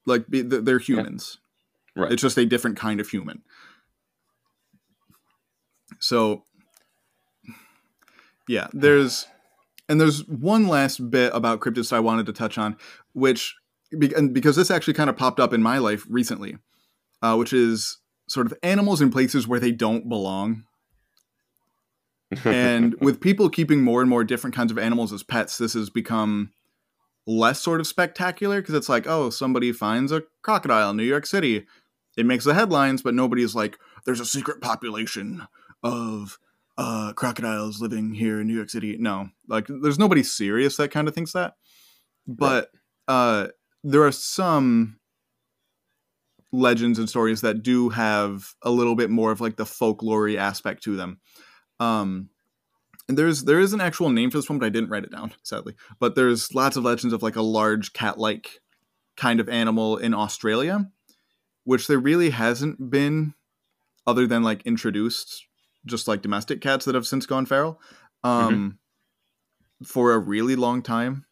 Like 0.08 0.24
they're 0.30 0.80
humans. 0.80 1.38
right. 1.96 2.12
It's 2.12 2.22
just 2.22 2.38
a 2.38 2.46
different 2.46 2.78
kind 2.78 3.02
of 3.02 3.10
human. 3.10 3.42
So, 6.00 6.46
yeah, 8.48 8.68
there's 8.74 9.28
and 9.90 10.00
there's 10.00 10.28
one 10.28 10.68
last 10.68 11.10
bit 11.10 11.32
about 11.34 11.60
cryptids 11.60 11.94
I 11.94 12.00
wanted 12.00 12.26
to 12.26 12.34
touch 12.34 12.58
on, 12.58 12.78
which 13.14 13.56
and 13.92 14.34
because 14.34 14.56
this 14.56 14.72
actually 14.72 14.94
kind 14.94 15.10
of 15.10 15.18
popped 15.18 15.40
up 15.40 15.54
in 15.54 15.62
my 15.62 15.78
life 15.78 16.06
recently, 16.10 16.58
uh, 17.22 17.36
which 17.36 17.54
is 17.54 18.00
sort 18.28 18.46
of 18.46 18.54
animals 18.64 19.02
in 19.02 19.12
places 19.12 19.48
where 19.48 19.60
they 19.60 19.72
don't 19.72 20.10
belong. 20.10 20.64
And 22.44 22.96
with 23.02 23.22
people 23.22 23.50
keeping 23.50 23.82
more 23.82 24.02
and 24.02 24.10
more 24.10 24.24
different 24.24 24.56
kinds 24.56 24.72
of 24.72 24.78
animals 24.78 25.14
as 25.14 25.24
pets, 25.24 25.58
this 25.58 25.74
has 25.74 25.90
become 25.90 26.52
less 27.26 27.62
sort 27.62 27.80
of 27.80 27.88
spectacular 27.88 28.62
because 28.62 28.76
it's 28.76 28.90
like, 28.90 29.08
oh, 29.08 29.30
somebody 29.30 29.72
finds 29.72 30.12
a 30.12 30.24
crocodile 30.42 30.92
in 30.92 30.98
New 30.98 31.04
York 31.04 31.26
City. 31.26 31.66
It 32.18 32.26
makes 32.26 32.46
the 32.46 32.54
headlines, 32.54 33.02
but 33.02 33.14
nobody's 33.14 33.56
like, 33.56 33.78
there's 34.06 34.20
a 34.20 34.26
secret 34.26 34.60
population 34.60 35.48
of 35.84 36.40
uh, 36.78 37.14
crocodiles 37.14 37.82
living 37.82 38.14
here 38.14 38.40
in 38.42 38.48
New 38.48 38.56
York 38.56 38.70
City. 38.70 38.98
No, 39.00 39.30
like, 39.48 39.68
there's 39.68 40.00
nobody 40.00 40.24
serious 40.24 40.78
that 40.78 40.92
kind 40.92 41.08
of 41.08 41.16
thinks 41.16 41.34
that. 41.34 41.54
But 42.28 42.70
uh, 43.08 43.48
there 43.84 44.04
are 44.04 44.12
some 44.12 45.00
legends 46.52 47.00
and 47.00 47.10
stories 47.10 47.42
that 47.42 47.64
do 47.64 47.90
have 47.90 48.54
a 48.62 48.72
little 48.72 48.96
bit 48.96 49.10
more 49.10 49.32
of 49.32 49.42
like 49.42 49.58
the 49.58 49.66
folklore 49.66 50.30
aspect 50.38 50.84
to 50.84 50.96
them. 50.96 51.20
Um, 51.80 52.30
and 53.08 53.18
there's 53.18 53.44
there 53.44 53.60
is 53.60 53.74
an 53.74 53.82
actual 53.82 54.10
name 54.10 54.32
for 54.32 54.38
this 54.38 54.50
one, 54.50 54.60
but 54.60 54.66
I 54.66 54.70
didn't 54.70 54.90
write 54.90 55.04
it 55.04 55.12
down, 55.12 55.34
sadly. 55.44 55.76
But 56.00 56.16
there's 56.16 56.54
lots 56.54 56.76
of 56.76 56.84
legends 56.84 57.14
of 57.14 57.24
like 57.24 57.36
a 57.38 57.42
large 57.42 57.94
cat-like 57.94 58.60
kind 59.16 59.40
of 59.40 59.50
animal 59.50 59.98
in 59.98 60.14
Australia, 60.14 60.90
which 61.64 61.88
there 61.88 62.00
really 62.00 62.32
hasn't 62.32 62.90
been, 62.90 63.34
other 64.06 64.28
than 64.28 64.44
like 64.44 64.62
introduced, 64.64 65.47
just 65.88 66.08
like 66.08 66.22
domestic 66.22 66.62
cats 66.62 66.86
that 66.86 66.96
have 66.96 67.08
since 67.08 67.26
gone 67.26 67.46
feral, 67.46 67.82
um, 68.24 68.78
for 69.86 70.14
a 70.14 70.20
really 70.20 70.56
long 70.56 70.82
time. 70.82 71.26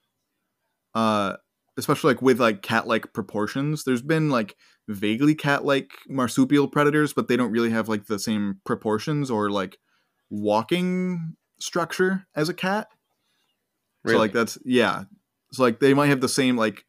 Uh, 0.94 1.36
especially 1.78 2.14
like 2.14 2.22
with 2.22 2.40
like 2.40 2.62
cat-like 2.62 3.14
proportions. 3.14 3.84
There's 3.84 4.02
been 4.02 4.30
like 4.30 4.56
vaguely 4.88 5.36
cat-like 5.36 5.92
marsupial 6.08 6.68
predators, 6.68 7.14
but 7.14 7.28
they 7.28 7.36
don't 7.36 7.52
really 7.52 7.72
have 7.72 7.90
like 7.90 8.06
the 8.06 8.20
same 8.20 8.62
proportions 8.66 9.30
or 9.30 9.50
like 9.50 9.78
walking 10.30 11.36
structure 11.60 12.28
as 12.36 12.50
a 12.50 12.54
cat. 12.54 12.88
So 14.08 14.18
like 14.18 14.34
that's 14.34 14.58
yeah. 14.64 15.06
So 15.52 15.64
like 15.64 15.80
they 15.80 15.94
might 15.94 16.08
have 16.08 16.22
the 16.22 16.30
same 16.30 16.56
like 16.58 16.86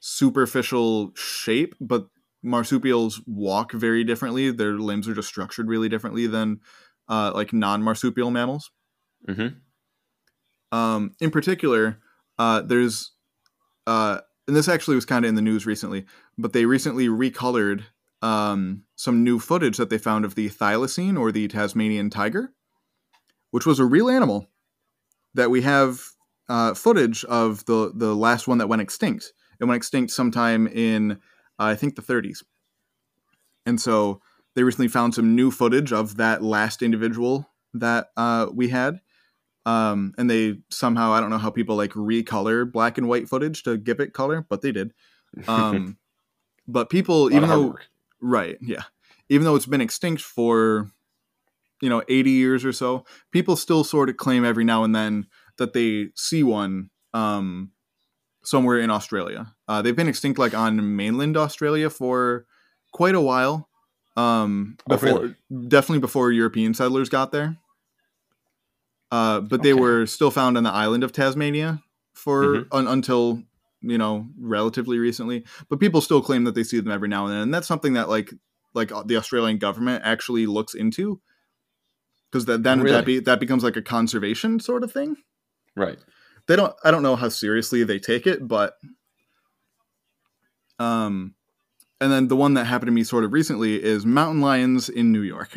superficial 0.00 1.12
shape, 1.14 1.74
but 1.80 2.06
marsupials 2.42 3.22
walk 3.26 3.72
very 3.72 4.02
differently. 4.02 4.50
Their 4.50 4.78
limbs 4.78 5.06
are 5.06 5.14
just 5.14 5.28
structured 5.28 5.68
really 5.68 5.88
differently 5.88 6.26
than 6.26 6.60
uh, 7.08 7.32
like 7.34 7.52
non-marsupial 7.52 8.30
mammals. 8.30 8.70
hmm 9.26 9.48
Um, 10.72 11.12
in 11.20 11.30
particular, 11.30 11.98
uh, 12.38 12.62
there's 12.62 13.12
uh, 13.86 14.20
and 14.46 14.56
this 14.56 14.68
actually 14.68 14.96
was 14.96 15.04
kind 15.04 15.24
of 15.24 15.28
in 15.28 15.34
the 15.34 15.42
news 15.42 15.66
recently, 15.66 16.04
but 16.36 16.52
they 16.52 16.66
recently 16.66 17.08
recolored 17.08 17.84
um, 18.22 18.84
some 18.96 19.22
new 19.22 19.38
footage 19.38 19.76
that 19.76 19.90
they 19.90 19.98
found 19.98 20.24
of 20.24 20.34
the 20.34 20.48
thylacine 20.48 21.18
or 21.18 21.30
the 21.32 21.48
Tasmanian 21.48 22.10
tiger, 22.10 22.52
which 23.50 23.66
was 23.66 23.78
a 23.78 23.84
real 23.84 24.08
animal 24.08 24.50
that 25.34 25.50
we 25.50 25.62
have 25.62 26.00
uh, 26.48 26.74
footage 26.74 27.24
of 27.24 27.64
the 27.66 27.92
the 27.94 28.14
last 28.14 28.48
one 28.48 28.58
that 28.58 28.68
went 28.68 28.82
extinct. 28.82 29.32
It 29.60 29.64
went 29.64 29.76
extinct 29.76 30.12
sometime 30.12 30.66
in 30.66 31.12
uh, 31.12 31.16
I 31.58 31.74
think 31.74 31.96
the 31.96 32.02
30s, 32.02 32.42
and 33.64 33.80
so 33.80 34.20
they 34.54 34.62
recently 34.62 34.88
found 34.88 35.14
some 35.14 35.34
new 35.34 35.50
footage 35.50 35.92
of 35.92 36.16
that 36.16 36.42
last 36.42 36.82
individual 36.82 37.50
that 37.74 38.08
uh, 38.16 38.46
we 38.52 38.68
had. 38.68 39.00
Um, 39.66 40.14
and 40.18 40.30
they 40.30 40.58
somehow 40.68 41.12
I 41.12 41.20
don't 41.20 41.30
know 41.30 41.38
how 41.38 41.50
people 41.50 41.74
like 41.76 41.92
recolor 41.92 42.70
black 42.70 42.98
and 42.98 43.08
white 43.08 43.28
footage 43.28 43.62
to 43.62 43.78
give 43.78 43.98
it 43.98 44.12
color, 44.12 44.44
but 44.48 44.60
they 44.60 44.72
did. 44.72 44.92
Um, 45.48 45.96
but 46.68 46.90
people, 46.90 47.32
even 47.32 47.48
though 47.48 47.76
Right. 48.24 48.56
Yeah. 48.62 48.84
Even 49.28 49.44
though 49.44 49.54
it's 49.54 49.66
been 49.66 49.82
extinct 49.82 50.22
for, 50.22 50.90
you 51.82 51.90
know, 51.90 52.02
80 52.08 52.30
years 52.30 52.64
or 52.64 52.72
so, 52.72 53.04
people 53.32 53.54
still 53.54 53.84
sort 53.84 54.08
of 54.08 54.16
claim 54.16 54.46
every 54.46 54.64
now 54.64 54.82
and 54.82 54.94
then 54.94 55.26
that 55.58 55.74
they 55.74 56.08
see 56.14 56.42
one 56.42 56.88
um, 57.12 57.72
somewhere 58.42 58.78
in 58.78 58.90
Australia. 58.90 59.54
Uh, 59.68 59.82
they've 59.82 59.94
been 59.94 60.08
extinct 60.08 60.38
like 60.38 60.54
on 60.54 60.96
mainland 60.96 61.36
Australia 61.36 61.90
for 61.90 62.46
quite 62.94 63.14
a 63.14 63.20
while. 63.20 63.68
Um, 64.16 64.76
Oh, 64.86 64.94
before, 64.94 65.18
really? 65.20 65.34
definitely 65.68 65.98
before 66.00 66.30
European 66.30 66.74
settlers 66.74 67.08
got 67.08 67.32
there. 67.32 67.56
uh, 69.10 69.40
but 69.40 69.62
they 69.62 69.72
Okay. 69.72 69.80
were 69.80 70.06
still 70.06 70.30
found 70.30 70.56
on 70.56 70.64
the 70.64 70.70
island 70.72 71.04
of 71.04 71.12
Tasmania 71.12 71.80
for 72.14 72.62
Mhm. 72.64 72.68
un, 72.72 72.86
until 72.88 73.42
you 73.80 73.96
know 73.98 74.26
relatively 74.38 74.98
recently. 74.98 75.44
But 75.68 75.78
people 75.78 76.00
still 76.00 76.20
claim 76.22 76.44
that 76.44 76.54
they 76.56 76.64
see 76.64 76.80
them 76.80 76.90
every 76.90 77.08
now 77.08 77.24
and 77.26 77.32
then, 77.34 77.42
and 77.42 77.54
that's 77.54 77.68
something 77.68 77.92
that 77.92 78.08
like 78.08 78.32
like 78.72 78.90
uh, 78.90 79.04
the 79.04 79.16
Australian 79.16 79.58
government 79.58 80.02
actually 80.04 80.46
looks 80.46 80.74
into 80.74 81.20
because 82.30 82.46
that 82.46 82.64
then 82.64 82.80
Really? 82.80 82.90
that 82.96 83.04
be, 83.06 83.20
that 83.20 83.38
becomes 83.38 83.62
like 83.62 83.76
a 83.76 83.82
conservation 83.82 84.58
sort 84.58 84.82
of 84.82 84.90
thing. 84.92 85.16
Right. 85.76 85.98
They 86.48 86.56
don't. 86.56 86.74
I 86.82 86.90
don't 86.90 87.02
know 87.04 87.14
how 87.16 87.28
seriously 87.28 87.84
they 87.84 87.98
take 88.00 88.26
it, 88.26 88.46
but 88.48 88.74
um, 90.80 91.34
and 92.04 92.12
then 92.12 92.28
the 92.28 92.36
one 92.36 92.52
that 92.52 92.66
happened 92.66 92.88
to 92.88 92.92
me 92.92 93.02
sort 93.02 93.24
of 93.24 93.32
recently 93.32 93.82
is 93.82 94.04
mountain 94.04 94.42
lions 94.42 94.90
in 94.90 95.10
New 95.10 95.22
York. 95.22 95.56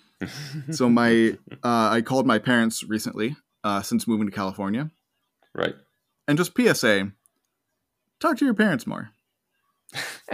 so 0.70 0.90
my 0.90 1.38
uh, 1.64 1.88
I 1.90 2.02
called 2.02 2.26
my 2.26 2.38
parents 2.38 2.84
recently 2.84 3.36
uh, 3.64 3.80
since 3.80 4.06
moving 4.06 4.26
to 4.26 4.36
California, 4.36 4.90
right. 5.54 5.74
and 6.28 6.36
just 6.36 6.52
PSA, 6.54 7.12
talk 8.20 8.36
to 8.36 8.44
your 8.44 8.52
parents 8.52 8.86
more. 8.86 9.12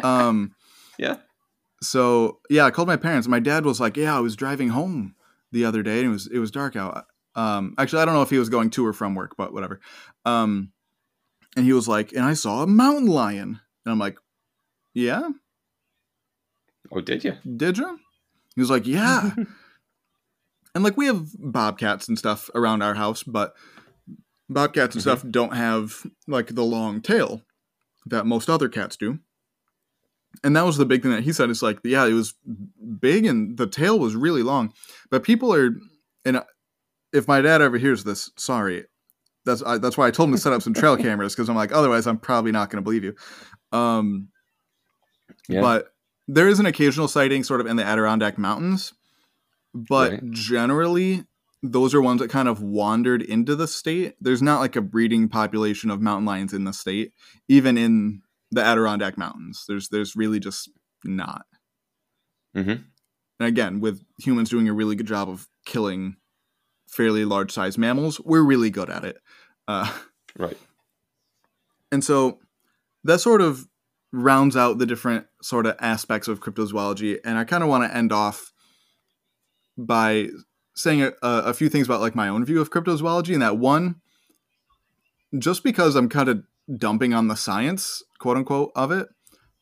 Um, 0.03 0.55
Yeah. 0.99 1.19
so 1.81 2.41
yeah, 2.51 2.65
I 2.65 2.73
called 2.73 2.89
my 2.89 2.97
parents. 2.97 3.29
My 3.29 3.39
dad 3.39 3.65
was 3.65 3.79
like, 3.79 3.97
"Yeah, 3.97 4.17
I 4.17 4.19
was 4.19 4.35
driving 4.35 4.71
home 4.71 5.15
the 5.53 5.65
other 5.65 5.85
day, 5.85 5.99
and 6.01 6.09
it 6.09 6.11
was 6.11 6.27
it 6.27 6.41
was 6.41 6.51
dark 6.51 6.75
out." 6.75 7.07
Um, 7.37 7.77
actually, 7.79 8.03
I 8.03 8.07
don't 8.07 8.15
know 8.15 8.23
if 8.23 8.31
he 8.31 8.39
was 8.41 8.49
going 8.49 8.71
to 8.71 8.85
or 8.85 8.93
from 8.93 9.15
work, 9.15 9.37
but 9.39 9.53
whatever. 9.53 9.79
Um, 10.25 10.73
and 11.55 11.65
he 11.65 11.73
was 11.73 11.87
like, 11.87 12.11
"And 12.11 12.25
I 12.25 12.35
saw 12.35 12.65
a 12.65 12.67
mountain 12.67 13.07
lion," 13.07 13.61
and 13.85 13.93
I'm 13.93 14.01
like, 14.01 14.19
"Yeah, 14.99 15.29
Oh, 16.91 17.01
did 17.01 17.25
you? 17.25 17.35
did 17.57 17.79
you?" 17.79 17.99
He 18.55 18.61
was 18.61 18.71
like, 18.71 18.87
"Yeah." 18.87 19.31
and 20.75 20.85
like 20.85 20.97
we 20.97 21.07
have 21.07 21.27
bobcats 21.39 22.09
and 22.09 22.19
stuff 22.19 22.51
around 22.55 22.83
our 22.83 22.95
house, 22.95 23.23
but 23.23 23.55
bobcats 24.49 24.95
and 24.95 25.01
Mhm. 25.01 25.05
stuff 25.05 25.25
don't 25.31 25.55
have 25.55 26.07
like 26.27 26.55
the 26.55 26.65
long 26.65 27.01
tail 27.01 27.43
that 28.07 28.27
most 28.27 28.49
other 28.49 28.69
cats 28.69 28.97
do. 28.97 29.19
And 30.45 30.57
that 30.57 30.65
was 30.65 30.77
the 30.77 30.87
big 30.87 31.03
thing 31.03 31.11
that 31.11 31.25
he 31.25 31.33
said. 31.33 31.51
It's 31.51 31.63
like, 31.63 31.79
yeah, 31.85 32.07
it 32.07 32.13
was 32.13 32.35
big 33.01 33.27
and 33.27 33.57
the 33.59 33.67
tail 33.67 33.99
was 33.99 34.15
really 34.15 34.43
long. 34.43 34.73
But 35.11 35.25
people 35.25 35.53
are, 35.53 35.71
and 36.25 36.43
if 37.13 37.27
my 37.27 37.41
dad 37.41 37.61
ever 37.61 37.77
hears 37.79 38.05
this, 38.05 38.31
sorry, 38.37 38.85
that's 39.45 39.63
I, 39.63 39.79
that's 39.79 39.97
why 39.99 40.07
I 40.07 40.11
told 40.11 40.29
him 40.29 40.35
to 40.37 40.41
set 40.41 40.53
up 40.53 40.63
some 40.63 40.75
trail 40.75 40.97
cameras 41.07 41.35
because 41.35 41.49
I'm 41.49 41.57
like, 41.57 41.73
otherwise, 41.73 42.07
I'm 42.07 42.19
probably 42.19 42.53
not 42.53 42.71
going 42.71 42.77
to 42.83 42.85
believe 42.85 43.05
you. 43.05 43.15
Um, 43.73 44.29
Yeah. 45.49 45.61
but 45.61 45.95
there 46.27 46.49
is 46.49 46.61
an 46.61 46.67
occasional 46.67 47.09
sighting 47.09 47.43
sort 47.45 47.61
of 47.61 47.67
in 47.67 47.77
the 47.77 47.85
Adirondack 47.85 48.37
Mountains, 48.39 48.93
but 49.75 50.13
Right. 50.13 50.31
generally 50.31 51.25
those 51.63 51.93
are 51.95 52.01
ones 52.01 52.21
that 52.21 52.31
kind 52.31 52.49
of 52.49 52.63
wandered 52.63 53.21
into 53.23 53.57
the 53.57 53.67
state. 53.67 54.15
There's 54.21 54.43
not 54.43 54.61
like 54.61 54.77
a 54.77 54.81
breeding 54.81 55.29
population 55.29 55.91
of 55.91 56.01
mountain 56.01 56.25
lions 56.27 56.53
in 56.53 56.65
the 56.65 56.73
state, 56.73 57.13
even 57.49 57.77
in 57.77 58.23
the 58.53 58.63
Adirondack 58.63 59.19
Mountains. 59.19 59.65
There's 59.67 59.89
there's 59.89 60.15
really 60.15 60.39
just 60.39 60.71
not. 61.05 61.47
hmm 62.55 62.71
And 62.71 62.85
again, 63.41 63.81
with 63.81 64.05
humans 64.19 64.51
doing 64.51 64.69
a 64.69 64.73
really 64.73 64.95
good 64.97 65.07
job 65.07 65.29
of 65.29 65.49
killing 65.67 66.17
fairly 66.89 67.25
large 67.25 67.51
sized 67.53 67.79
mammals, 67.79 68.21
we're 68.21 68.43
really 68.43 68.71
good 68.71 68.91
at 68.91 69.05
it. 69.05 69.19
Uh, 69.67 69.93
Right. 70.39 70.57
And 71.91 72.05
so 72.05 72.39
that 73.05 73.21
sort 73.21 73.41
of 73.41 73.67
rounds 74.13 74.57
out 74.57 74.79
the 74.79 74.87
different 74.87 75.27
sort 75.43 75.67
of 75.67 75.77
aspects 75.81 76.29
of 76.29 76.41
cryptozoology. 76.41 77.19
And 77.25 77.39
I 77.39 77.45
kind 77.45 77.63
of 77.63 77.69
want 77.69 77.85
to 77.85 77.97
end 77.97 78.13
off 78.13 78.53
by 79.77 80.29
saying 80.75 81.03
a, 81.03 81.13
a 81.23 81.55
few 81.55 81.69
things 81.69 81.87
about 81.87 82.01
like 82.01 82.15
my 82.15 82.29
own 82.29 82.45
view 82.45 82.61
of 82.61 82.71
cryptozoology. 82.71 83.33
And 83.33 83.43
that 83.43 83.59
one, 83.59 83.97
just 85.39 85.63
because 85.63 85.95
I'm 85.95 86.09
kind 86.09 86.29
of 86.29 86.43
dumping 86.77 87.13
on 87.15 87.29
the 87.29 87.37
science, 87.37 88.03
quote 88.19 88.37
unquote, 88.37 88.73
of 88.75 88.93
it, 88.93 89.09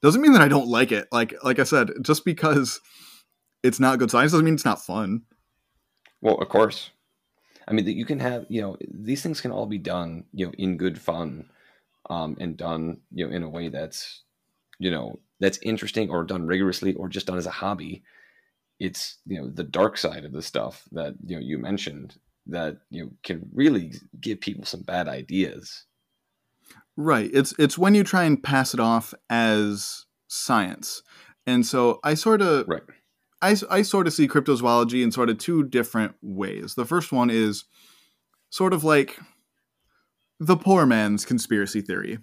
doesn't 0.03 0.23
mean 0.23 0.33
that 0.33 0.43
I 0.43 0.49
don't 0.49 0.69
like 0.69 0.93
it. 0.93 1.09
Like 1.11 1.35
like 1.43 1.59
I 1.59 1.65
said, 1.65 1.91
just 2.03 2.25
because 2.25 2.81
it's 3.63 3.81
not 3.81 3.99
good 3.99 4.11
science 4.11 4.33
doesn't 4.33 4.45
mean 4.45 4.55
it's 4.55 4.65
not 4.65 4.85
fun. 4.85 5.23
Well, 6.21 6.37
of 6.37 6.49
course. 6.49 6.91
I 7.69 7.73
mean, 7.73 7.85
that 7.87 7.95
you 7.95 8.05
can 8.05 8.21
have, 8.21 8.47
you 8.49 8.61
know, 8.61 8.77
these 8.89 9.23
things 9.23 9.41
can 9.41 9.51
all 9.51 9.67
be 9.67 9.79
done, 9.79 10.25
you 10.33 10.47
know, 10.47 10.53
in 10.57 10.77
good 10.77 11.01
fun, 11.01 11.51
um, 12.09 12.37
and 12.39 12.57
done, 12.57 13.01
you 13.13 13.27
know, 13.27 13.35
in 13.35 13.43
a 13.43 13.49
way 13.49 13.69
that's, 13.69 14.23
you 14.79 14.91
know, 14.91 15.19
that's 15.41 15.59
interesting 15.63 16.11
or 16.11 16.25
done 16.25 16.47
rigorously 16.47 16.95
or 16.95 17.09
just 17.09 17.27
done 17.27 17.39
as 17.39 17.47
a 17.47 17.51
hobby. 17.51 18.03
It's, 18.79 19.19
you 19.27 19.41
know, 19.41 19.49
the 19.49 19.65
dark 19.65 19.97
side 19.97 20.25
of 20.25 20.33
the 20.33 20.43
stuff 20.43 20.85
that, 20.93 21.15
you 21.25 21.37
know, 21.37 21.43
you 21.43 21.59
mentioned 21.59 22.17
that, 22.47 22.79
you 22.91 23.05
know, 23.05 23.11
can 23.23 23.49
really 23.53 23.93
give 24.21 24.41
people 24.41 24.65
some 24.65 24.83
bad 24.83 25.09
ideas. 25.09 25.85
Right. 26.97 27.31
It's 27.33 27.55
it's 27.59 27.79
when 27.79 27.95
you 27.95 28.05
try 28.05 28.25
and 28.25 28.43
pass 28.43 28.75
it 28.75 28.81
off 28.81 29.13
as 29.29 30.07
science. 30.29 31.03
And 31.47 31.65
so 31.65 32.01
I 32.03 32.15
sort 32.15 32.43
of 32.43 32.67
Right. 32.69 32.83
I, 33.43 33.57
I 33.71 33.83
sort 33.83 34.07
of 34.07 34.13
see 34.13 34.29
cryptozoology 34.29 35.03
in 35.03 35.13
sort 35.13 35.29
of 35.29 35.39
two 35.39 35.63
different 35.65 36.15
ways. 36.23 36.75
The 36.75 36.87
first 36.87 37.13
one 37.13 37.31
is 37.31 37.65
sort 38.51 38.73
of 38.73 38.83
like 38.83 39.19
the 40.41 40.57
poor 40.57 40.87
man's 40.87 41.25
conspiracy 41.25 41.81
theory, 41.81 42.19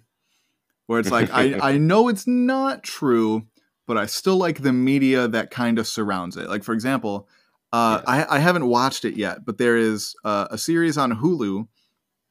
where 0.87 0.99
it's 0.99 1.11
like, 1.11 1.29
I, 1.31 1.59
I 1.59 1.77
know 1.89 2.07
it's 2.07 2.27
not 2.27 2.83
true, 2.83 3.47
but 3.87 3.97
I 3.97 4.05
still 4.05 4.37
like 4.37 4.61
the 4.61 4.73
media 4.73 5.27
that 5.27 5.51
kind 5.51 5.79
of 5.79 5.87
surrounds 5.87 6.37
it. 6.37 6.49
Like, 6.49 6.63
for 6.63 6.73
example, 6.73 7.27
uh, 7.71 8.01
Yes. 8.07 8.27
I, 8.29 8.35
I 8.35 8.39
haven't 8.39 8.67
watched 8.67 9.03
it 9.03 9.17
yet, 9.17 9.45
but 9.45 9.57
there 9.57 9.77
is 9.77 10.15
uh, 10.23 10.47
a 10.51 10.57
series 10.57 10.97
on 10.97 11.17
Hulu 11.17 11.67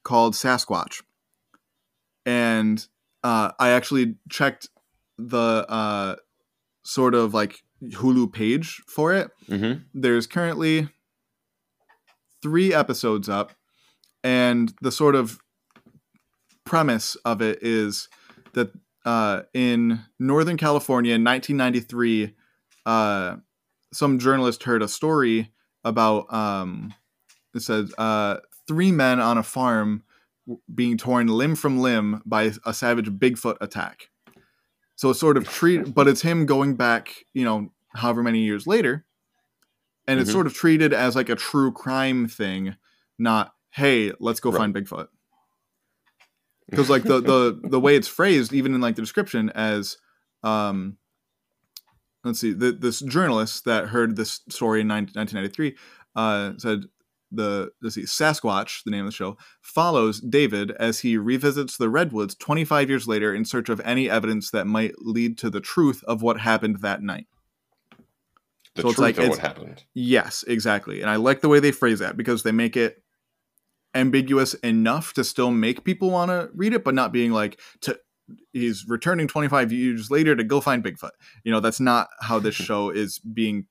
called 0.05 0.35
Sasquatch. 0.35 1.03
And 2.25 2.87
uh, 3.25 3.53
I 3.59 3.71
actually 3.71 4.17
checked 4.31 4.69
the 5.19 5.67
uh, 5.69 6.17
sort 6.85 7.15
of 7.15 7.35
like 7.35 7.63
Hulu 7.83 8.33
page 8.33 8.83
for 8.87 9.13
it. 9.13 9.31
hmm 9.49 9.73
There's 9.93 10.27
currently 10.27 10.89
three 12.43 12.73
episodes 12.73 13.29
up, 13.29 13.53
and 14.23 14.73
the 14.81 14.93
sort 14.93 15.15
of 15.15 15.39
premise 16.65 17.17
of 17.25 17.43
it 17.43 17.59
is 17.63 18.09
that 18.55 18.73
uh, 19.05 19.43
in 19.55 20.01
Northern 20.19 20.57
California 20.57 21.15
in 21.15 21.25
1993, 21.25 22.35
uh, 22.87 23.37
some 23.93 24.19
journalist 24.19 24.63
heard 24.65 24.83
a 24.83 24.89
story 24.89 25.53
about 25.85 26.33
um, 26.33 26.95
it 27.55 27.61
says 27.61 27.93
uh, 27.99 28.37
three 28.69 28.93
men 28.93 29.21
on 29.21 29.39
a 29.39 29.43
farm 29.43 30.03
being 30.75 30.97
torn 30.97 31.27
limb 31.29 31.55
from 31.55 31.79
limb 31.81 32.23
by 32.25 32.53
a 32.65 32.73
savage 32.75 33.11
Bigfoot 33.11 33.57
attack. 33.61 34.09
So 34.97 35.11
it's 35.11 35.21
sort 35.21 35.37
of 35.37 35.49
treat, 35.49 35.95
but 35.95 36.09
it's 36.09 36.23
him 36.23 36.47
going 36.47 36.75
back, 36.77 37.25
you 37.35 37.45
know, 37.45 37.73
however 37.95 38.23
many 38.23 38.41
years 38.45 38.67
later, 38.67 39.05
and 40.07 40.19
it's 40.21 40.31
Mhm. 40.31 40.33
sort 40.33 40.47
of 40.47 40.55
treated 40.55 40.93
as 40.93 41.15
like 41.15 41.29
a 41.29 41.37
true 41.37 41.73
crime 41.73 42.27
thing, 42.29 42.77
not 43.19 43.55
hey, 43.71 44.13
let's 44.21 44.39
go 44.39 44.51
Right. 44.51 44.59
find 44.59 44.75
Bigfoot. 44.75 45.09
Because 46.73 46.89
like 46.91 47.03
the 47.05 47.21
the 47.21 47.61
the 47.69 47.79
way 47.81 47.97
it's 47.97 48.09
phrased, 48.09 48.53
even 48.55 48.75
in 48.75 48.81
like 48.81 48.97
the 48.97 49.03
description, 49.03 49.51
as 49.51 49.99
um, 50.43 50.97
let's 52.25 52.41
see, 52.41 52.53
the, 52.55 52.73
this 52.73 53.01
journalist 53.01 53.67
that 53.67 53.89
heard 53.89 54.17
this 54.17 54.41
story 54.49 54.81
in 54.81 54.89
19, 54.89 55.13
1993 55.15 55.77
uh, 56.17 56.53
said 56.57 56.85
the 57.31 57.71
let's 57.83 57.95
see, 57.95 58.03
Sasquatch, 58.03 58.85
the 58.85 58.91
name 58.91 59.01
of 59.07 59.13
the 59.13 59.15
show, 59.17 59.37
follows 59.61 60.21
David 60.21 60.71
as 60.73 61.01
he 61.01 61.17
revisits 61.19 61.77
the 61.77 61.91
redwoods 61.91 62.35
25 62.37 62.89
years 62.89 63.07
later 63.07 63.35
in 63.35 63.45
search 63.45 63.69
of 63.69 63.81
any 63.85 64.09
evidence 64.09 64.51
that 64.51 64.67
might 64.67 64.93
lead 64.99 65.37
to 65.39 65.51
the 65.51 65.61
truth 65.61 66.03
of 66.09 66.23
what 66.23 66.41
happened 66.41 66.81
that 66.81 67.03
night. 67.03 67.27
The 68.75 68.83
So 68.83 68.89
it's 68.89 68.97
truth 68.97 68.99
like 68.99 69.19
of 69.19 69.25
it's- 69.25 69.37
what 69.37 69.47
happened. 69.47 69.85
Yes, 69.93 70.43
exactly. 70.47 71.03
And 71.03 71.11
I 71.11 71.17
like 71.17 71.43
the 71.43 71.49
way 71.51 71.61
they 71.61 71.71
phrase 71.73 71.99
that 71.99 72.17
because 72.17 72.43
they 72.43 72.53
make 72.53 72.77
it 72.79 73.02
ambiguous 73.95 74.55
enough 74.55 75.13
to 75.15 75.25
still 75.25 75.51
make 75.51 75.85
people 75.85 76.11
want 76.11 76.31
to 76.31 76.51
read 76.55 76.73
it, 76.75 76.85
but 76.85 76.95
not 76.95 77.13
being 77.13 77.33
like 77.33 77.61
to 77.83 77.99
he's 78.53 78.87
returning 78.89 79.29
25 79.29 79.73
years 79.73 80.11
later 80.11 80.35
to 80.35 80.45
go 80.45 80.61
find 80.61 80.83
Bigfoot. 80.83 81.11
You 81.45 81.53
know, 81.53 81.61
that's 81.61 81.81
not 81.81 82.09
how 82.21 82.39
this 82.39 82.55
show 82.69 82.91
is 82.91 83.19
being 83.19 83.67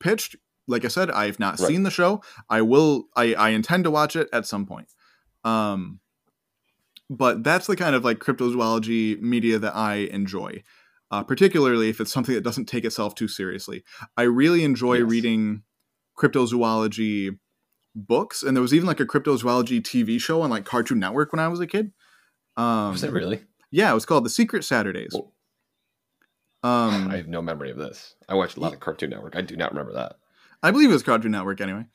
pitched. 0.00 0.36
Like 0.68 0.84
I 0.84 0.88
said, 0.88 1.10
I've 1.10 1.38
not 1.38 1.58
Right. 1.60 1.68
seen 1.68 1.82
the 1.82 1.90
show. 1.90 2.22
I 2.48 2.62
will 2.62 3.08
I, 3.16 3.34
I 3.34 3.50
intend 3.50 3.84
to 3.84 3.90
watch 3.90 4.16
it 4.16 4.28
at 4.32 4.46
some 4.46 4.64
point. 4.66 4.88
Um 5.44 6.00
but 7.08 7.44
that's 7.44 7.66
the 7.68 7.76
kind 7.76 7.94
of 7.94 8.04
like 8.04 8.18
cryptozoology 8.18 9.20
media 9.20 9.58
that 9.58 9.76
I 9.76 9.94
enjoy. 10.12 10.62
Uh, 11.08 11.22
particularly 11.22 11.88
if 11.88 12.00
it's 12.00 12.12
something 12.12 12.34
that 12.34 12.42
doesn't 12.42 12.64
take 12.66 12.84
itself 12.84 13.14
too 13.14 13.28
seriously. 13.28 13.84
I 14.16 14.22
really 14.22 14.64
enjoy 14.64 14.94
Yes. 14.98 15.08
reading 15.08 15.62
cryptozoology 16.18 17.38
books, 17.96 18.42
and 18.42 18.56
there 18.56 18.62
was 18.62 18.74
even 18.74 18.86
like 18.86 19.00
a 19.00 19.06
cryptozoology 19.06 19.80
TV 19.80 20.20
show 20.20 20.42
on 20.42 20.50
like 20.50 20.64
Cartoon 20.64 21.00
Network 21.00 21.32
when 21.32 21.40
I 21.40 21.48
was 21.48 21.58
a 21.60 21.66
kid. 21.66 21.92
Um, 22.56 22.92
Was 22.92 23.02
it 23.02 23.12
really? 23.12 23.42
Yeah, 23.70 23.90
it 23.90 23.94
was 23.94 24.06
called 24.06 24.24
The 24.24 24.30
Secret 24.30 24.64
Saturdays. 24.64 25.10
Well, 25.12 25.32
Um, 26.62 27.08
I 27.10 27.16
have 27.16 27.28
no 27.28 27.42
memory 27.42 27.70
of 27.70 27.78
this. 27.78 28.14
I 28.28 28.34
watched 28.34 28.56
a 28.56 28.60
lot 28.60 28.72
of 28.72 28.80
Cartoon 28.80 29.10
Network. 29.10 29.34
I 29.34 29.40
do 29.40 29.56
not 29.56 29.72
remember 29.72 29.94
that. 29.94 30.16
I 30.62 30.70
believe 30.70 30.90
it 30.90 30.94
was 30.94 31.02
Cartoon 31.02 31.32
Network 31.32 31.60
anyway. 31.60 31.86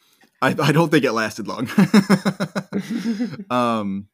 I, 0.41 0.56
I 0.60 0.72
don't 0.72 0.89
think 0.89 1.06
it 1.06 1.12
lasted 1.12 1.47
long. 1.47 1.70
um, 3.49 4.08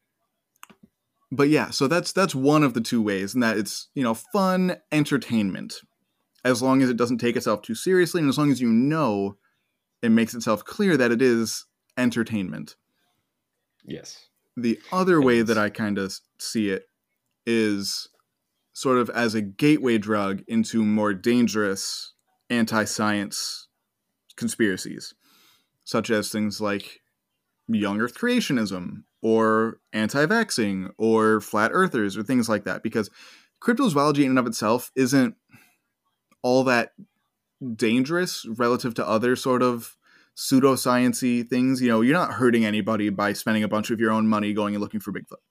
but 1.32 1.48
yeah, 1.48 1.70
so 1.70 1.88
that's 1.88 2.12
that's 2.12 2.34
one 2.34 2.62
of 2.62 2.74
the 2.74 2.80
two 2.80 3.02
ways, 3.02 3.34
and 3.34 3.42
that 3.42 3.56
it's 3.56 3.88
you 3.94 4.02
know 4.02 4.14
fun 4.14 4.76
entertainment, 4.92 5.74
as 6.44 6.62
long 6.62 6.82
as 6.82 6.90
it 6.90 6.96
doesn't 6.96 7.18
take 7.18 7.36
itself 7.36 7.62
too 7.62 7.74
seriously, 7.74 8.20
and 8.20 8.28
as 8.28 8.38
long 8.38 8.50
as 8.50 8.60
you 8.60 8.68
know 8.68 9.36
it 10.02 10.10
makes 10.10 10.34
itself 10.34 10.64
clear 10.64 10.96
that 10.96 11.10
it 11.10 11.20
is 11.20 11.66
entertainment. 11.98 12.76
Yes. 13.84 14.28
The 14.56 14.78
other 14.90 15.20
way 15.20 15.42
that 15.42 15.58
I 15.58 15.68
kind 15.68 15.98
of 15.98 16.18
see 16.38 16.70
it 16.70 16.88
is 17.46 18.08
sort 18.72 18.98
of 18.98 19.10
as 19.10 19.34
a 19.34 19.42
gateway 19.42 19.98
drug 19.98 20.42
into 20.46 20.84
more 20.84 21.12
dangerous 21.12 22.12
anti-science 22.48 23.68
conspiracies, 24.36 25.14
such 25.84 26.10
as 26.10 26.30
things 26.30 26.60
like 26.60 27.00
young 27.68 28.00
Earth 28.00 28.16
creationism 28.16 29.02
or 29.20 29.80
anti-vaxxing 29.92 30.90
or 30.96 31.40
flat 31.40 31.70
earthers 31.74 32.16
or 32.16 32.22
things 32.22 32.48
like 32.48 32.64
that 32.64 32.82
because 32.82 33.10
cryptozoology 33.60 34.22
in 34.22 34.30
and 34.30 34.38
of 34.38 34.46
itself 34.46 34.92
isn't 34.94 35.34
all 36.42 36.62
that 36.64 36.92
dangerous 37.74 38.46
relative 38.46 38.94
to 38.94 39.06
other 39.06 39.34
sort 39.34 39.62
of 39.62 39.96
pseudosciency 40.38 41.46
things 41.48 41.82
you 41.82 41.88
know 41.88 42.00
you're 42.00 42.14
not 42.14 42.34
hurting 42.34 42.64
anybody 42.64 43.08
by 43.08 43.32
spending 43.32 43.64
a 43.64 43.68
bunch 43.68 43.90
of 43.90 43.98
your 43.98 44.12
own 44.12 44.28
money 44.28 44.52
going 44.52 44.74
and 44.74 44.80
looking 44.80 45.00
for 45.00 45.12
bigfoot 45.12 45.42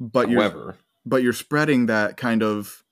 but 0.00 0.28
However, 0.28 0.58
you're 0.58 0.76
but 1.04 1.22
you're 1.22 1.32
spreading 1.32 1.86
that 1.86 2.16
kind 2.16 2.42
of 2.42 2.82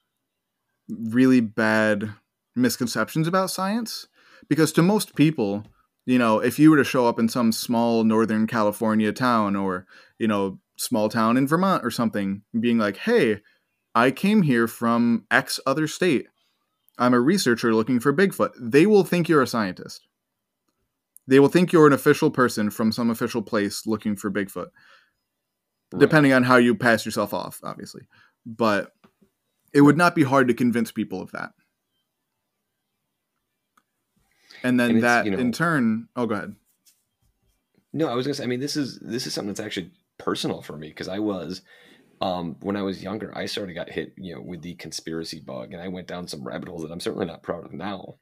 really 0.88 1.40
bad 1.40 2.14
misconceptions 2.54 3.26
about 3.26 3.50
science 3.50 4.06
because 4.48 4.70
to 4.70 4.82
most 4.82 5.16
people 5.16 5.64
you 6.06 6.18
know, 6.18 6.38
if 6.38 6.58
you 6.58 6.70
were 6.70 6.76
to 6.76 6.84
show 6.84 7.06
up 7.06 7.18
in 7.18 7.28
some 7.28 7.50
small 7.50 8.04
Northern 8.04 8.46
California 8.46 9.12
town 9.12 9.56
or, 9.56 9.86
you 10.18 10.28
know, 10.28 10.58
small 10.76 11.08
town 11.08 11.36
in 11.36 11.46
Vermont 11.46 11.84
or 11.84 11.90
something, 11.90 12.42
being 12.58 12.78
like, 12.78 12.98
hey, 12.98 13.40
I 13.94 14.10
came 14.10 14.42
here 14.42 14.68
from 14.68 15.26
X 15.30 15.58
other 15.66 15.86
state. 15.86 16.26
I'm 16.98 17.14
a 17.14 17.20
researcher 17.20 17.74
looking 17.74 18.00
for 18.00 18.12
Bigfoot. 18.12 18.52
They 18.60 18.86
will 18.86 19.04
think 19.04 19.28
you're 19.28 19.42
a 19.42 19.46
scientist. 19.46 20.06
They 21.26 21.40
will 21.40 21.48
think 21.48 21.72
you're 21.72 21.86
an 21.86 21.92
official 21.92 22.30
person 22.30 22.70
from 22.70 22.92
some 22.92 23.10
official 23.10 23.42
place 23.42 23.86
looking 23.86 24.14
for 24.14 24.30
Bigfoot, 24.30 24.68
right. 25.92 26.00
depending 26.00 26.32
on 26.32 26.42
how 26.42 26.56
you 26.56 26.74
pass 26.74 27.04
yourself 27.04 27.32
off, 27.34 27.60
obviously. 27.64 28.02
But 28.46 28.92
it 29.72 29.80
would 29.80 29.96
not 29.96 30.14
be 30.14 30.22
hard 30.22 30.48
to 30.48 30.54
convince 30.54 30.92
people 30.92 31.20
of 31.20 31.32
that 31.32 31.50
and 34.62 34.78
then 34.80 34.90
And 34.92 35.02
that 35.02 35.24
you 35.24 35.30
know- 35.32 35.38
in 35.38 35.52
turn 35.52 36.08
oh 36.16 36.26
go 36.26 36.34
ahead 36.34 36.54
No, 37.92 38.08
I 38.08 38.14
was 38.14 38.26
gonna 38.26 38.34
say. 38.34 38.44
I 38.44 38.46
mean, 38.48 38.60
this 38.60 38.76
is 38.76 38.98
this 39.00 39.26
is 39.26 39.34
something 39.34 39.48
that's 39.48 39.60
actually 39.60 39.92
personal 40.18 40.62
for 40.62 40.76
me 40.76 40.88
because 40.88 41.06
I 41.08 41.18
was, 41.18 41.62
um, 42.20 42.56
when 42.60 42.76
I 42.76 42.82
was 42.82 43.02
younger, 43.02 43.36
I 43.36 43.46
sort 43.46 43.68
of 43.68 43.74
got 43.74 43.90
hit, 43.90 44.14
you 44.16 44.34
know, 44.34 44.40
with 44.40 44.62
the 44.62 44.74
conspiracy 44.74 45.40
bug, 45.40 45.72
and 45.72 45.82
I 45.82 45.88
went 45.88 46.06
down 46.06 46.28
some 46.28 46.46
rabbit 46.46 46.68
holes 46.68 46.82
that 46.82 46.92
I'm 46.92 47.00
certainly 47.00 47.26
not 47.26 47.42
proud 47.42 47.64
of 47.64 47.72
now. 47.72 48.16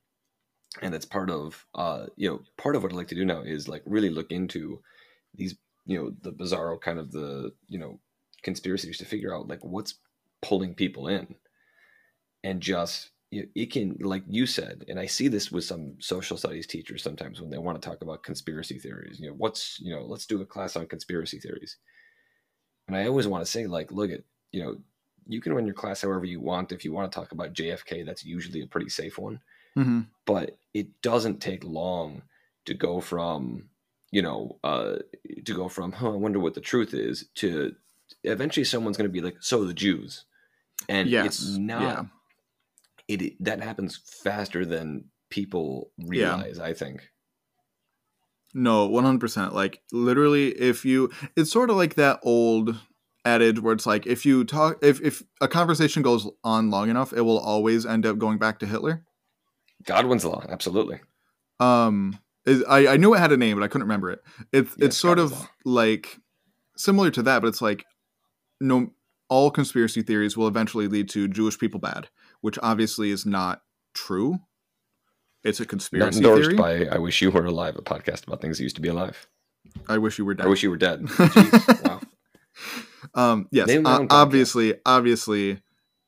And 0.80 0.94
it's 0.94 1.04
part 1.04 1.30
of, 1.30 1.66
uh, 1.74 2.06
you 2.16 2.28
know, 2.28 2.40
part 2.56 2.76
of 2.76 2.82
what 2.82 2.92
I 2.92 2.96
like 2.96 3.08
to 3.08 3.14
do 3.14 3.24
now 3.24 3.42
is 3.42 3.68
like 3.68 3.82
really 3.84 4.08
look 4.08 4.30
into 4.30 4.80
these, 5.34 5.54
you 5.84 5.98
know, 5.98 6.12
the 6.22 6.32
bizarro 6.32 6.80
kind 6.80 6.98
of 6.98 7.12
the, 7.12 7.52
you 7.68 7.78
know, 7.78 8.00
conspiracies 8.42 8.98
to 8.98 9.04
figure 9.04 9.34
out 9.34 9.48
like 9.48 9.62
what's 9.62 9.94
pulling 10.40 10.74
people 10.74 11.08
in, 11.08 11.34
and 12.42 12.60
just 12.60 13.10
you 13.30 13.42
know, 13.42 13.48
it 13.54 13.72
can 13.72 13.96
like 14.00 14.22
you 14.28 14.44
said 14.44 14.84
and 14.88 15.00
i 15.00 15.06
see 15.06 15.26
this 15.26 15.50
with 15.50 15.64
some 15.64 15.94
social 16.00 16.36
studies 16.36 16.66
teachers 16.66 17.02
sometimes 17.02 17.40
when 17.40 17.48
they 17.48 17.56
want 17.56 17.80
to 17.80 17.88
talk 17.88 18.02
about 18.02 18.22
conspiracy 18.22 18.78
theories 18.78 19.18
you 19.18 19.26
know 19.26 19.34
what's 19.38 19.80
you 19.80 19.94
know 19.94 20.02
let's 20.02 20.26
do 20.26 20.42
a 20.42 20.46
class 20.46 20.76
on 20.76 20.86
conspiracy 20.86 21.38
theories 21.38 21.78
and 22.92 23.02
i 23.02 23.06
always 23.08 23.26
want 23.26 23.44
to 23.44 23.50
say 23.50 23.66
like 23.66 23.90
look 23.92 24.10
at 24.10 24.22
you 24.52 24.62
know 24.62 24.76
you 25.26 25.40
can 25.40 25.52
run 25.52 25.66
your 25.66 25.74
class 25.74 26.02
however 26.02 26.24
you 26.24 26.40
want. 26.40 26.72
If 26.72 26.84
you 26.84 26.92
want 26.92 27.10
to 27.10 27.14
talk 27.16 27.32
about 27.32 27.54
jfk 27.54 28.04
that's 28.04 28.24
usually 28.24 28.62
a 28.62 28.66
pretty 28.66 28.88
safe 28.88 29.18
one. 29.18 29.40
Mm-hmm. 29.76 30.00
but 30.26 30.58
it 30.74 31.00
doesn't 31.00 31.40
take 31.40 31.64
long 31.64 32.22
to 32.66 32.74
go 32.74 33.00
from 33.00 33.68
you 34.10 34.20
know 34.20 34.58
uh 34.62 34.96
to 35.46 35.54
go 35.54 35.68
from 35.68 35.92
huh, 35.92 36.12
i 36.12 36.16
wonder 36.16 36.38
what 36.38 36.52
the 36.54 36.60
truth 36.60 36.92
is 36.92 37.28
to 37.36 37.74
eventually 38.24 38.64
someone's 38.64 38.98
going 38.98 39.08
to 39.08 39.12
be 39.12 39.22
like 39.22 39.36
so 39.40 39.64
the 39.64 39.72
jews. 39.72 40.24
And 40.88 41.08
yes. 41.08 41.26
it's 41.26 41.56
not 41.56 41.82
yeah. 43.08 43.14
it 43.16 43.44
that 43.44 43.62
happens 43.62 43.96
faster 44.04 44.66
than 44.66 45.04
people 45.30 45.90
Yeah. 45.96 46.34
realize 46.36 46.58
i 46.58 46.74
think 46.74 47.08
no 48.54 48.88
100% 48.88 49.52
like 49.52 49.80
literally 49.92 50.48
if 50.48 50.84
you 50.84 51.10
it's 51.36 51.50
sort 51.50 51.70
of 51.70 51.76
like 51.76 51.94
that 51.94 52.20
old 52.22 52.78
adage 53.24 53.60
where 53.60 53.72
it's 53.72 53.86
like 53.86 54.06
if 54.06 54.26
you 54.26 54.44
talk 54.44 54.78
if, 54.82 55.00
if 55.00 55.22
a 55.40 55.48
conversation 55.48 56.02
goes 56.02 56.28
on 56.42 56.70
long 56.70 56.90
enough 56.90 57.12
it 57.12 57.22
will 57.22 57.38
always 57.38 57.86
end 57.86 58.04
up 58.04 58.18
going 58.18 58.38
back 58.38 58.58
to 58.58 58.66
hitler. 58.66 59.04
Godwin's 59.84 60.24
law 60.24 60.44
absolutely. 60.48 61.00
Um 61.60 62.18
is, 62.44 62.64
I, 62.64 62.88
I 62.88 62.96
knew 62.96 63.14
it 63.14 63.18
had 63.18 63.32
a 63.32 63.36
name 63.36 63.56
but 63.56 63.64
i 63.64 63.68
couldn't 63.68 63.86
remember 63.86 64.10
it. 64.10 64.20
It's 64.52 64.74
it's 64.78 64.96
sort 64.96 65.18
of 65.18 65.30
Godwin's 65.30 65.48
like 65.64 66.18
similar 66.76 67.10
to 67.12 67.22
that 67.22 67.42
but 67.42 67.48
it's 67.48 67.62
like 67.62 67.84
no 68.60 68.90
all 69.28 69.50
conspiracy 69.50 70.02
theories 70.02 70.36
will 70.36 70.48
eventually 70.48 70.88
lead 70.88 71.08
to 71.10 71.28
jewish 71.28 71.58
people 71.58 71.80
bad 71.80 72.08
which 72.40 72.58
obviously 72.62 73.10
is 73.10 73.24
not 73.24 73.62
true 73.94 74.38
it's 75.44 75.60
a 75.60 75.66
conspiracy 75.66 76.20
not 76.20 76.30
endorsed 76.30 76.50
theory? 76.50 76.86
by 76.88 76.94
i 76.94 76.98
wish 76.98 77.20
you 77.22 77.30
were 77.30 77.44
alive 77.44 77.76
a 77.76 77.82
podcast 77.82 78.26
about 78.26 78.40
things 78.40 78.58
that 78.58 78.62
used 78.64 78.76
to 78.76 78.82
be 78.82 78.88
alive. 78.88 79.26
I 79.88 79.98
wish 79.98 80.18
you 80.18 80.24
were 80.24 80.34
dead. 80.34 80.46
I 80.46 80.48
wish 80.50 80.62
you 80.62 80.70
were 80.70 80.76
dead. 80.76 81.00
Jeez, 81.06 81.84
wow. 81.84 82.00
Um 83.14 83.48
yes 83.50 83.66
Name 83.68 83.82
their 83.84 83.92
o- 83.94 83.98
own 84.00 84.08
podcast. 84.08 84.22
obviously 84.22 84.74
obviously 84.86 85.62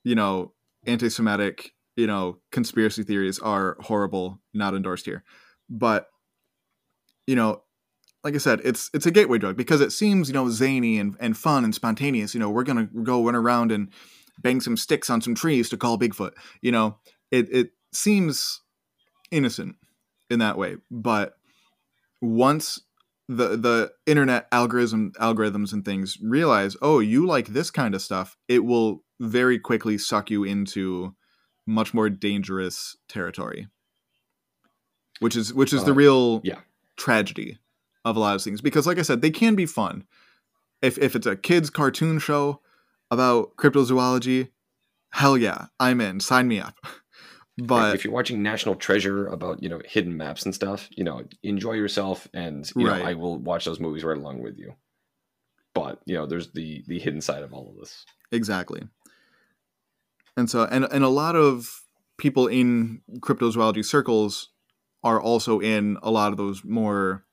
you 0.05 0.15
know 0.15 0.53
anti-semitic 0.87 1.73
you 1.97 2.07
know 2.07 2.39
conspiracy 2.53 3.03
theories 3.03 3.39
are 3.39 3.77
horrible 3.81 4.41
not 4.53 4.75
endorsed 4.75 5.07
here. 5.07 5.25
But 5.71 6.09
you 7.27 7.37
know 7.37 7.63
like 8.23 8.35
i 8.35 8.39
said 8.39 8.61
it's 8.65 8.91
it's 8.95 9.07
a 9.07 9.11
gateway 9.11 9.39
drug 9.39 9.57
because 9.57 9.81
it 9.81 9.93
seems 9.93 10.29
you 10.29 10.35
know 10.35 10.49
zany 10.51 10.99
and, 10.99 11.17
and 11.21 11.37
fun 11.37 11.65
and 11.65 11.75
spontaneous. 11.75 12.35
You 12.35 12.41
know 12.41 12.51
we're 12.51 12.65
gonna 12.65 12.89
go 13.03 13.25
run 13.25 13.35
around 13.35 13.73
and 13.73 13.89
bang 14.41 14.61
some 14.61 14.77
sticks 14.77 15.09
on 15.11 15.21
some 15.21 15.35
trees 15.35 15.69
to 15.71 15.77
call 15.77 15.99
bigfoot. 15.99 16.33
You 16.61 16.73
know 16.73 16.99
it 17.31 17.49
it 17.51 17.71
seems 17.93 18.61
innocent 19.35 19.77
in 20.31 20.39
that 20.39 20.57
way. 20.57 20.77
But 20.91 21.35
once 22.23 22.81
the 23.29 23.57
the 23.57 23.93
internet 24.07 24.47
algorithm 24.53 25.13
algorithms 25.19 25.73
and 25.73 25.83
things 25.83 26.19
realize 26.23 26.77
oh 26.83 26.99
you 27.01 27.27
like 27.27 27.49
this 27.49 27.71
kind 27.71 27.95
of 27.95 28.03
stuff 28.03 28.37
it 28.49 28.65
will 28.67 29.03
very 29.19 29.59
quickly 29.59 29.97
suck 29.97 30.31
you 30.31 30.45
into 30.45 31.15
much 31.67 31.95
more 31.95 32.11
dangerous 32.11 32.97
territory. 33.09 33.69
Which 35.21 35.37
is 35.37 35.55
which 35.55 35.73
is 35.73 35.85
the 35.85 35.93
Uh, 35.93 35.95
real 35.95 36.41
yeah. 36.45 36.61
tragedy 36.97 37.59
of 38.05 38.17
a 38.17 38.21
lot 38.21 38.35
of 38.35 38.43
things. 38.43 38.61
Because 38.61 38.87
like 38.87 38.99
i 38.99 39.03
said 39.03 39.23
they 39.23 39.31
can 39.31 39.55
be 39.55 39.67
fun. 39.67 40.05
If 40.83 40.99
if 40.99 41.17
it's 41.17 41.27
a 41.27 41.37
kids 41.37 41.71
cartoon 41.71 42.19
show 42.19 42.61
about 43.11 43.57
cryptozoology 43.57 44.51
hell 45.11 45.39
yeah 45.39 45.67
i'm 45.81 46.01
in. 46.01 46.21
Sign 46.21 46.49
me 46.49 46.61
up 46.61 46.75
but 47.59 47.95
if 47.95 48.05
you're 48.05 48.13
watching 48.13 48.43
national 48.43 48.75
treasure 48.75 49.27
about 49.27 49.63
you 49.63 49.69
know 49.69 49.81
hidden 49.85 50.17
maps 50.17 50.45
and 50.45 50.55
stuff 50.55 50.89
you 50.91 51.05
know 51.05 51.23
enjoy 51.43 51.73
yourself 51.73 52.29
and 52.35 52.71
you 52.77 52.85
Right. 52.87 53.01
know 53.03 53.09
i 53.09 53.15
will 53.15 53.39
watch 53.39 53.65
those 53.65 53.81
movies 53.81 54.05
right 54.05 54.17
along 54.17 54.43
with 54.43 54.59
you 54.59 54.75
but 55.75 56.01
you 56.07 56.15
know 56.15 56.27
there's 56.27 56.53
the 56.53 56.85
the 56.87 56.99
hidden 56.99 57.21
side 57.21 57.43
of 57.43 57.53
all 57.53 57.71
of 57.71 57.77
this 57.77 58.05
Exactly. 58.33 58.83
And 60.37 60.51
so 60.51 60.65
and 60.65 60.85
and 60.91 61.05
a 61.05 61.09
lot 61.09 61.37
of 61.37 61.83
people 62.19 62.47
in 62.47 63.03
cryptozoology 63.21 63.85
circles 63.85 64.51
are 65.03 65.21
also 65.21 65.61
in 65.61 65.99
a 66.03 66.11
lot 66.11 66.33
of 66.33 66.39
those 66.39 66.65
more 66.65 67.25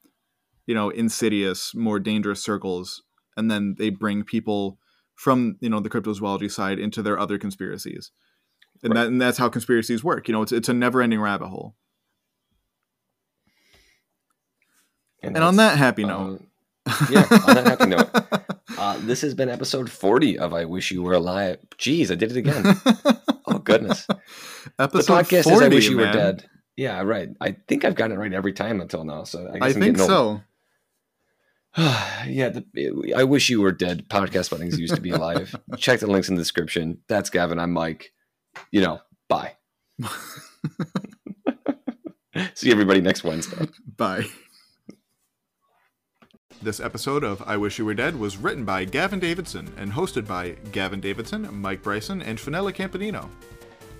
you 0.67 0.75
know 0.75 0.89
insidious, 0.89 1.73
more 1.75 1.99
dangerous 1.99 2.43
circles 2.43 3.03
and 3.37 3.49
then 3.49 3.75
they 3.77 3.89
bring 3.89 4.23
people 4.23 4.77
from, 5.15 5.57
you 5.61 5.69
know, 5.69 5.79
the 5.79 5.89
cryptozoology 5.89 6.51
side 6.51 6.79
into 6.79 7.01
their 7.01 7.17
other 7.17 7.37
conspiracies. 7.37 8.11
And 8.83 8.93
Right. 8.93 9.01
that 9.01 9.07
and 9.07 9.21
that's 9.21 9.37
how 9.37 9.49
conspiracies 9.49 10.03
work. 10.03 10.27
You 10.27 10.33
know, 10.33 10.41
it's 10.41 10.51
it's 10.51 10.69
a 10.69 10.73
never-ending 10.73 11.19
rabbit 11.19 11.47
hole. 11.47 11.75
And 15.23 15.37
on 15.37 15.57
that 15.57 15.77
happy 15.77 16.03
note. 16.03 16.43
yeah, 17.09 17.27
on 17.47 17.55
that 17.55 17.67
happy 17.67 17.85
note. 17.85 18.09
uh, 18.77 18.97
this 19.01 19.21
has 19.21 19.35
been 19.35 19.49
episode 19.49 19.89
40 19.89 20.39
of 20.39 20.53
i 20.53 20.65
wish 20.65 20.91
you 20.91 21.03
were 21.03 21.13
alive 21.13 21.57
jeez 21.77 22.09
i 22.09 22.15
did 22.15 22.31
it 22.31 22.37
again 22.37 22.63
oh 23.45 23.59
goodness 23.59 24.05
the 24.07 24.19
Episode 24.79 25.13
podcast 25.13 25.43
40, 25.43 25.55
is 25.55 25.61
i 25.61 25.67
wish 25.67 25.89
you 25.89 25.97
man. 25.97 26.07
were 26.07 26.13
dead 26.13 26.49
yeah 26.75 27.01
right 27.01 27.29
i 27.39 27.51
think 27.67 27.85
i've 27.85 27.95
gotten 27.95 28.17
it 28.17 28.19
right 28.19 28.33
every 28.33 28.53
time 28.53 28.81
until 28.81 29.03
now 29.03 29.23
so 29.23 29.47
i, 29.53 29.59
guess 29.59 29.75
I 29.75 29.79
think 29.79 29.97
so. 29.97 30.41
yeah, 31.77 32.49
the, 32.49 33.13
I 33.15 33.23
wish 33.23 33.49
you 33.49 33.61
were 33.61 33.71
dead. 33.71 34.09
Podcast 34.09 34.49
about 34.49 34.59
things 34.59 34.77
used 34.77 34.93
to 34.93 34.99
be 34.99 35.11
alive. 35.11 35.55
Check 35.77 36.01
the 36.01 36.07
links 36.07 36.27
in 36.27 36.35
the 36.35 36.41
description. 36.41 36.97
That's 37.07 37.29
Gavin. 37.29 37.59
I'm 37.59 37.71
Mike. 37.71 38.11
You 38.71 38.81
know, 38.81 38.99
bye. 39.27 39.53
See 42.53 42.71
everybody 42.71 43.01
next 43.01 43.23
Wednesday. 43.23 43.67
Bye. 43.97 44.25
This 46.61 46.79
episode 46.79 47.23
of 47.23 47.41
I 47.47 47.57
Wish 47.57 47.79
You 47.79 47.85
Were 47.85 47.95
Dead 47.95 48.15
was 48.15 48.37
written 48.37 48.63
by 48.65 48.85
Gavin 48.85 49.19
Davidson 49.19 49.67
and 49.77 49.91
hosted 49.91 50.27
by 50.27 50.51
Gavin 50.71 51.01
Davidson, 51.01 51.49
Mike 51.59 51.81
Bryson, 51.81 52.21
and 52.21 52.37
Finella 52.37 52.71
Campanino. 52.73 53.27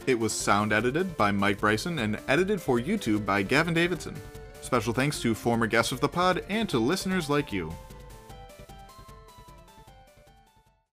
It 0.06 0.20
was 0.20 0.32
sound 0.32 0.72
edited 0.72 1.18
by 1.18 1.32
Mike 1.32 1.60
Bryson 1.60 2.00
and 2.00 2.20
edited 2.28 2.62
for 2.62 2.80
YouTube 2.80 3.26
by 3.26 3.42
Gavin 3.42 3.74
Davidson. 3.74 4.16
Special 4.62 4.94
thanks 4.94 5.20
to 5.22 5.34
former 5.34 5.66
guests 5.66 5.92
of 5.92 6.02
the 6.02 6.08
pod 6.08 6.44
and 6.50 6.70
to 6.70 6.78
listeners 6.78 7.30
like 7.30 7.52
you. 7.52 7.74